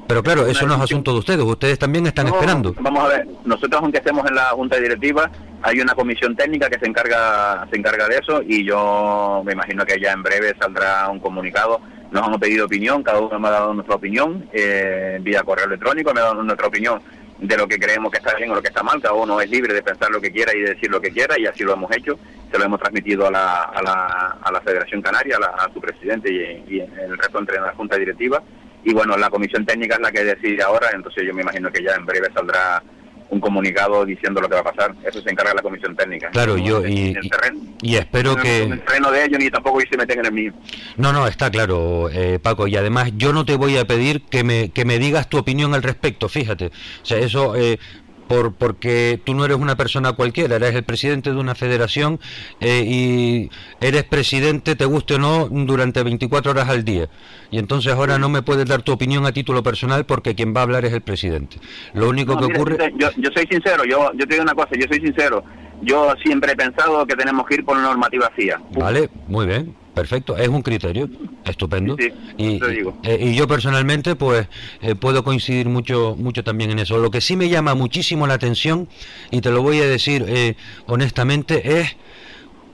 [0.07, 2.73] Pero claro, eso no es asunto de ustedes, ustedes también están No, esperando.
[2.79, 5.29] Vamos a ver, nosotros aunque estemos en la junta directiva,
[5.61, 9.85] hay una comisión técnica que se encarga se encarga de eso y yo me imagino
[9.85, 11.81] que ya en breve saldrá un comunicado.
[12.11, 16.13] Nos han pedido opinión, cada uno me ha dado nuestra opinión eh, vía correo electrónico,
[16.13, 17.01] me ha dado nuestra opinión
[17.39, 19.01] de lo que creemos que está bien o lo que está mal.
[19.01, 21.37] Cada uno es libre de pensar lo que quiera y de decir lo que quiera
[21.37, 22.17] y así lo hemos hecho.
[22.49, 25.73] Se lo hemos transmitido a la, a la, a la Federación Canaria, a, la- a
[25.73, 28.41] su presidente y, y el resto entre la junta directiva.
[28.89, 31.83] Y bueno, la comisión técnica es la que decide ahora, entonces yo me imagino que
[31.83, 32.81] ya en breve saldrá
[33.29, 34.95] un comunicado diciendo lo que va a pasar.
[35.05, 36.29] Eso se encarga la comisión técnica.
[36.29, 37.59] Claro, No yo y, el y- terreno.
[37.81, 40.31] y espero No, que En el terreno de ellos ni tampoco se meten en el
[40.31, 40.53] mío.
[40.95, 44.45] No, no, está claro, eh, Paco, y además yo no te voy a pedir que
[44.45, 46.67] me, que me digas tu opinión al respecto, fíjate.
[46.67, 47.79] O sea, eso, eh,
[48.27, 52.19] por, porque tú no eres una persona cualquiera, eres el presidente de una federación
[52.59, 53.49] eh, y
[53.79, 57.09] eres presidente, te guste o no, durante 24 horas al día.
[57.51, 60.61] Y entonces ahora no me puedes dar tu opinión a título personal porque quien va
[60.61, 61.57] a hablar es el presidente.
[61.93, 62.93] Lo único No, que ocurre...
[62.97, 65.43] Yo, yo soy sincero, yo, yo te digo una cosa, yo soy sincero.
[65.81, 68.59] Yo siempre he pensado que tenemos que ir por una normativa FIA.
[68.71, 71.09] Vale, muy bien, perfecto, es un criterio,
[71.43, 71.95] estupendo.
[71.97, 72.97] Sí, sí, y, te digo.
[73.03, 74.47] eh, y yo personalmente, pues,
[74.81, 76.97] eh, puedo coincidir mucho, mucho también en eso.
[76.97, 78.87] Lo que sí me llama muchísimo la atención,
[79.31, 80.55] y te lo voy a decir eh,
[80.85, 81.95] honestamente, es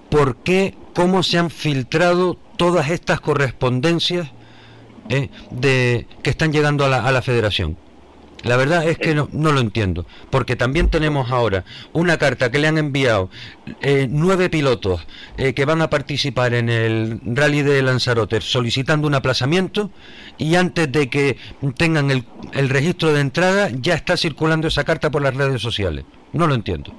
[0.09, 4.29] por qué, cómo se han filtrado todas estas correspondencias
[5.09, 7.77] eh, de que están llegando a la, a la Federación.
[8.43, 11.63] La verdad es que no, lo entiendo, porque también tenemos ahora
[11.93, 13.29] una carta que le han enviado
[13.81, 15.05] eh, nueve pilotos
[15.37, 19.91] eh, que van a participar en el rally de Lanzarote solicitando un aplazamiento
[20.37, 21.37] y antes de que
[21.77, 26.05] tengan el, el registro de entrada ya está circulando esa carta por las redes sociales.
[26.33, 26.93] No lo entiendo.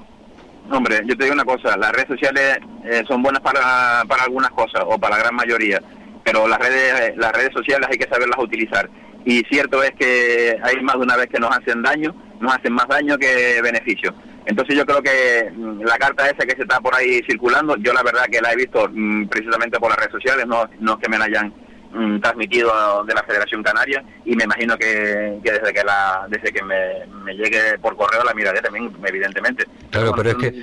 [0.71, 4.51] Hombre, yo te digo una cosa, las redes sociales eh, son buenas para, para algunas
[4.51, 5.81] cosas, o para la gran mayoría,
[6.25, 8.89] pero las redes, las redes sociales hay que saberlas utilizar.
[9.25, 12.73] Y cierto es que hay más de una vez que nos hacen daño, nos hacen
[12.73, 14.15] más daño que beneficio.
[14.47, 17.93] Entonces yo creo que mm, la carta esa que se está por ahí circulando, yo
[17.95, 20.99] la verdad que la he visto mm, precisamente por las redes sociales, no, no es
[20.99, 21.55] que me la hayan
[21.95, 26.53] mm, transmitido de la Federación Canaria y me imagino que, que desde que la desde
[26.53, 30.59] que me, me llegue por correo la miraré también evidentemente Claro, pero es que- que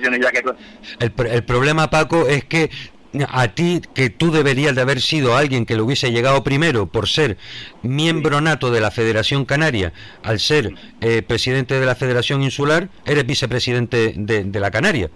[1.00, 2.70] El, el problema, Paco, es que
[3.28, 7.08] a ti, que tú deberías de haber sido alguien que le hubiese llegado primero por
[7.08, 7.36] ser
[7.82, 13.26] miembro nato de la Federación Canaria, al ser eh, presidente de la Federación Insular, eres
[13.26, 15.10] vicepresidente de, de la Canaria.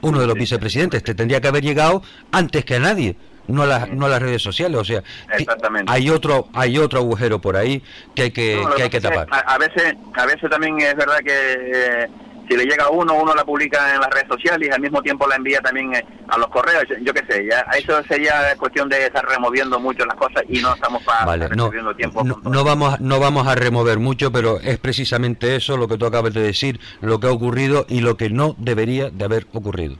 [0.00, 3.16] Uno de los vicepresidentes te tendría que haber llegado antes que a nadie,
[3.48, 4.78] no a las, no a las redes sociales.
[4.78, 5.02] O sea,
[5.86, 7.82] hay otro, hay otro agujero por ahí
[8.14, 9.28] que hay que, No, que, hay que tapar.
[9.30, 12.08] A, a veces, a veces también es verdad que eh,
[12.48, 15.02] si le llega a uno, uno la publica en las redes sociales y al mismo
[15.02, 16.84] tiempo la envía también eh, a los correos.
[17.02, 20.74] Yo, qué sé, ya eso sería cuestión de estar removiendo mucho las cosas y no
[20.74, 22.24] estamos para Vale, no, tiempo.
[22.24, 26.06] no, no vamos, no vamos a remover mucho, pero es precisamente eso lo que tú
[26.06, 29.96] acabas de decir, lo que ha ocurrido y lo que no debería de haber ocurrido.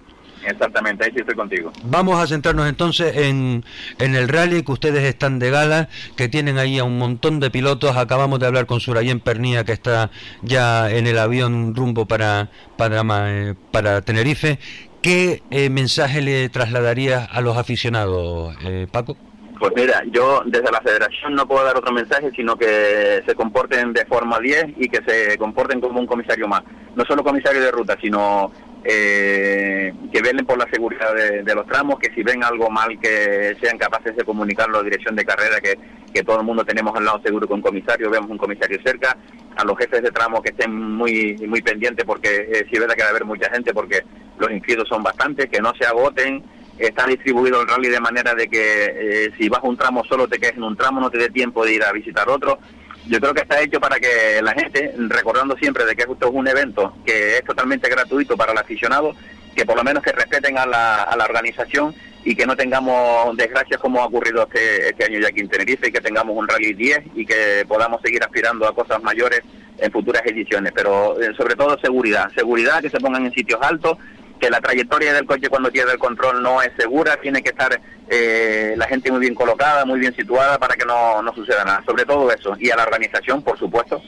[0.47, 1.73] Exactamente, ahí sí estoy contigo.
[1.85, 3.65] Vamos a centrarnos entonces en,
[3.99, 7.51] en el rally, que ustedes están de gala, que tienen ahí a un montón de
[7.51, 7.97] pilotos.
[7.97, 10.11] Acabamos de hablar con Surayen Pernía, que está
[10.43, 14.59] ya en el avión rumbo para, para, eh, para Tenerife.
[15.03, 19.16] ¿Qué eh, mensaje le trasladarías a los aficionados, eh, Paco?
[19.59, 23.93] Pues mira, yo desde la federación no puedo dar otro mensaje, sino que se comporten
[23.93, 26.62] de forma 10 y que se comporten como un comisario más.
[26.97, 28.51] No solo comisario de ruta, sino
[28.85, 33.56] eh, que velen por la seguridad de, los tramos, que si ven algo mal que
[33.60, 35.78] sean capaces de comunicarlo a la dirección de carrera, que,
[36.12, 39.16] que todo el mundo tenemos al lado seguro con comisario, vemos un comisario cerca,
[39.56, 42.97] a los jefes de tramo que estén muy muy pendientes porque eh, sí es verdad
[42.97, 44.01] que va a haber mucha gente porque
[44.39, 46.43] los inscritos son bastantes, que no se agoten,
[46.79, 50.39] está distribuido el rally de manera de que eh, si vas un tramo solo te
[50.39, 52.59] quedes en un tramo, no te dé tiempo de ir a visitar otro.
[53.07, 56.33] Yo creo que está hecho para que la gente, recordando siempre de que esto es
[56.33, 59.15] un evento que es totalmente gratuito para el aficionado,
[59.55, 61.95] que por lo menos que respeten a la, a la organización
[62.25, 65.89] y que no tengamos desgracias como ha ocurrido este, este año ya aquí en Tenerife
[65.89, 69.43] y que tengamos un Rally 10 y que podamos seguir aspirando a cosas mayores
[69.79, 70.73] en futuras ediciones.
[70.75, 73.99] Pero eh, sobre todo seguridad, seguridad, que se pongan en sitios altos,
[74.40, 77.81] que la trayectoria del coche cuando pierde el control no es segura, tiene que estar
[78.09, 81.82] eh, la gente muy bien colocada, muy bien situada para que no, no suceda nada.
[81.86, 82.56] Sobre todo eso.
[82.59, 84.02] Y a la organización, por supuesto,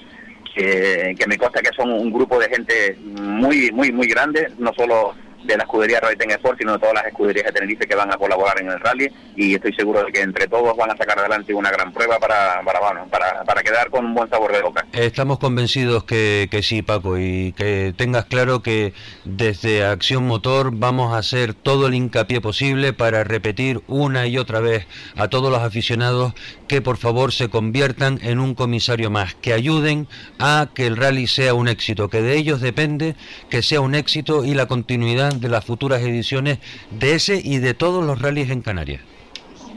[0.55, 4.73] que, que me consta que son un grupo de gente muy, muy, muy grande, no
[4.74, 5.15] solo
[5.47, 8.12] de la escudería Rally Ten Sport, sino de todas las escuderías de Tenerife que van
[8.12, 11.18] a colaborar en el rally y estoy seguro de que entre todos van a sacar
[11.18, 12.62] adelante una gran prueba para,
[13.10, 14.86] para, para quedar con un buen sabor de boca.
[14.93, 18.93] Estamos convencidos que, que sí, Paco, y que tengas claro que
[19.24, 24.60] desde Acción Motor vamos a hacer todo el hincapié posible para repetir una y otra
[24.60, 24.86] vez
[25.16, 26.35] a todos los aficionados
[26.69, 30.07] que por favor se conviertan en un comisario más, que ayuden
[30.39, 33.15] a que el rally sea un éxito, que de ellos depende
[33.51, 36.59] que sea un éxito y la continuidad de las futuras ediciones
[36.91, 39.03] de ese y de todos los rallies en Canarias.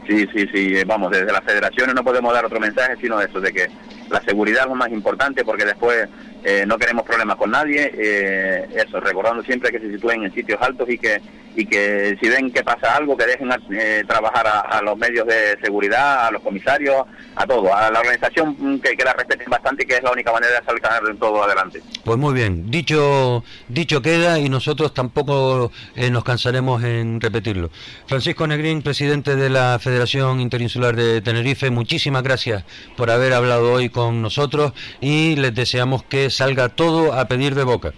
[0.06, 3.40] Sí, sí, sí, eh, vamos, desde las federaciones no podemos dar otro mensaje sino eso,
[3.40, 3.68] de que
[4.10, 6.08] la seguridad es lo más importante porque después
[6.44, 10.60] eh, no queremos problemas con nadie, eh, eso, recordando siempre que se sitúen en sitios
[10.60, 11.20] altos y que
[11.56, 15.58] y que si ven que pasa algo, que dejen eh, trabajar a, los medios de
[15.62, 17.04] seguridad, a los comisarios,
[17.34, 20.32] a todo, a la organización mm, que, que la respeten bastante, que es la única
[20.32, 21.82] manera de sacar todo adelante.
[22.04, 27.70] Pues muy bien, dicho dicho queda y nosotros tampoco eh, nos cansaremos en repetirlo.
[28.06, 32.64] Francisco Negrín, presidente de la Federación Interinsular de Tenerife, muchísimas gracias
[32.96, 37.64] por haber hablado hoy con nosotros y les deseamos que salga todo a pedir de
[37.64, 37.92] boca.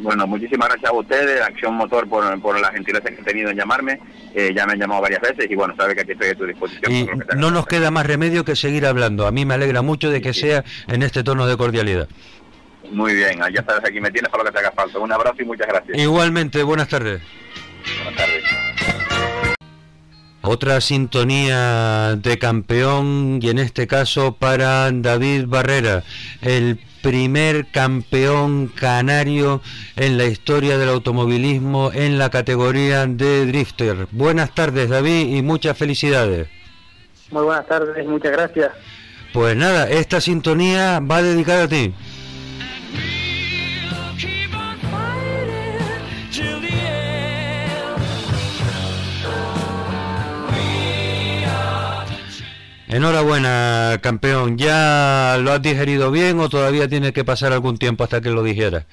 [0.00, 3.56] Bueno, muchísimas gracias a ustedes, Acción Motor, por, por la gentileza que han tenido en
[3.56, 3.98] llamarme.
[4.32, 6.46] Eh, ya me han llamado varias veces y bueno, sabe que aquí estoy a tu
[6.46, 6.92] disposición.
[6.92, 9.26] Y que no nos queda más remedio que seguir hablando.
[9.26, 12.08] A mí me alegra mucho de que sea en este tono de cordialidad.
[12.92, 14.98] Muy bien, ya sabes, aquí me tienes para lo que te haga falta.
[14.98, 15.98] Un abrazo y muchas gracias.
[15.98, 17.20] Igualmente, buenas tardes.
[18.04, 18.44] Buenas tardes.
[20.42, 26.04] Otra sintonía de campeón y en este caso para David Barrera,
[26.40, 29.60] el primer campeón canario
[29.96, 34.06] en la historia del automovilismo en la categoría de drifter.
[34.10, 36.48] Buenas tardes David y muchas felicidades.
[37.30, 38.72] Muy buenas tardes, muchas gracias.
[39.32, 41.94] Pues nada, esta sintonía va dedicada a ti.
[52.88, 54.56] Enhorabuena, campeón.
[54.56, 58.42] ¿Ya lo has digerido bien o todavía tiene que pasar algún tiempo hasta que lo
[58.42, 58.86] digieras?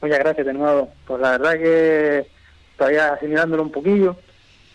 [0.00, 0.92] Muchas gracias de nuevo.
[1.06, 2.26] Pues la verdad que
[2.76, 4.16] todavía asimilándolo un poquillo.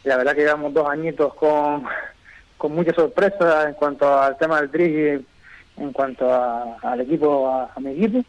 [0.06, 1.84] La verdad que llevamos dos añitos con,
[2.58, 7.72] con muchas sorpresas en cuanto al tema del y en cuanto a- al equipo, a,
[7.76, 8.24] a mi equipo.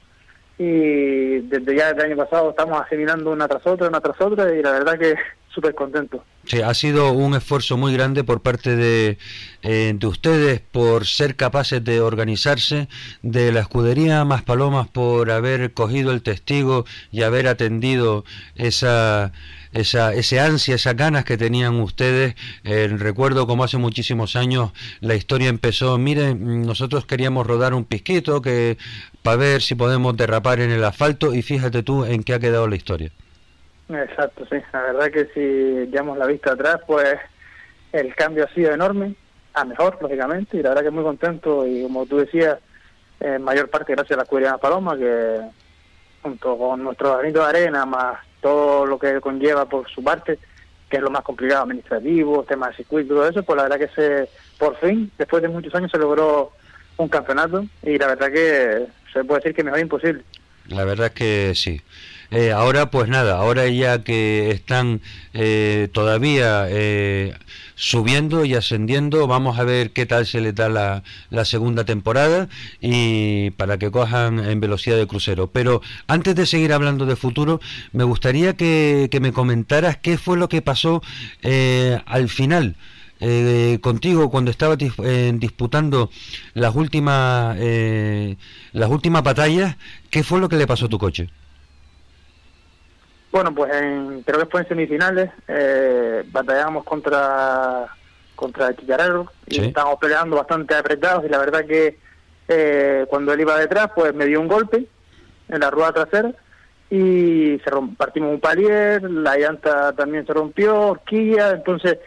[0.58, 4.60] Y desde ya el año pasado estamos asimilando una tras otra, una tras otra y
[4.60, 5.14] la verdad que
[5.50, 6.24] súper contento.
[6.64, 9.18] Ha sido un esfuerzo muy grande por parte de,
[9.62, 12.88] eh, de ustedes por ser capaces de organizarse,
[13.22, 19.32] de la escudería Más Palomas por haber cogido el testigo y haber atendido esa,
[19.72, 22.34] esa, ese ansia, esas ganas que tenían ustedes.
[22.64, 28.40] Eh, recuerdo como hace muchísimos años la historia empezó, miren, nosotros queríamos rodar un pisquito
[28.40, 28.78] que
[29.22, 32.66] para ver si podemos derrapar en el asfalto y fíjate tú en qué ha quedado
[32.68, 33.10] la historia.
[33.88, 34.56] Exacto, sí.
[34.72, 37.16] La verdad que si echamos la vista atrás, pues
[37.92, 39.14] el cambio ha sido enorme,
[39.54, 42.58] a mejor, lógicamente, y la verdad que muy contento y como tú decías,
[43.20, 45.40] en mayor parte gracias a la escudería de Paloma, que
[46.22, 50.38] junto con nuestro granito de arena, más todo lo que conlleva por su parte,
[50.88, 53.94] que es lo más complicado, administrativo, temas de circuito, todo eso, pues la verdad que
[53.94, 54.28] se,
[54.58, 56.52] por fin, después de muchos años, se logró
[56.96, 60.22] un campeonato y la verdad que se puede decir que mejor imposible.
[60.68, 61.80] La verdad que sí.
[62.30, 65.00] Eh, ahora pues nada, ahora ya que están
[65.32, 67.34] eh, todavía eh,
[67.74, 71.02] subiendo y ascendiendo, vamos a ver qué tal se les da la,
[71.46, 72.48] segunda temporada
[72.82, 75.46] y para que cojan en velocidad de crucero.
[75.50, 77.60] Pero antes de seguir hablando de futuro,
[77.92, 81.02] me gustaría que, que me comentaras qué fue lo que pasó
[81.42, 82.76] eh, al final.
[83.20, 86.10] eh, contigo cuando estabas dis- eh, disputando
[86.54, 88.36] las últimas eh,
[88.72, 89.76] las últimas batallas,
[90.10, 91.30] ¿qué fue lo que le pasó a tu coche?
[93.30, 97.86] Bueno, pues en, creo que fue en semifinales, eh, batallamos contra
[98.34, 99.64] contra Chicharero y Sí.
[99.66, 101.98] estábamos peleando bastante apretados y la verdad que
[102.46, 104.86] eh, cuando él iba detrás pues me dio un golpe
[105.48, 106.32] en la rueda trasera
[106.88, 111.98] y se partimos un palier, la llanta también se rompió, horquilla, entonces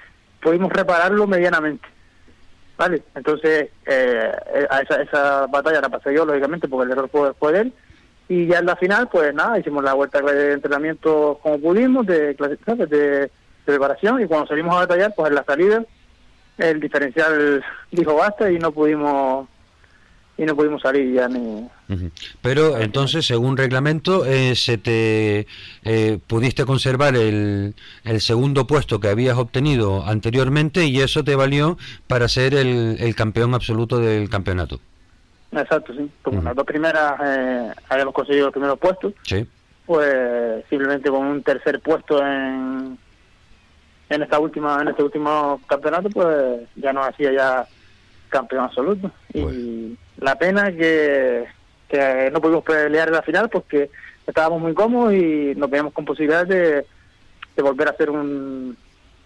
[0.42, 1.88] pudimos repararlo medianamente.
[2.78, 3.04] ¿Vale?
[3.14, 7.34] Entonces, eh, eh, a esa, esa batalla la pasé yo, lógicamente, porque el error fue,
[7.36, 7.74] fue de él.
[8.32, 12.34] Y ya en la final, pues nada, hicimos la vuelta de entrenamiento como pudimos, de,
[12.34, 13.30] de, de
[13.66, 15.84] preparación, y cuando salimos a batallar, pues en la salida,
[16.58, 19.50] el diferencial dijo basta y no pudimos
[20.38, 21.68] y no pudimos salir ya ni...
[22.42, 25.46] Pero entonces, según reglamento, eh, se te
[25.84, 27.76] eh, pudiste conservar el,
[28.06, 31.78] el segundo puesto que habías obtenido anteriormente y eso te valió
[32.08, 34.80] para ser el, el campeón absoluto del campeonato.
[35.52, 36.10] Exacto, sí.
[36.22, 36.46] Como Ujú.
[36.46, 39.46] las dos primeras eh, habíamos conseguido los primeros puestos, Sí.
[39.86, 42.98] pues simplemente con un tercer puesto en
[44.10, 47.66] en esta última en este último campeonato pues ya nos hacía ya
[48.28, 51.46] campeón absoluto y la pena que,
[51.88, 53.90] que no pudimos pelear en la final porque
[54.28, 56.86] estábamos muy cómodos y nos veíamos con posibilidades de,
[57.56, 58.76] de volver a hacer un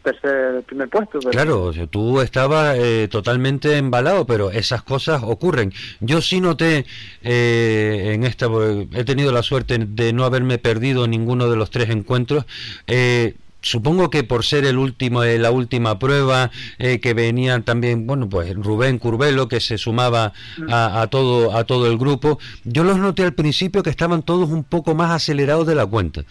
[0.05, 5.73] tercer primer puesto pero- Claro, tú estabas eh, totalmente embalado, pero esas cosas ocurren.
[5.99, 6.85] Yo sí noté
[7.23, 8.47] eh, en esta,
[8.93, 12.45] he tenido la suerte de no haberme perdido ninguno de los tres encuentros.
[12.87, 18.05] eh, Supongo que por ser el último, eh, la última prueba, eh, que venían también,
[18.05, 20.33] bueno, pues Rubén Curvelo, que se sumaba
[20.69, 24.51] a, a todo, a todo el grupo, yo los noté al principio que estaban todos
[24.51, 26.21] un poco más acelerados de la cuenta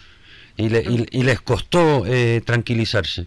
[0.55, 3.25] y, le- y- y les costó eh, tranquilizarse.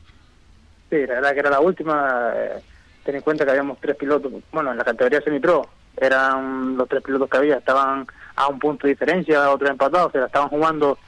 [0.91, 2.33] Sí, la verdad que era la última.
[2.35, 2.59] Eh,
[3.05, 5.67] ten en cuenta que habíamos tres pilotos, bueno, en la categoría semi-pro,
[5.97, 8.07] eran los tres pilotos que había, estaban
[8.37, 10.99] a un punto de diferencia, otros empatados, se la estaban jugando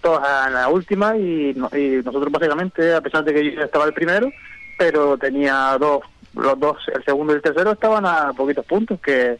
[0.00, 3.92] todas a la última y, y nosotros básicamente, a pesar de que yo estaba el
[3.92, 4.30] primero,
[4.78, 6.02] pero tenía dos,
[6.34, 9.36] los dos, el segundo y el tercero estaban a poquitos puntos, que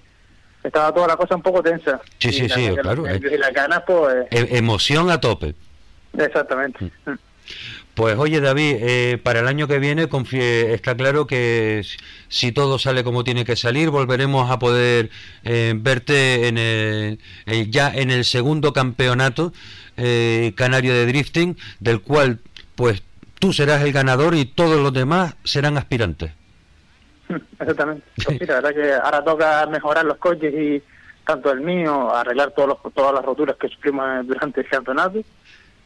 [0.62, 2.00] estaba toda la cosa un poco tensa.
[2.18, 3.20] Sí, Y sí, la sí, claro, eh.
[3.22, 5.54] Y las ganas, pues, E- emoción a tope.
[6.18, 6.90] exactamente.
[8.00, 11.82] Pues oye David, eh, para el año que viene confie- está claro que
[12.30, 15.10] si- todo sale como tiene que salir, volveremos a poder
[15.44, 19.52] eh, verte en el, eh, ya en el segundo campeonato
[19.98, 22.38] eh, canario de drifting, del cual
[22.74, 23.02] pues
[23.38, 26.30] tú serás el ganador y todos los demás serán aspirantes.
[27.60, 28.02] Exactamente.
[28.24, 30.82] Pues sí, la verdad que ahora toca mejorar los coches y
[31.26, 35.20] tanto el mío, arreglar todos los, todas las roturas que sufrimos durante el campeonato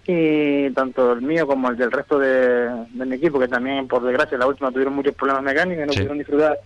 [0.07, 4.03] y tanto el mío como el del resto de, de mi equipo, que también por
[4.05, 5.99] desgracia la última tuvieron muchos problemas mecánicos y no Sí.
[5.99, 6.59] pudieron disfrutar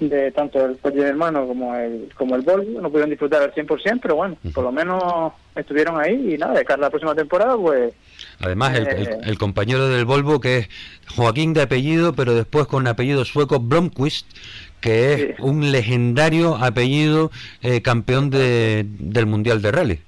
[0.00, 3.54] de tanto el coche de hermano como el como el Volvo, no pudieron disfrutar al
[3.54, 7.14] 100%, pero bueno, por lo menos estuvieron ahí y nada, de cara a la próxima
[7.14, 7.94] temporada pues
[8.40, 9.18] Además, el, el- Eh.
[9.24, 10.68] el compañero del Volvo, que es
[11.14, 14.26] Joaquín de apellido, pero después con apellido sueco, Blomqvist,
[14.80, 17.30] que es un legendario apellido
[17.62, 20.00] eh, campeón de, del Mundial de Rally.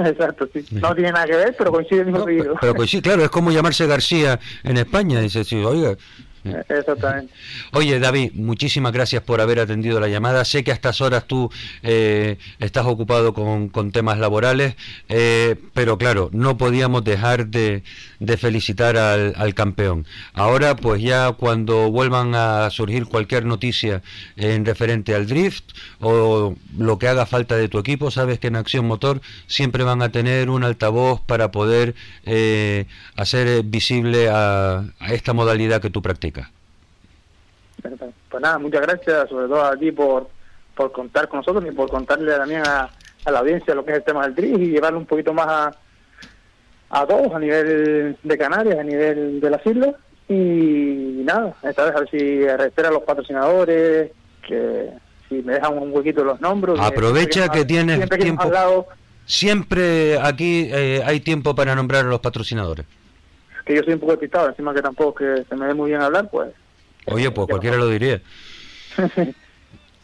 [0.06, 0.64] exacto, sí.
[0.70, 2.54] No tiene nada que ver, pero coincide el mismo apellido.
[2.60, 5.20] Pero sí, claro, es como llamarse García en España.
[5.20, 5.96] Dice, sí, oiga.
[6.42, 7.32] Exactamente.
[7.72, 10.44] Oye, David, muchísimas gracias por haber atendido la llamada.
[10.44, 11.50] Sé que a estas horas tú
[11.82, 14.74] eh, estás ocupado con, con temas laborales,
[15.08, 17.82] eh, pero claro, no podíamos dejar de,
[18.20, 20.06] de felicitar al, al campeón.
[20.34, 24.02] Ahora, pues ya cuando vuelvan a surgir cualquier noticia
[24.36, 25.64] en referente al drift
[26.00, 30.02] o lo que haga falta de tu equipo, sabes que en Acción Motor siempre van
[30.02, 31.94] a tener un altavoz para poder
[32.24, 32.86] eh,
[33.16, 36.48] hacer visible a, a esta modalidad que tú practicas.
[37.82, 40.28] Pues nada, muchas gracias, sobre todo a ti por,
[40.74, 42.90] por contar con nosotros y por contarle también a,
[43.24, 45.46] a la audiencia lo que es el tema del drift y llevarlo un poquito más
[45.48, 45.72] a,
[46.90, 49.94] a todos a nivel de Canarias, a nivel de las islas.
[50.28, 54.10] Y nada, esta vez a ver si respeta a los patrocinadores,
[54.46, 54.90] que
[55.28, 56.78] si me dejan un huequito los nombres.
[56.78, 58.42] Aprovecha que tienes siempre que tiempo.
[58.42, 58.86] hablado,
[59.26, 62.84] Siempre aquí eh, hay tiempo para nombrar a los patrocinadores.
[63.64, 66.02] que yo soy un poco despistado, encima que tampoco que se me dé muy bien
[66.02, 66.50] hablar, pues
[67.06, 68.20] Oye, pues cualquiera lo diría.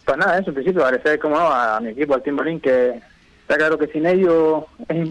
[0.07, 3.03] Pues nada, eso en principio, agradecer como no, a mi equipo, al Timbalín, que
[3.41, 4.63] está claro que sin ellos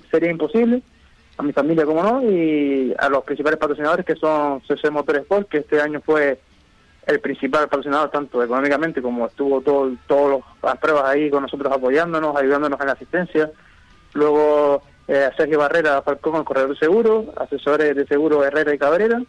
[0.09, 0.81] sería imposible,
[1.37, 5.49] a mi familia como no, y a los principales patrocinadores que son CC Motor Sport,
[5.49, 6.39] que este año fue
[7.05, 12.35] el principal patrocinador tanto económicamente como estuvo todo, todas las pruebas ahí con nosotros apoyándonos,
[12.35, 13.51] ayudándonos en la asistencia.
[14.13, 19.21] Luego eh, Sergio Barrera Falcón, el corredor seguro, asesores de seguro Herrera y Cabrera,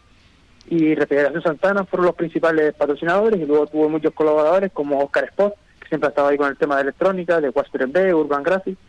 [0.69, 5.55] y Refrigeración Santana fueron los principales patrocinadores y luego tuvo muchos colaboradores como Oscar Sport,
[5.79, 8.79] que siempre ha estado ahí con el tema de electrónica, de Quast 3B, Urban Graphics,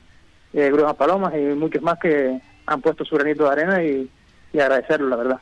[0.55, 4.09] eh, Grúas Palomas y muchos más que han puesto su granito de arena y,
[4.53, 5.40] y agradecerlo, la verdad.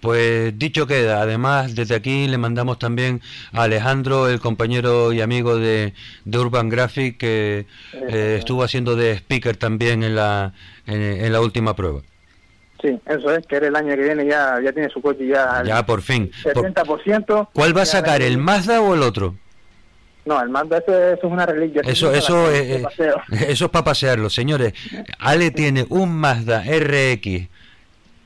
[0.00, 3.20] Pues dicho queda, además desde aquí le mandamos también
[3.52, 5.92] a Alejandro, el compañero y amigo de,
[6.24, 10.52] de Urban Graphic, que eh, estuvo haciendo de speaker también en la,
[10.86, 12.00] en, en la última prueba.
[12.80, 15.64] Sí, eso es, que él el año que viene ya, ya tiene su coche ya
[15.64, 16.30] Ya por fin.
[16.54, 17.48] Por- 70%.
[17.52, 19.34] ¿Cuál va a sacar, el Mazda o el otro?
[20.28, 21.80] No, el Mazda eso es una reliquia.
[21.84, 22.84] Eso, es eso, para- eh,
[23.48, 24.74] eso es para pasearlo, señores.
[25.18, 27.48] Ale tiene un Mazda RX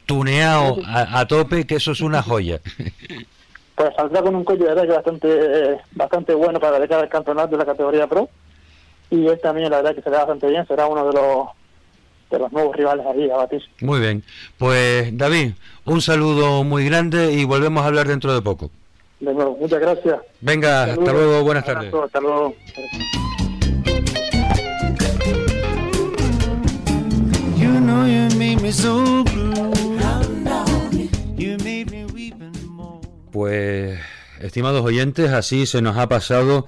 [0.07, 2.61] tuneado a, a tope, que eso es una joya.
[3.75, 7.09] Pues saldrá con un coche de verdad que bastante, eh, bastante bueno para cara al
[7.09, 8.29] campeonato de la categoría Pro.
[9.11, 10.67] Y él también, la verdad, que será bastante bien.
[10.67, 11.47] Será uno de los
[12.31, 13.63] de los nuevos rivales ahí a batir.
[13.81, 14.23] Muy bien.
[14.59, 15.53] Pues David,
[15.87, 18.71] un saludo muy grande y volvemos a hablar dentro de poco.
[19.23, 20.21] De nuevo, muchas gracias.
[20.41, 21.95] Venga, hasta luego, buenas tardes.
[21.95, 22.55] Abrazo, Hasta luego.
[27.57, 29.71] You know you made me so blue.
[31.37, 33.01] You made me weep and moan.
[33.31, 34.01] Pues,
[34.41, 36.67] estimados oyentes, así se nos ha pasado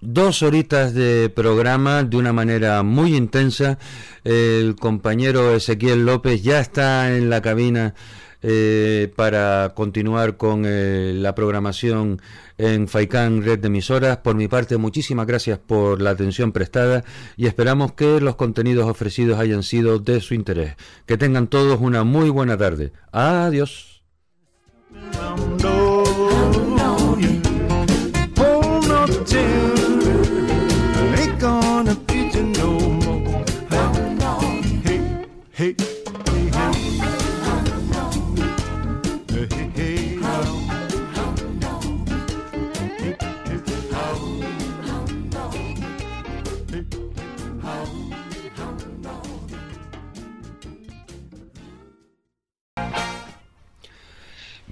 [0.00, 3.78] dos horitas de programa de una manera muy intensa.
[4.24, 7.94] El compañero Ezequiel López ya está en la cabina
[8.42, 12.20] eh, para continuar con eh, la programación
[12.56, 14.18] en Faicán Red de Emisoras.
[14.18, 17.04] Por mi parte, muchísimas gracias por la atención prestada
[17.36, 20.76] y esperamos que los contenidos ofrecidos hayan sido de su interés.
[21.06, 22.92] Que tengan todos una muy buena tarde.
[23.12, 24.02] Adiós.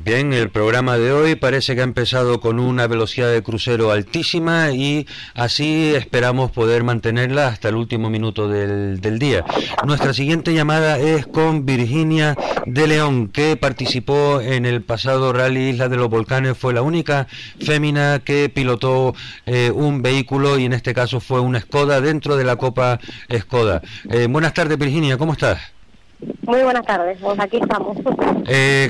[0.06, 4.70] Bien, el programa de hoy parece que ha empezado con una velocidad de crucero altísima
[4.70, 5.04] y
[5.34, 9.44] así esperamos poder mantenerla hasta el último minuto del, del día.
[9.84, 15.88] Nuestra siguiente llamada es con Virginia de León, que participó en el pasado Rally Isla
[15.88, 16.56] de los Volcanes.
[16.56, 17.26] Fue la única
[17.58, 19.12] fémina que pilotó
[19.44, 23.00] eh, un vehículo y en este caso fue una Skoda dentro de la Copa
[23.36, 23.82] Skoda.
[24.08, 25.58] Eh, buenas tardes, Virginia, ¿cómo estás?
[26.42, 27.98] Muy buenas tardes, pues aquí estamos.
[28.46, 28.88] Eh,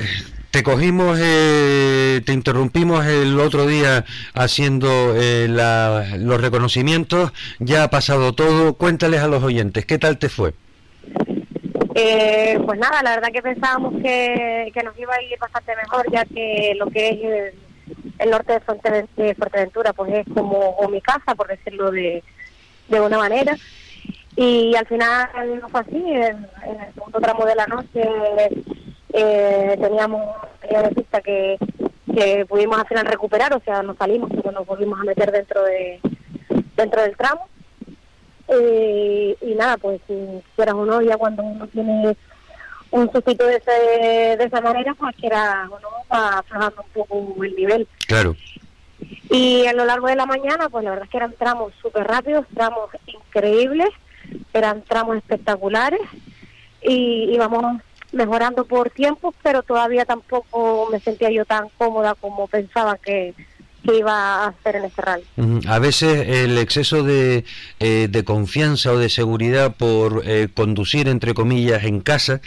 [0.57, 4.03] te cogimos, eh, te interrumpimos el otro día
[4.33, 10.17] haciendo eh, la- los reconocimientos, ya ha pasado todo, cuéntales a los oyentes, ¿qué tal
[10.17, 10.55] te fue?
[11.93, 16.25] Eh, pues nada, la verdad que pensábamos que, nos iba a ir bastante mejor, ya
[16.25, 17.53] que lo que es el,
[18.17, 22.23] el norte de, Fuerte- de Fuerteventura, pues es como o mi casa, por decirlo de,
[22.89, 23.55] de una manera.
[24.35, 25.29] Y al final
[25.61, 28.01] no fue así, en, en tramo de la noche
[29.13, 30.35] eh, teníamos
[30.69, 31.57] una de pista que,
[32.13, 35.63] que pudimos al final recuperar, o sea, nos salimos, pero nos volvimos a meter dentro
[35.63, 35.99] de
[36.77, 37.47] dentro del tramo.
[38.47, 40.15] Eh, y nada, pues si
[40.55, 42.15] quieras o no, ya cuando uno tiene
[42.91, 47.43] un sustito de, ese, de esa manera, pues quiera o no, va aflojando un poco
[47.43, 47.87] el nivel.
[48.07, 48.35] Claro,
[49.29, 52.07] Y a lo largo de la mañana, pues la verdad es que eran tramos súper
[52.07, 53.89] rápidos, tramos increíbles,
[54.53, 55.99] eran tramos espectaculares
[56.81, 57.81] y íbamos
[58.17, 63.33] mejorando por tiempos, pero todavía tampoco me sentía yo tan cómoda como pensaba que,
[63.85, 65.23] que iba a hacer en este rally.
[65.67, 67.45] A veces el exceso de,
[67.79, 72.41] eh, de confianza o de seguridad por eh, conducir, entre comillas, en casa,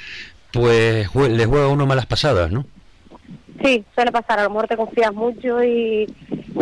[0.53, 2.67] pues le juega a uno malas pasadas, ¿no?
[3.63, 6.07] Sí, suele pasar, a lo mejor te confías mucho y,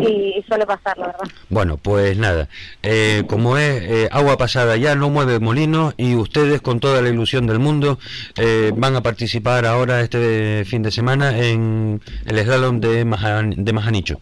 [0.00, 1.28] y suele pasar, la verdad.
[1.48, 2.48] Bueno, pues nada,
[2.82, 7.08] eh, como es eh, agua pasada ya no mueve molinos y ustedes con toda la
[7.08, 7.98] ilusión del mundo
[8.36, 13.72] eh, van a participar ahora este fin de semana en el slalom de, Majan- de
[13.72, 14.18] Majanicho.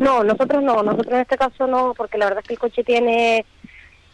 [0.00, 2.84] No, nosotros no, nosotros en este caso no, porque la verdad es que el coche
[2.84, 3.44] tiene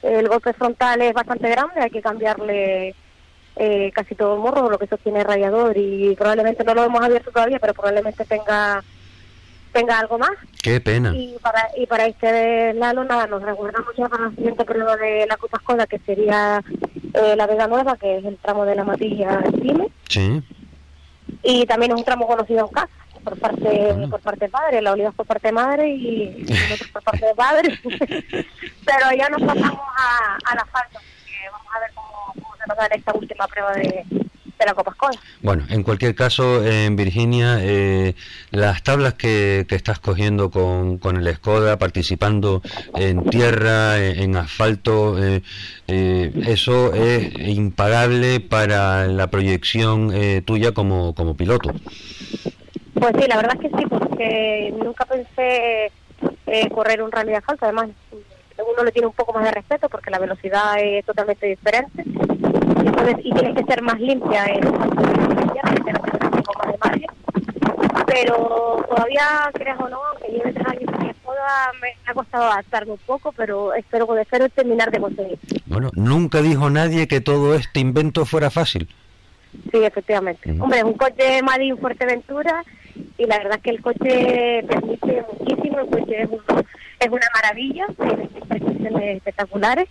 [0.02, 2.94] el golpe frontal es bastante grande, hay que cambiarle
[3.56, 7.02] eh, casi todo el morro, lo que sostiene el radiador y probablemente no lo hemos
[7.02, 8.82] abierto todavía, pero probablemente tenga
[9.72, 10.30] tenga algo más.
[10.62, 11.12] Qué pena.
[11.16, 14.96] Y para y para este de Lalo nada, nos resguardamos ya para la siguiente prueba
[14.96, 16.62] de la Copa Skoda, que sería
[17.12, 20.42] eh, la Vega Nueva, que es el tramo de la Matilla al Cime, Sí.
[21.42, 22.88] y también es un tramo conocido en casa
[23.24, 26.90] por parte por parte de padre, la Oliva por parte de madre y, y nosotros
[26.92, 27.78] por parte de padre.
[28.84, 32.44] Pero ya nos pasamos a, a la falta, así que vamos a ver cómo, cómo
[32.44, 34.04] se nos da en esta última prueba de,
[34.58, 35.18] de la Copa Escola.
[35.42, 38.14] Bueno, en cualquier caso, en Virginia, eh,
[38.50, 42.62] las tablas que, que estás cogiendo con, con el Skoda, participando
[42.94, 45.42] en tierra, en, en asfalto, eh,
[45.88, 51.72] eh, eso es impagable para la proyección eh, tuya como, como piloto.
[52.94, 55.90] Pues sí, la verdad es que sí, porque nunca pensé
[56.46, 57.66] eh, correr un rally de asfalto.
[57.66, 57.90] Además,
[58.62, 62.02] uno le tiene un poco más de respeto porque la velocidad es totalmente diferente.
[62.04, 64.62] Entonces, y tienes que ser más limpia en.
[68.06, 72.44] Pero todavía, creas o no, que lleve tres años en mi esposa, me ha costado
[72.44, 75.38] adaptarme un poco, pero espero, espero terminar de conseguir.
[75.66, 78.88] Bueno, nunca dijo nadie que todo este invento fuera fácil.
[79.72, 80.50] Sí, efectivamente.
[80.60, 82.62] Hombre, es un coche Madrid Fuerteventura
[83.18, 86.64] y la verdad es que el coche permite muchísimo, el coche es, un-
[87.00, 89.88] es una maravilla, tiene prestaciones espectaculares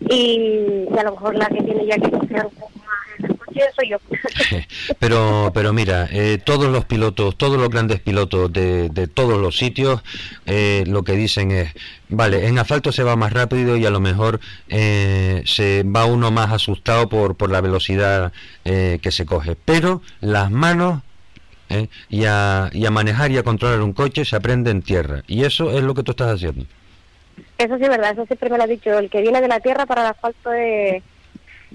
[0.00, 3.36] y, a lo mejor la que tiene ya que confiar un poco más en el
[3.36, 3.96] coche soy yo.
[5.00, 9.56] Pero, pero mira, eh, todos los pilotos, todos los grandes pilotos de, de todos los
[9.58, 10.02] sitios,
[10.46, 11.72] eh, lo que dicen es,
[12.08, 16.30] vale, en asfalto se va más rápido y a lo mejor eh, se va uno
[16.30, 18.32] más asustado por, por la velocidad
[18.64, 19.56] eh, que se coge.
[19.64, 21.02] Pero las manos
[21.68, 25.22] eh, y, a, y a manejar y a controlar un coche se aprende en tierra.
[25.26, 26.64] Y eso es lo que tú estás haciendo.
[27.56, 29.60] Eso sí es verdad, eso siempre me lo ha dicho, el que viene de la
[29.60, 31.02] tierra para el asfalto es,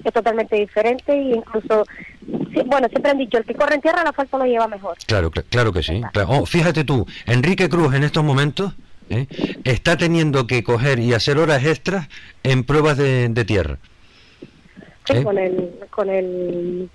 [0.04, 1.86] es totalmente diferente y incluso,
[2.66, 4.98] bueno, siempre han dicho, el que corre en tierra el asfalto lo lleva mejor.
[5.06, 6.02] Claro, cl- claro que sí.
[6.12, 6.30] Claro.
[6.32, 8.74] Oh, fíjate tú, Enrique Cruz en estos momentos
[9.10, 9.28] ¿eh?
[9.64, 12.08] está teniendo que coger y hacer horas extras
[12.44, 13.78] en pruebas de, de tierra.
[15.06, 15.24] Sí, ¿Eh?
[15.24, 16.90] con el con el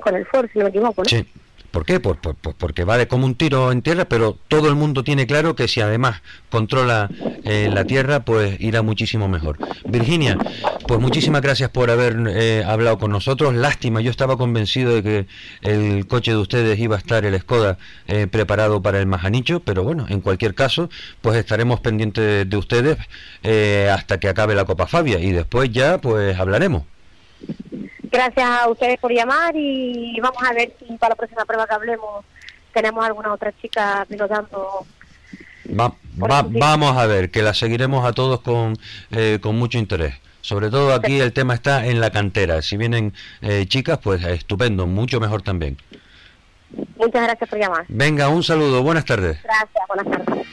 [0.00, 1.08] con el Ford, si no me equivoco, ¿no?
[1.08, 1.26] Sí.
[1.70, 2.00] ¿Por qué?
[2.00, 5.68] Por- porque vale como un tiro en tierra, pero todo el mundo tiene claro que
[5.68, 6.20] si además
[6.50, 7.08] controla
[7.44, 9.56] eh, la tierra, pues irá muchísimo mejor.
[9.84, 10.36] Virginia,
[10.88, 13.54] pues muchísimas gracias por haber eh, hablado con nosotros.
[13.54, 15.26] Lástima, yo estaba convencido de que
[15.62, 17.78] el coche de ustedes iba a estar, el Skoda,
[18.08, 20.90] eh, preparado para el Majanicho, pero bueno, en cualquier caso,
[21.20, 22.98] pues estaremos pendientes de ustedes
[23.92, 26.82] hasta que acabe la Copa Fabia y después ya, pues hablaremos.
[28.10, 31.74] Gracias a ustedes por llamar y vamos a ver si para la próxima prueba que
[31.74, 32.24] hablemos
[32.72, 34.86] tenemos alguna otra chica pilotando.
[35.78, 38.76] Va- va- vamos a ver, que la seguiremos a todos con,
[39.12, 40.14] eh, con mucho interés.
[40.40, 42.62] Sobre todo aquí el tema está en la cantera.
[42.62, 43.12] Si vienen
[43.42, 45.76] eh, chicas, pues estupendo, mucho mejor también.
[46.96, 47.84] Muchas gracias por llamar.
[47.88, 49.38] Venga, un saludo, buenas tardes.
[49.42, 50.46] Gracias, buenas tardes.